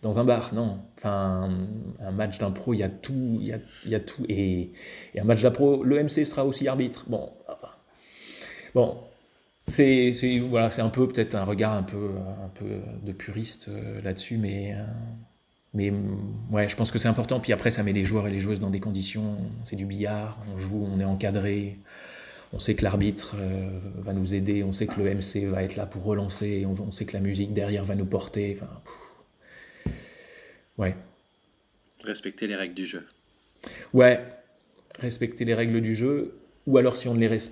dans 0.01 0.19
un 0.19 0.23
bar, 0.23 0.53
non. 0.53 0.79
Enfin, 0.97 1.49
un 1.99 2.11
match 2.11 2.39
d'impro, 2.39 2.73
il 2.73 2.77
y 2.77 2.83
a 2.83 2.89
tout, 2.89 3.39
il 3.41 3.47
y 3.87 3.95
a, 3.95 3.99
tout. 3.99 4.23
Et, 4.29 4.71
un 5.19 5.23
match 5.23 5.41
d'impro, 5.41 5.83
l'EMC 5.83 6.25
sera 6.25 6.45
aussi 6.45 6.67
arbitre. 6.67 7.05
Bon, 7.07 7.31
bon, 8.73 8.97
c'est 9.67 10.11
voilà, 10.47 10.69
un 10.77 10.89
peu 10.89 11.07
peut-être 11.07 11.35
un 11.35 11.43
regard 11.43 11.73
un 11.73 11.83
peu, 11.83 12.11
un 12.43 12.49
peu 12.49 12.65
de 13.03 13.11
puriste 13.11 13.67
euh, 13.69 14.01
là-dessus, 14.01 14.37
mais, 14.37 14.73
euh, 14.73 14.83
mais 15.73 15.91
mm, 15.91 16.51
ouais, 16.51 16.69
je 16.69 16.75
pense 16.75 16.91
que 16.91 16.99
c'est 16.99 17.07
important. 17.07 17.39
Puis 17.39 17.53
après, 17.53 17.71
ça 17.71 17.83
met 17.83 17.93
les 17.93 18.05
joueurs 18.05 18.27
et 18.27 18.31
les 18.31 18.39
joueuses 18.39 18.59
dans 18.59 18.69
des 18.69 18.79
conditions, 18.79 19.37
c'est 19.65 19.75
du 19.75 19.85
billard, 19.85 20.37
on 20.53 20.57
joue, 20.57 20.87
on 20.91 20.99
est 20.99 21.05
encadré, 21.05 21.79
on 22.53 22.59
sait 22.59 22.75
que 22.75 22.83
l'arbitre 22.83 23.35
euh, 23.37 23.79
va 23.97 24.13
nous 24.13 24.33
aider, 24.33 24.63
on 24.63 24.71
sait 24.71 24.87
que 24.87 24.99
le 24.99 25.13
MC 25.13 25.45
va 25.47 25.63
être 25.63 25.75
là 25.75 25.85
pour 25.85 26.03
relancer, 26.03 26.65
on, 26.65 26.91
sait 26.91 27.05
que 27.05 27.13
la 27.13 27.19
musique 27.19 27.53
derrière 27.53 27.83
va 27.83 27.95
nous 27.95 28.05
porter. 28.05 28.57
Ouais. 30.79 30.95
Respecter 32.03 32.47
les 32.47 32.55
règles 32.55 32.73
du 32.73 32.85
jeu. 32.85 33.05
Ouais, 33.93 34.25
respecter 34.99 35.45
les 35.45 35.53
règles 35.53 35.81
du 35.81 35.93
jeu, 35.95 36.39
ou 36.65 36.77
alors 36.77 36.95
si 36.97 37.07
on 37.07 37.13
ne 37.13 37.19
les, 37.19 37.27
res- 37.27 37.51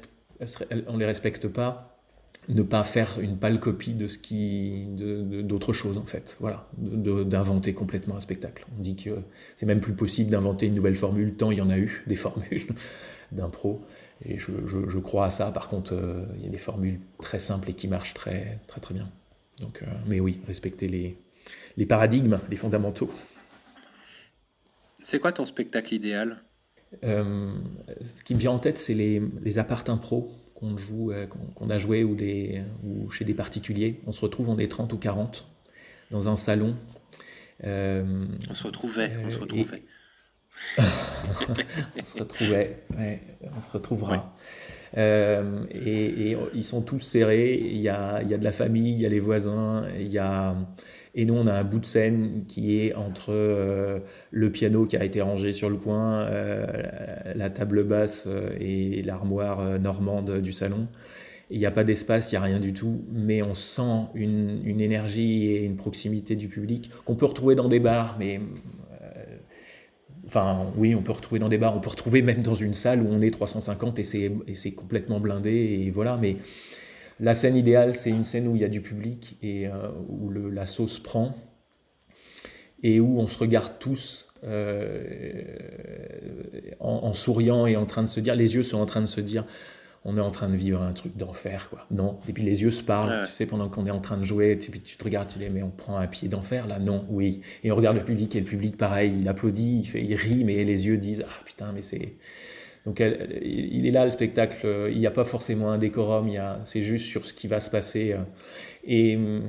on 0.88 0.98
les 0.98 1.06
respecte 1.06 1.48
pas, 1.48 1.94
ne 2.48 2.62
pas 2.62 2.86
faire 2.86 3.20
une 3.20 3.38
pâle 3.38 3.60
copie 3.60 3.94
de 3.94 4.08
ce 4.08 4.18
qui, 4.18 4.86
d'autre 4.94 5.74
chose 5.74 5.98
en 5.98 6.06
fait. 6.06 6.38
Voilà, 6.40 6.66
d'inventer 6.78 7.74
complètement 7.74 8.16
un 8.16 8.22
spectacle. 8.22 8.66
On 8.78 8.82
dit 8.82 8.96
que 8.96 9.20
c'est 9.58 9.66
même 9.66 9.82
plus 9.82 9.94
possible 9.94 10.30
d'inventer 10.32 10.68
une 10.68 10.76
nouvelle 10.76 10.96
formule, 10.96 11.34
tant 11.36 11.52
il 11.52 11.58
y 11.58 11.62
en 11.62 11.70
a 11.70 11.78
eu 11.78 12.04
des 12.08 12.16
formules 12.16 12.68
d'impro. 13.34 13.82
Et 14.26 14.40
je, 14.40 14.52
je- 14.66 14.88
je 14.90 14.98
crois 14.98 15.26
à 15.26 15.30
ça. 15.30 15.52
Par 15.52 15.68
contre, 15.68 15.94
euh, 15.94 16.26
il 16.38 16.46
y 16.46 16.48
a 16.48 16.50
des 16.50 16.58
formules 16.58 17.00
très 17.22 17.40
simples 17.40 17.70
et 17.70 17.74
qui 17.74 17.88
marchent 17.90 18.14
très 18.14 18.60
très 18.68 18.80
très 18.80 18.94
bien. 18.94 19.10
Donc, 19.60 19.82
euh, 19.84 19.86
mais 20.08 20.20
oui, 20.22 20.40
respecter 20.48 20.88
les, 20.88 21.18
les 21.78 21.86
paradigmes, 21.86 22.40
les 22.50 22.58
fondamentaux. 22.58 23.12
C'est 25.02 25.20
quoi 25.20 25.32
ton 25.32 25.46
spectacle 25.46 25.94
idéal? 25.94 26.44
Euh, 27.04 27.54
ce 28.16 28.24
qui 28.24 28.34
me 28.34 28.40
vient 28.40 28.52
en 28.52 28.60
tête, 28.60 28.80
c'est 28.80 28.94
les, 28.94 29.22
les 29.42 29.60
appartes 29.60 29.90
impro 29.90 30.32
qu'on 30.58 30.78
joue, 30.78 31.12
euh, 31.12 31.28
qu'on 31.28 31.70
a 31.70 31.78
joué 31.78 32.04
ou, 32.04 33.10
chez 33.12 33.26
des 33.26 33.34
particuliers. 33.34 34.02
On 34.08 34.12
se 34.12 34.22
retrouve, 34.22 34.50
on 34.50 34.58
est 34.58 34.70
30 34.70 34.92
ou 34.94 34.98
40 34.98 35.48
dans 36.10 36.30
un 36.30 36.36
salon. 36.36 36.76
Euh, 37.64 38.26
On 38.50 38.54
se 38.54 38.64
retrouvait, 38.64 39.12
on 39.24 39.30
se 39.30 39.40
retrouvait. 39.40 39.84
on 40.80 42.04
se 42.04 42.18
retrouvait, 42.18 42.84
ouais, 42.98 43.22
on 43.56 43.62
se 43.62 43.70
retrouvera. 43.70 44.36
Euh, 44.98 45.66
et, 45.70 46.32
et 46.32 46.38
ils 46.56 46.64
sont 46.64 46.82
tous 46.82 47.00
serrés. 47.00 47.54
Il 47.54 47.78
y 47.78 47.90
a, 47.90 48.22
il 48.24 48.30
y 48.30 48.34
a 48.34 48.38
de 48.38 48.44
la 48.44 48.52
famille, 48.52 48.94
il 48.94 49.00
y 49.00 49.06
a 49.06 49.10
les 49.10 49.20
voisins, 49.20 49.88
il 50.00 50.08
y 50.08 50.18
a 50.18 50.56
et 51.18 51.26
nous 51.26 51.34
on 51.34 51.48
a 51.48 51.54
un 51.54 51.64
bout 51.64 51.80
de 51.80 51.86
scène 51.86 52.44
qui 52.48 52.80
est 52.80 52.94
entre 52.94 53.32
euh, 53.32 54.00
le 54.32 54.52
piano 54.52 54.86
qui 54.86 54.96
a 54.96 55.04
été 55.04 55.20
rangé 55.22 55.52
sur 55.52 55.70
le 55.70 55.76
coin, 55.76 56.22
euh, 56.22 56.66
la 57.36 57.50
table 57.50 57.84
basse 57.84 58.26
euh, 58.28 58.52
et 58.60 59.02
l'armoire 59.02 59.80
normande 59.80 60.40
du 60.40 60.54
salon. 60.54 60.88
Il 61.50 61.58
n'y 61.58 61.66
a 61.66 61.72
pas 61.72 61.84
d'espace, 61.84 62.32
il 62.32 62.36
n'y 62.36 62.38
a 62.38 62.42
rien 62.42 62.60
du 62.60 62.72
tout, 62.72 63.04
mais 63.12 63.42
on 63.42 63.56
sent 63.56 64.06
une, 64.14 64.62
une 64.64 64.80
énergie 64.80 65.48
et 65.48 65.64
une 65.64 65.76
proximité 65.76 66.36
du 66.36 66.50
public 66.50 66.92
qu'on 67.04 67.16
peut 67.16 67.26
retrouver 67.26 67.56
dans 67.56 67.68
des 67.68 67.80
bars, 67.80 68.16
mais 68.20 68.40
Enfin, 70.26 70.74
oui, 70.76 70.94
on 70.94 71.02
peut 71.02 71.14
retrouver 71.14 71.40
dans 71.40 71.48
des 71.48 71.58
bars, 71.58 71.74
on 71.74 71.80
peut 71.80 71.90
retrouver 71.90 72.22
même 72.22 72.44
dans 72.44 72.54
une 72.54 72.74
salle 72.74 73.02
où 73.02 73.08
on 73.10 73.22
est 73.22 73.32
350 73.32 73.98
et 74.00 74.04
c'est, 74.04 74.30
et 74.46 74.56
c'est 74.56 74.72
complètement 74.72 75.22
blindé, 75.22 75.52
et 75.86 75.90
voilà. 75.90 76.18
Mais 76.22 76.36
la 77.20 77.34
scène 77.36 77.56
idéale, 77.56 77.96
c'est 77.96 78.10
une 78.10 78.24
scène 78.26 78.48
où 78.48 78.56
il 78.56 78.62
y 78.62 78.66
a 78.66 78.70
du 78.70 78.82
public 78.82 79.38
et 79.42 79.68
euh, 79.68 79.90
où 80.10 80.30
le- 80.30 80.50
la 80.50 80.66
sauce 80.66 81.00
prend 81.00 81.36
et 82.84 83.00
où 83.00 83.20
on 83.20 83.28
se 83.28 83.38
regarde 83.38 83.74
tous 83.80 84.28
euh, 84.44 85.44
en, 86.80 86.92
en 87.04 87.14
souriant 87.14 87.66
et 87.66 87.76
en 87.76 87.86
train 87.86 88.04
de 88.04 88.08
se 88.08 88.20
dire, 88.20 88.36
les 88.36 88.56
yeux 88.56 88.64
sont 88.64 88.78
en 88.78 88.86
train 88.86 89.02
de 89.02 89.06
se 89.08 89.20
dire, 89.22 89.46
on 90.06 90.16
est 90.16 90.22
en 90.22 90.32
train 90.32 90.48
de 90.48 90.56
vivre 90.56 90.82
un 90.82 90.94
truc 90.94 91.18
d'enfer, 91.18 91.70
quoi. 91.70 91.86
Non. 91.92 92.20
Et 92.30 92.34
puis 92.34 92.44
les 92.44 92.62
yeux 92.64 92.72
se 92.72 92.84
parlent, 92.84 93.10
Ouais. 93.10 93.26
tu 93.28 93.34
sais, 93.34 93.46
pendant 93.46 93.68
qu'on 93.68 93.86
est 93.88 93.92
en 93.92 94.00
train 94.00 94.18
de 94.18 94.24
jouer, 94.24 94.52
et 94.52 94.56
puis 94.56 94.80
tu 94.80 94.96
te 94.96 95.04
regardes, 95.04 95.28
tu 95.28 95.40
dis, 95.40 95.50
mais 95.50 95.64
on 95.64 95.72
prend 95.72 95.98
un 95.98 96.08
pied 96.08 96.28
d'enfer 96.30 96.68
là? 96.68 96.80
Non, 96.80 97.06
oui. 97.10 97.42
Et 97.64 97.72
on 97.72 97.76
regarde 97.76 97.98
le 97.98 98.04
public, 98.06 98.34
et 98.36 98.40
le 98.40 98.46
public, 98.46 98.78
pareil, 98.78 99.18
il 99.20 99.28
applaudit, 99.28 99.80
il, 99.80 99.86
fait, 99.86 100.04
il 100.04 100.16
rit, 100.16 100.44
mais 100.46 100.64
les 100.64 100.88
yeux 100.88 100.98
disent, 100.98 101.26
ah 101.28 101.44
putain, 101.46 101.72
mais 101.74 101.82
c'est. 101.82 102.14
Donc 102.88 103.02
il 103.02 103.86
est 103.86 103.92
là 103.92 104.06
le 104.06 104.12
spectacle, 104.12 104.66
il 104.90 104.98
n'y 104.98 105.08
a 105.08 105.12
pas 105.12 105.26
forcément 105.26 105.70
un 105.72 105.78
décorum, 105.78 106.32
c'est 106.64 106.84
juste 106.84 107.06
sur 107.06 107.26
ce 107.26 107.34
qui 107.34 107.48
va 107.48 107.60
se 107.60 107.70
passer. 107.70 108.14
euh. 108.14 109.42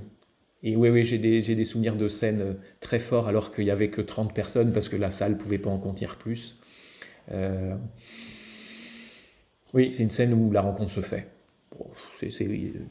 Et, 0.64 0.74
oui, 0.76 0.88
oui, 0.88 1.04
j'ai 1.04 1.18
des, 1.18 1.40
j'ai 1.40 1.54
des 1.54 1.64
souvenirs 1.64 1.94
de 1.94 2.08
scènes 2.08 2.40
euh, 2.40 2.54
très 2.80 2.98
forts 2.98 3.28
alors 3.28 3.54
qu'il 3.54 3.64
n'y 3.64 3.70
avait 3.70 3.90
que 3.90 4.00
30 4.00 4.34
personnes 4.34 4.72
parce 4.72 4.88
que 4.88 4.96
la 4.96 5.12
salle 5.12 5.34
ne 5.34 5.36
pouvait 5.36 5.58
pas 5.58 5.70
en 5.70 5.78
contenir 5.78 6.16
plus. 6.16 6.58
Euh, 7.30 7.76
oui, 9.72 9.92
c'est 9.92 10.02
une 10.02 10.10
scène 10.10 10.34
où 10.34 10.50
la 10.50 10.60
rencontre 10.60 10.90
se 10.90 11.00
fait. 11.00 11.28
C'est, 12.14 12.28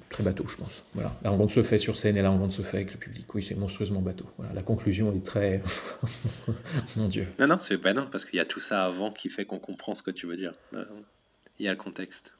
très 0.09 0.23
bateau, 0.23 0.45
je 0.47 0.55
pense. 0.57 0.83
Voilà. 0.93 1.15
La 1.23 1.29
rencontre 1.29 1.53
se 1.53 1.63
fait 1.63 1.77
sur 1.77 1.97
scène 1.97 2.17
et 2.17 2.21
la 2.21 2.29
rencontre 2.29 2.53
se 2.53 2.61
fait 2.61 2.77
avec 2.77 2.93
le 2.93 2.99
public. 2.99 3.33
Oui, 3.35 3.43
c'est 3.43 3.55
monstrueusement 3.55 4.01
bateau. 4.01 4.25
Voilà. 4.37 4.53
La 4.53 4.63
conclusion 4.63 5.13
est 5.13 5.25
très... 5.25 5.61
Mon 6.95 7.07
Dieu. 7.07 7.27
Non, 7.39 7.47
non, 7.47 7.59
c'est 7.59 7.77
pas 7.77 7.93
non, 7.93 8.07
parce 8.11 8.25
qu'il 8.25 8.37
y 8.37 8.39
a 8.39 8.45
tout 8.45 8.59
ça 8.59 8.85
avant 8.85 9.11
qui 9.11 9.29
fait 9.29 9.45
qu'on 9.45 9.59
comprend 9.59 9.95
ce 9.95 10.03
que 10.03 10.11
tu 10.11 10.25
veux 10.27 10.37
dire. 10.37 10.53
Euh, 10.73 10.85
Il 11.59 11.65
y 11.65 11.69
a 11.69 11.71
le 11.71 11.77
contexte. 11.77 12.33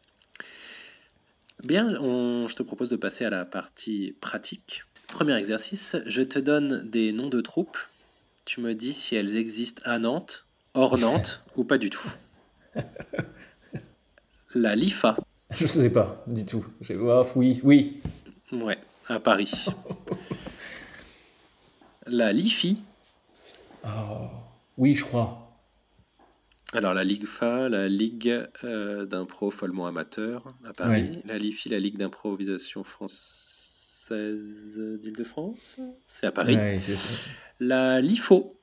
Bien, 1.64 2.00
on- 2.02 2.48
je 2.48 2.56
te 2.56 2.64
propose 2.64 2.90
de 2.90 2.96
passer 2.98 3.26
à 3.26 3.30
la 3.30 3.46
partie 3.46 4.16
pratique. 4.22 4.84
Premier 5.08 5.36
exercice, 5.38 5.96
je 6.06 6.22
te 6.22 6.38
donne 6.40 6.88
des 6.90 7.12
noms 7.12 7.30
de 7.30 7.42
troupes. 7.42 7.78
Tu 8.46 8.62
me 8.62 8.74
dis 8.76 8.94
si 8.94 9.16
elles 9.16 9.36
existent 9.38 9.82
à 9.86 10.00
Nantes, 10.00 10.46
hors 10.74 10.98
Nantes 10.98 11.44
ou 11.56 11.64
pas 11.64 11.78
du 11.78 11.90
tout. 11.90 12.12
La 14.56 14.76
LIFA, 14.76 15.18
Je 15.52 15.64
ne 15.64 15.68
sais 15.70 15.90
pas 15.90 16.24
du 16.28 16.46
tout. 16.46 16.66
J'ai- 16.82 16.98
oh, 16.98 17.26
oui, 17.36 17.60
oui. 17.64 18.02
ouais, 18.52 18.78
à 19.08 19.20
Paris. 19.20 19.52
La 22.06 22.32
LIFI, 22.34 22.82
Oh, 23.86 24.28
oui, 24.78 24.96
je 24.96 25.06
crois. 25.06 25.44
Alors 26.74 26.94
la 26.94 27.06
Ligue 27.06 27.26
FA, 27.26 27.70
la 27.70 27.88
Ligue 27.88 28.46
euh, 28.66 29.06
d'impro 29.06 29.50
follement 29.52 29.88
amateur 29.88 30.54
à 30.66 30.74
Paris, 30.74 31.22
la 31.24 31.38
LIFI, 31.38 31.70
la 31.70 31.80
Ligue 31.80 31.98
d'improvisation 31.98 32.84
française 32.84 34.78
d'Île-de-France, 35.02 35.78
c'est 36.08 36.26
à 36.28 36.32
Paris. 36.34 36.58
Ouais, 36.58 36.78
La 37.62 38.02
LIFO, 38.02 38.58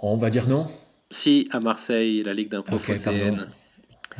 On 0.00 0.16
va 0.16 0.30
dire 0.30 0.48
non. 0.48 0.66
si 1.12 1.48
à 1.52 1.60
Marseille, 1.60 2.24
la 2.24 2.34
Ligue 2.34 2.48
d'impro 2.48 2.74
Ok, 2.76 2.82
phocéenne. 2.82 3.48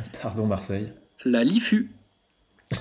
pardon. 0.21 0.45
Marseille. 0.45 0.91
La 1.25 1.43
LIFU, 1.43 1.91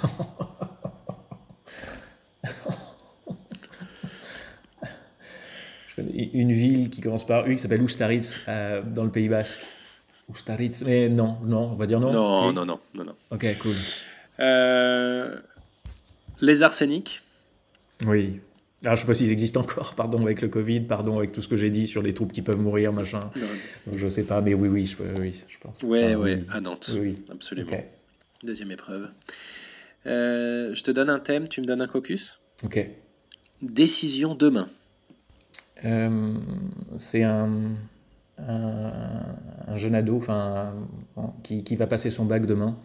une 5.98 6.52
ville 6.52 6.90
qui 6.90 7.00
commence 7.00 7.26
par 7.26 7.46
U 7.46 7.56
qui 7.56 7.62
s'appelle 7.62 7.82
Oustaritz 7.82 8.40
euh, 8.48 8.82
dans 8.82 9.04
le 9.04 9.10
Pays 9.10 9.28
Basque. 9.28 9.60
Oustaritz, 10.28 10.84
mais 10.84 11.08
non, 11.08 11.38
non, 11.42 11.72
on 11.72 11.74
va 11.74 11.86
dire 11.86 11.98
non. 12.00 12.12
non, 12.12 12.52
non, 12.52 12.64
non, 12.64 12.80
non, 12.94 13.04
non. 13.04 13.14
Ok, 13.30 13.46
cool. 13.58 13.72
Euh, 14.38 15.38
les 16.40 16.62
arséniques, 16.62 17.22
Oui. 18.06 18.40
Alors, 18.82 18.96
je 18.96 19.02
sais 19.02 19.06
pas 19.06 19.14
s'ils 19.14 19.30
existent 19.30 19.60
encore, 19.60 19.94
pardon 19.94 20.22
avec 20.24 20.40
le 20.40 20.48
Covid, 20.48 20.80
pardon 20.80 21.18
avec 21.18 21.32
tout 21.32 21.42
ce 21.42 21.48
que 21.48 21.56
j'ai 21.56 21.68
dit 21.70 21.86
sur 21.86 22.00
les 22.02 22.14
troupes 22.14 22.32
qui 22.32 22.40
peuvent 22.42 22.58
mourir, 22.60 22.92
machin. 22.92 23.20
Donc, 23.86 23.96
je 23.98 24.08
sais 24.08 24.22
pas, 24.24 24.40
mais 24.40 24.54
oui, 24.54 24.68
oui, 24.68 24.86
je, 24.86 24.96
oui, 25.20 25.34
je 25.48 25.58
pense. 25.58 25.82
ouais, 25.82 26.12
Ah, 26.14 26.18
ouais, 26.18 26.36
oui. 26.36 26.44
à 26.50 26.60
Nantes, 26.62 26.90
Oui, 26.98 27.14
absolument. 27.30 27.70
Deuxième 28.42 28.70
épreuve. 28.70 29.10
Euh, 30.06 30.74
je 30.74 30.82
te 30.82 30.90
donne 30.90 31.10
un 31.10 31.18
thème, 31.18 31.46
tu 31.46 31.60
me 31.60 31.66
donnes 31.66 31.82
un 31.82 31.86
caucus? 31.86 32.40
Ok. 32.64 32.88
Décision 33.60 34.34
demain. 34.34 34.70
Euh, 35.84 36.34
c'est 36.96 37.22
un, 37.22 37.50
un, 38.38 38.92
un 39.68 39.76
jeune 39.76 39.94
ado 39.94 40.16
enfin, 40.16 40.74
qui, 41.42 41.64
qui 41.64 41.76
va 41.76 41.86
passer 41.86 42.08
son 42.08 42.24
bac 42.24 42.46
demain. 42.46 42.78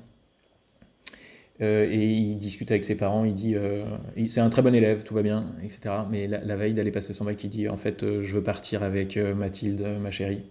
Euh, 1.62 1.88
et 1.90 2.04
il 2.04 2.38
discute 2.38 2.70
avec 2.72 2.84
ses 2.84 2.96
parents, 2.96 3.24
il 3.24 3.34
dit, 3.34 3.56
euh, 3.56 3.86
c'est 4.28 4.42
un 4.42 4.50
très 4.50 4.62
bon 4.62 4.76
élève, 4.76 5.04
tout 5.04 5.14
va 5.14 5.22
bien, 5.22 5.56
etc. 5.64 5.96
Mais 6.10 6.28
la, 6.28 6.56
veille 6.56 6.74
d'aller 6.74 6.92
passer 6.92 7.14
son 7.14 7.26
bac, 7.26 7.42
il 7.44 7.50
dit, 7.50 7.70
en 7.70 7.78
fait, 7.78 8.04
euh, 8.04 8.24
je 8.24 8.34
veux 8.36 8.44
partir 8.44 8.84
avec 8.84 9.18
Mathilde, 9.18 9.86
ma 10.02 10.12
chérie. 10.12 10.44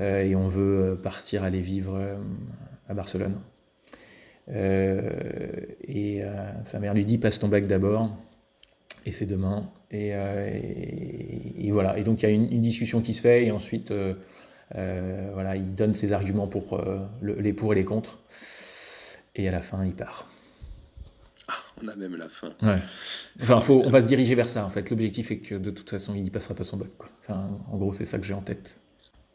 et 0.00 0.34
on 0.34 0.48
veut 0.48 0.98
partir 1.02 1.44
aller 1.44 1.60
vivre 1.60 2.00
à 2.88 2.94
Barcelone. 2.94 3.40
et 4.48 6.22
sa 6.64 6.78
mère 6.80 6.94
lui 6.94 7.04
dit 7.04 7.18
passe 7.18 7.38
ton 7.38 7.48
bac 7.48 7.66
d'abord 7.66 8.10
et 9.06 9.12
c'est 9.12 9.26
demain. 9.26 9.70
Et, 9.90 10.12
voilà. 11.70 11.98
Et 11.98 12.02
donc 12.04 12.22
il 12.22 12.28
y 12.28 12.28
a 12.28 12.32
une, 12.32 12.60
discussion 12.60 13.00
qui 13.02 13.14
se 13.14 13.20
fait 13.20 13.44
et 13.44 13.50
ensuite 13.52 13.92
voilà, 14.72 15.56
il 15.56 15.74
donne 15.74 15.94
ses 15.94 16.12
arguments 16.12 16.48
pour 16.48 16.80
les 17.22 17.52
pour 17.52 17.72
et 17.72 17.76
les 17.76 17.84
contre. 17.84 18.18
Et 19.34 19.48
à 19.48 19.50
la 19.50 19.60
fin, 19.60 19.84
il 19.84 19.94
part. 19.94 20.28
Ah, 21.48 21.54
on 21.82 21.88
a 21.88 21.96
même 21.96 22.16
la 22.16 22.28
fin. 22.28 22.54
Ouais. 22.62 22.78
Enfin, 23.40 23.60
faut, 23.60 23.82
on 23.84 23.90
va 23.90 24.00
se 24.00 24.06
diriger 24.06 24.34
vers 24.34 24.48
ça, 24.48 24.64
en 24.64 24.70
fait. 24.70 24.90
L'objectif 24.90 25.30
est 25.30 25.38
que 25.38 25.54
de 25.54 25.70
toute 25.70 25.90
façon, 25.90 26.14
il 26.14 26.30
passera 26.30 26.54
pas 26.54 26.64
son 26.64 26.76
bac. 26.76 26.90
Enfin, 27.22 27.58
en 27.70 27.76
gros, 27.78 27.92
c'est 27.92 28.04
ça 28.04 28.18
que 28.18 28.24
j'ai 28.24 28.34
en 28.34 28.42
tête. 28.42 28.76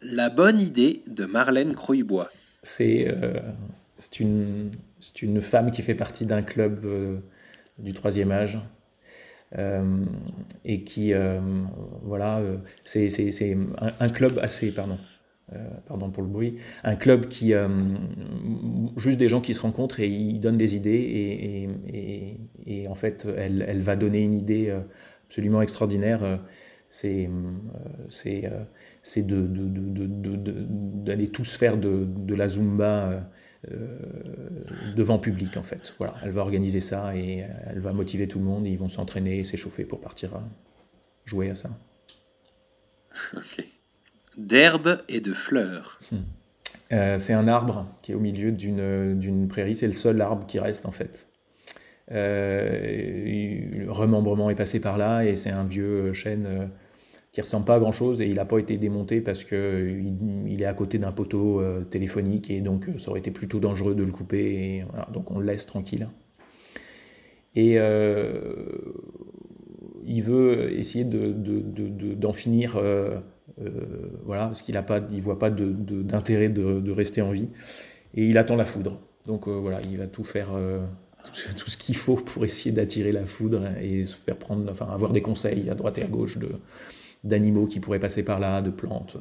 La 0.01 0.29
bonne 0.29 0.61
idée 0.61 1.03
de 1.07 1.25
Marlène 1.25 1.73
Croybois. 1.73 2.29
C'est 2.61 3.07
euh, 3.07 3.39
une, 4.19 4.71
une 5.21 5.41
femme 5.41 5.71
qui 5.71 5.81
fait 5.81 5.95
partie 5.95 6.25
d'un 6.25 6.43
club 6.43 6.85
euh, 6.85 7.17
du 7.79 7.93
troisième 7.93 8.31
âge. 8.31 8.59
Euh, 9.57 10.03
et 10.65 10.83
qui, 10.83 11.13
voilà, 12.03 12.41
c'est 12.83 13.07
un, 13.79 13.91
un, 13.99 14.09
club 14.09 14.39
assez, 14.39 14.71
pardon, 14.71 14.99
euh, 15.53 15.65
pardon 15.85 16.09
pour 16.09 16.23
le 16.23 16.29
bruit, 16.29 16.57
un 16.83 16.97
club 16.97 17.29
qui, 17.29 17.53
euh, 17.53 17.69
juste 18.97 19.17
des 19.17 19.29
gens 19.29 19.39
qui 19.39 19.53
se 19.53 19.61
rencontrent 19.61 20.01
et 20.01 20.07
ils 20.09 20.41
donnent 20.41 20.57
des 20.57 20.75
idées 20.75 21.69
et, 22.65 22.87
en 22.89 22.95
fait 22.95 23.25
elle, 23.37 23.81
va 23.81 23.95
donner 23.95 24.19
une 24.19 24.33
idée 24.33 24.67
euh, 24.69 24.81
absolument 25.27 25.61
extraordinaire. 25.61 26.41
C'est 26.91 27.29
c'est 28.09 28.41
d'aller 29.21 29.23
de, 29.23 30.05
de, 30.05 31.15
de, 31.15 31.25
tous 31.27 31.55
faire 31.55 31.77
de, 31.77 32.35
la 32.35 32.49
Zumba 32.49 33.29
devant 34.97 35.17
public 35.17 35.55
en 35.55 35.63
fait. 35.63 35.93
Voilà, 35.97 36.15
elle 36.23 36.31
va 36.31 36.41
organiser 36.41 36.81
ça 36.81 37.15
et 37.15 37.45
elle 37.67 37.79
va 37.79 37.93
motiver 37.93 38.27
tout 38.27 38.39
le 38.39 38.45
monde. 38.45 38.67
ils 38.67 38.77
vont 38.77 38.89
s'entraîner 38.89 39.39
et 39.39 39.43
s'échauffer 39.45 39.85
pour 39.85 40.01
partir 40.01 40.31
jouer 41.25 41.49
à 41.49 41.55
ça. 41.55 41.69
ok 43.33 43.76
d'herbes 44.37 45.01
et 45.09 45.19
de 45.19 45.33
fleurs. 45.33 45.99
Hmm. 46.11 46.17
Euh, 46.93 47.19
c'est 47.19 47.33
un 47.33 47.47
arbre 47.47 47.87
qui 48.01 48.11
est 48.13 48.15
au 48.15 48.19
milieu 48.19 48.51
d'une 48.51 49.47
prairie, 49.49 49.75
c'est 49.75 49.87
le 49.87 49.93
seul 49.93 50.21
arbre 50.21 50.45
qui 50.45 50.59
reste 50.59 50.85
en 50.85 50.91
fait. 50.91 51.27
Euh, 52.11 53.85
le 53.85 53.91
remembrement 53.91 54.49
est 54.49 54.55
passé 54.55 54.79
par 54.79 54.97
là 54.97 55.25
et 55.25 55.35
c'est 55.35 55.49
un 55.49 55.65
vieux 55.65 56.13
chêne 56.13 56.45
euh, 56.47 56.65
qui 57.33 57.41
ressemble 57.41 57.65
pas 57.65 57.75
à 57.75 57.79
grand 57.79 57.91
chose 57.91 58.21
et 58.21 58.27
il 58.27 58.35
n'a 58.35 58.45
pas 58.45 58.59
été 58.59 58.77
démonté 58.77 59.19
parce 59.19 59.43
qu'il 59.43 60.15
il 60.47 60.61
est 60.61 60.65
à 60.65 60.73
côté 60.73 60.97
d'un 60.97 61.11
poteau 61.11 61.61
téléphonique 61.91 62.49
et 62.49 62.61
donc 62.61 62.87
ça 62.99 63.09
aurait 63.09 63.19
été 63.19 63.31
plutôt 63.31 63.59
dangereux 63.59 63.93
de 63.93 64.03
le 64.03 64.11
couper 64.11 64.39
et 64.39 64.85
donc 65.13 65.29
on 65.31 65.39
le 65.39 65.45
laisse 65.45 65.65
tranquille. 65.65 66.07
Et 67.55 67.73
il 70.05 70.23
veut 70.23 70.71
essayer 70.71 71.03
d'en 71.03 71.27
de, 71.27 72.15
de, 72.15 72.31
finir 72.31 72.79
voilà, 74.25 74.45
parce 74.45 74.61
qu'il 74.61 74.75
ne 74.75 75.21
voit 75.21 75.39
pas 75.39 75.49
d'intérêt 75.49 76.49
de, 76.49 76.79
de, 76.79 76.91
rester 76.91 77.21
en 77.21 77.31
vie. 77.31 77.49
Et 78.13 78.25
il 78.25 78.37
attend 78.37 78.55
la 78.55 78.65
foudre. 78.65 78.99
Donc 79.27 79.47
euh, 79.47 79.51
voilà, 79.51 79.79
il 79.89 79.97
va 79.97 80.07
tout 80.07 80.23
faire, 80.23 80.49
euh, 80.55 80.79
tout, 81.55 81.69
ce 81.69 81.77
qu'il 81.77 81.95
faut 81.95 82.15
pour 82.15 82.45
essayer 82.45 82.71
d'attirer 82.71 83.11
la 83.11 83.25
foudre 83.25 83.61
et 83.81 84.05
se 84.05 84.17
faire 84.17 84.37
prendre, 84.37 84.71
enfin 84.71 84.87
avoir 84.89 85.11
des 85.11 85.21
conseils 85.21 85.69
à 85.69 85.75
droite 85.75 85.97
et 85.97 86.03
à 86.03 86.07
gauche 86.07 86.37
de 86.37 86.49
d'animaux 87.23 87.65
qui 87.65 87.79
pourraient 87.79 87.99
passer 87.99 88.23
par 88.23 88.39
là, 88.39 88.61
de 88.61 88.69
plantes, 88.69 89.17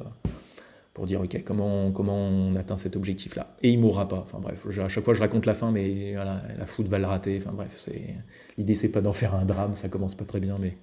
pour 0.93 1.07
dire 1.07 1.19
ok 1.19 1.43
comment 1.43 1.91
comment 1.91 2.15
on 2.15 2.55
atteint 2.55 2.77
cet 2.77 2.95
objectif-là. 2.95 3.55
Et 3.61 3.69
il 3.69 3.79
mourra 3.79 4.07
pas. 4.07 4.19
Enfin 4.19 4.39
bref, 4.39 4.65
à 4.79 4.87
chaque 4.87 5.03
fois 5.03 5.13
je 5.13 5.19
raconte 5.19 5.45
la 5.45 5.53
fin, 5.53 5.71
mais 5.71 6.13
voilà, 6.13 6.41
la 6.57 6.65
foudre 6.65 6.89
va 6.89 6.99
le 6.99 7.05
rater. 7.05 7.37
Enfin 7.41 7.51
bref, 7.53 7.75
c'est 7.77 8.15
l'idée 8.57 8.75
c'est 8.75 8.89
pas 8.89 9.01
d'en 9.01 9.13
faire 9.13 9.35
un 9.35 9.43
drame, 9.43 9.75
ça 9.75 9.89
commence 9.89 10.15
pas 10.15 10.25
très 10.25 10.39
bien, 10.39 10.57
mais 10.57 10.77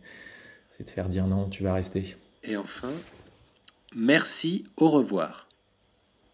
c'est 0.68 0.84
de 0.84 0.90
faire 0.90 1.08
dire 1.08 1.26
non, 1.26 1.48
tu 1.48 1.62
vas 1.62 1.72
rester. 1.72 2.16
Et 2.42 2.58
enfin, 2.58 2.90
Merci, 3.94 4.64
au 4.76 4.88
revoir. 4.88 5.48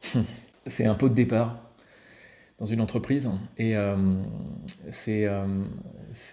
C'est 0.67 0.87
un 0.87 0.95
pot 0.95 1.09
de 1.09 1.15
départ 1.15 1.71
dans 2.61 2.67
une 2.67 2.83
entreprise 2.83 3.29
et 3.57 3.75
euh, 3.75 3.97
c'est 4.91 5.27
euh, 5.27 5.47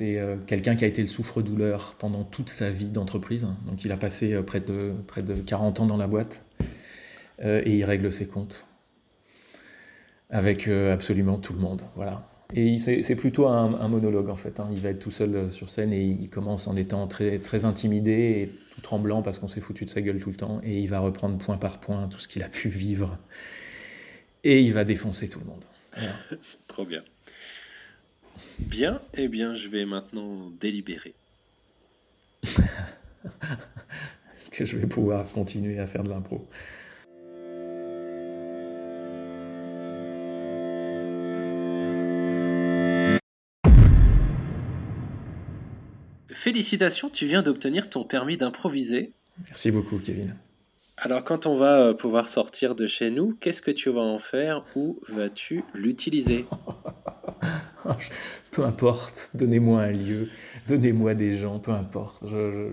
euh, 0.02 0.38
quelqu'un 0.46 0.76
qui 0.76 0.84
a 0.84 0.88
été 0.88 1.02
le 1.02 1.08
souffre-douleur 1.08 1.96
pendant 1.98 2.26
toute 2.26 2.50
sa 2.50 2.70
vie 2.70 2.90
d'entreprise. 2.90 3.48
Donc 3.66 3.86
il 3.86 3.92
a 3.94 3.98
passé 3.98 4.42
près 4.44 4.60
de, 4.60 4.94
près 5.08 5.24
de 5.24 5.36
40 5.36 5.80
ans 5.80 5.86
dans 5.86 5.98
la 5.98 6.08
boîte 6.08 6.44
et 7.42 7.78
il 7.78 7.84
règle 7.86 8.12
ses 8.12 8.28
comptes 8.28 8.66
avec 10.30 10.68
absolument 10.68 11.38
tout 11.38 11.54
le 11.54 11.60
monde. 11.60 11.82
Voilà. 11.96 12.28
Et 12.54 12.80
c'est 12.80 13.16
plutôt 13.16 13.48
un, 13.48 13.88
monologue 13.90 14.30
en 14.30 14.36
fait. 14.36 14.60
Hein. 14.60 14.70
Il 14.72 14.80
va 14.80 14.90
être 14.90 15.00
tout 15.00 15.12
seul 15.12 15.36
euh, 15.36 15.50
sur 15.50 15.70
scène 15.70 15.92
et 15.92 16.02
il 16.02 16.30
commence 16.30 16.68
en 16.68 16.78
étant 16.78 17.06
très, 17.08 17.40
très 17.40 17.66
intimidé 17.66 18.12
et 18.12 18.48
tout 18.76 18.82
tremblant 18.82 19.22
parce 19.22 19.38
qu'on 19.38 19.50
s'est 19.50 19.60
foutu 19.60 19.84
de 19.86 19.90
sa 19.90 20.02
gueule 20.02 20.20
tout 20.20 20.30
le 20.30 20.38
temps. 20.38 20.62
Et 20.64 20.80
il 20.80 20.88
va 20.88 21.00
reprendre 21.00 21.38
point 21.38 21.58
par 21.58 21.80
point 21.80 22.08
tout 22.08 22.20
ce 22.20 22.28
qu'il 22.28 22.44
a 22.44 22.50
pu 22.50 22.70
vivre. 22.70 23.18
Et 24.44 24.62
il 24.62 24.74
va 24.74 24.86
défoncer 24.86 25.28
tout 25.28 25.40
le 25.40 25.46
monde. 25.46 25.64
Trop 26.68 26.86
bien. 26.86 27.04
Bien, 28.60 29.02
eh 29.16 29.28
bien, 29.28 29.54
je 29.54 29.68
vais 29.68 29.86
maintenant 29.86 30.52
délibérer. 30.60 31.14
Est-ce 34.34 34.50
que 34.52 34.64
je 34.64 34.78
vais 34.78 34.88
pouvoir 34.88 35.30
continuer 35.32 35.80
à 35.80 35.88
faire 35.88 36.04
de 36.04 36.10
l'impro? 36.10 36.48
Félicitations, 46.58 47.08
tu 47.08 47.28
viens 47.28 47.44
d'obtenir 47.44 47.88
ton 47.88 48.04
permis 48.04 48.36
d'improviser. 48.36 49.12
Merci 49.46 49.70
beaucoup, 49.70 50.00
Kevin. 50.00 50.34
Alors, 50.98 51.24
quand 51.24 51.46
on 51.46 51.54
va 51.54 51.80
euh, 51.82 51.94
pouvoir 51.94 52.28
sortir 52.28 52.74
de 52.74 52.88
chez 52.88 53.12
nous, 53.12 53.38
qu'est-ce 53.40 53.62
que 53.62 53.70
tu 53.70 53.92
vas 53.92 54.02
en 54.02 54.18
faire? 54.18 54.64
Où 54.76 55.00
vas-tu 55.08 55.64
l'utiliser? 55.76 56.48
Peu 58.52 58.64
importe, 58.64 59.30
donnez-moi 59.36 59.84
un 59.84 59.92
lieu, 59.92 60.30
donnez-moi 60.68 61.14
des 61.14 61.38
gens, 61.38 61.60
peu 61.60 61.72
importe. 61.72 62.24
Je, 62.28 62.72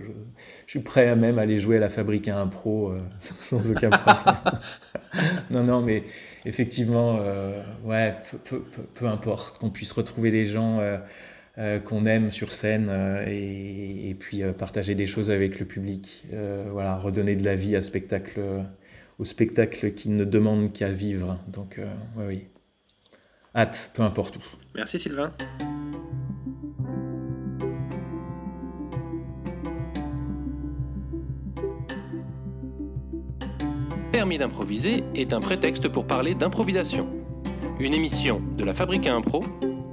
suis 0.65 0.79
prêt 0.79 1.07
à 1.07 1.15
même 1.15 1.37
aller 1.37 1.59
jouer 1.59 1.77
à 1.77 1.79
la 1.79 1.89
fabrique 1.89 2.27
à 2.27 2.39
impro 2.39 2.89
euh, 2.89 3.01
sans 3.19 3.69
aucun 3.69 3.91
problème. 3.91 4.59
non, 5.51 5.63
non, 5.63 5.81
mais 5.83 6.05
effectivement, 6.43 7.19
euh, 7.19 7.61
ouais, 7.83 8.15
peu, 8.95 9.05
importe 9.05 9.59
qu'on 9.59 9.69
puisse 9.69 9.91
retrouver 9.91 10.31
les 10.31 10.47
gens. 10.47 10.79
Euh, 10.79 10.97
qu'on 11.85 12.05
aime 12.05 12.31
sur 12.31 12.51
scène 12.51 12.87
euh, 12.89 13.25
et, 13.27 14.13
puis 14.19 14.43
euh, 14.43 14.51
partager 14.51 14.93
des 14.93 15.07
choses 15.07 15.31
avec 15.31 15.59
le 15.59 15.65
public. 15.65 16.27
voilà, 16.71 16.97
redonner 16.97 17.35
de 17.35 17.45
la 17.45 17.55
vie 17.55 17.77
au 17.77 19.25
spectacle 19.25 19.91
qui 19.93 20.09
ne 20.09 20.25
demande 20.25 20.73
qu'à 20.73 20.89
vivre. 20.89 21.39
Donc, 21.47 21.79
oui, 22.17 22.23
oui. 22.27 22.45
Hâte, 23.55 23.91
peu 23.93 24.03
importe 24.03 24.35
où. 24.35 24.41
Merci 24.75 24.99
Sylvain. 24.99 25.31
Permis 34.11 34.37
d'improviser 34.37 35.03
est 35.13 35.31
un 35.31 35.39
prétexte 35.39 35.87
pour 35.87 36.05
parler 36.05 36.35
d'improvisation. 36.35 37.07
Une 37.79 37.93
émission 37.93 38.41
de 38.57 38.63
la 38.63 38.73
Fabrique 38.73 39.07
à 39.07 39.13
Impro 39.13 39.43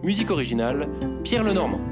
Musique 0.03 0.32
originale, 0.32 0.88
Pierre 1.22 1.44
Lenormand. 1.44 1.91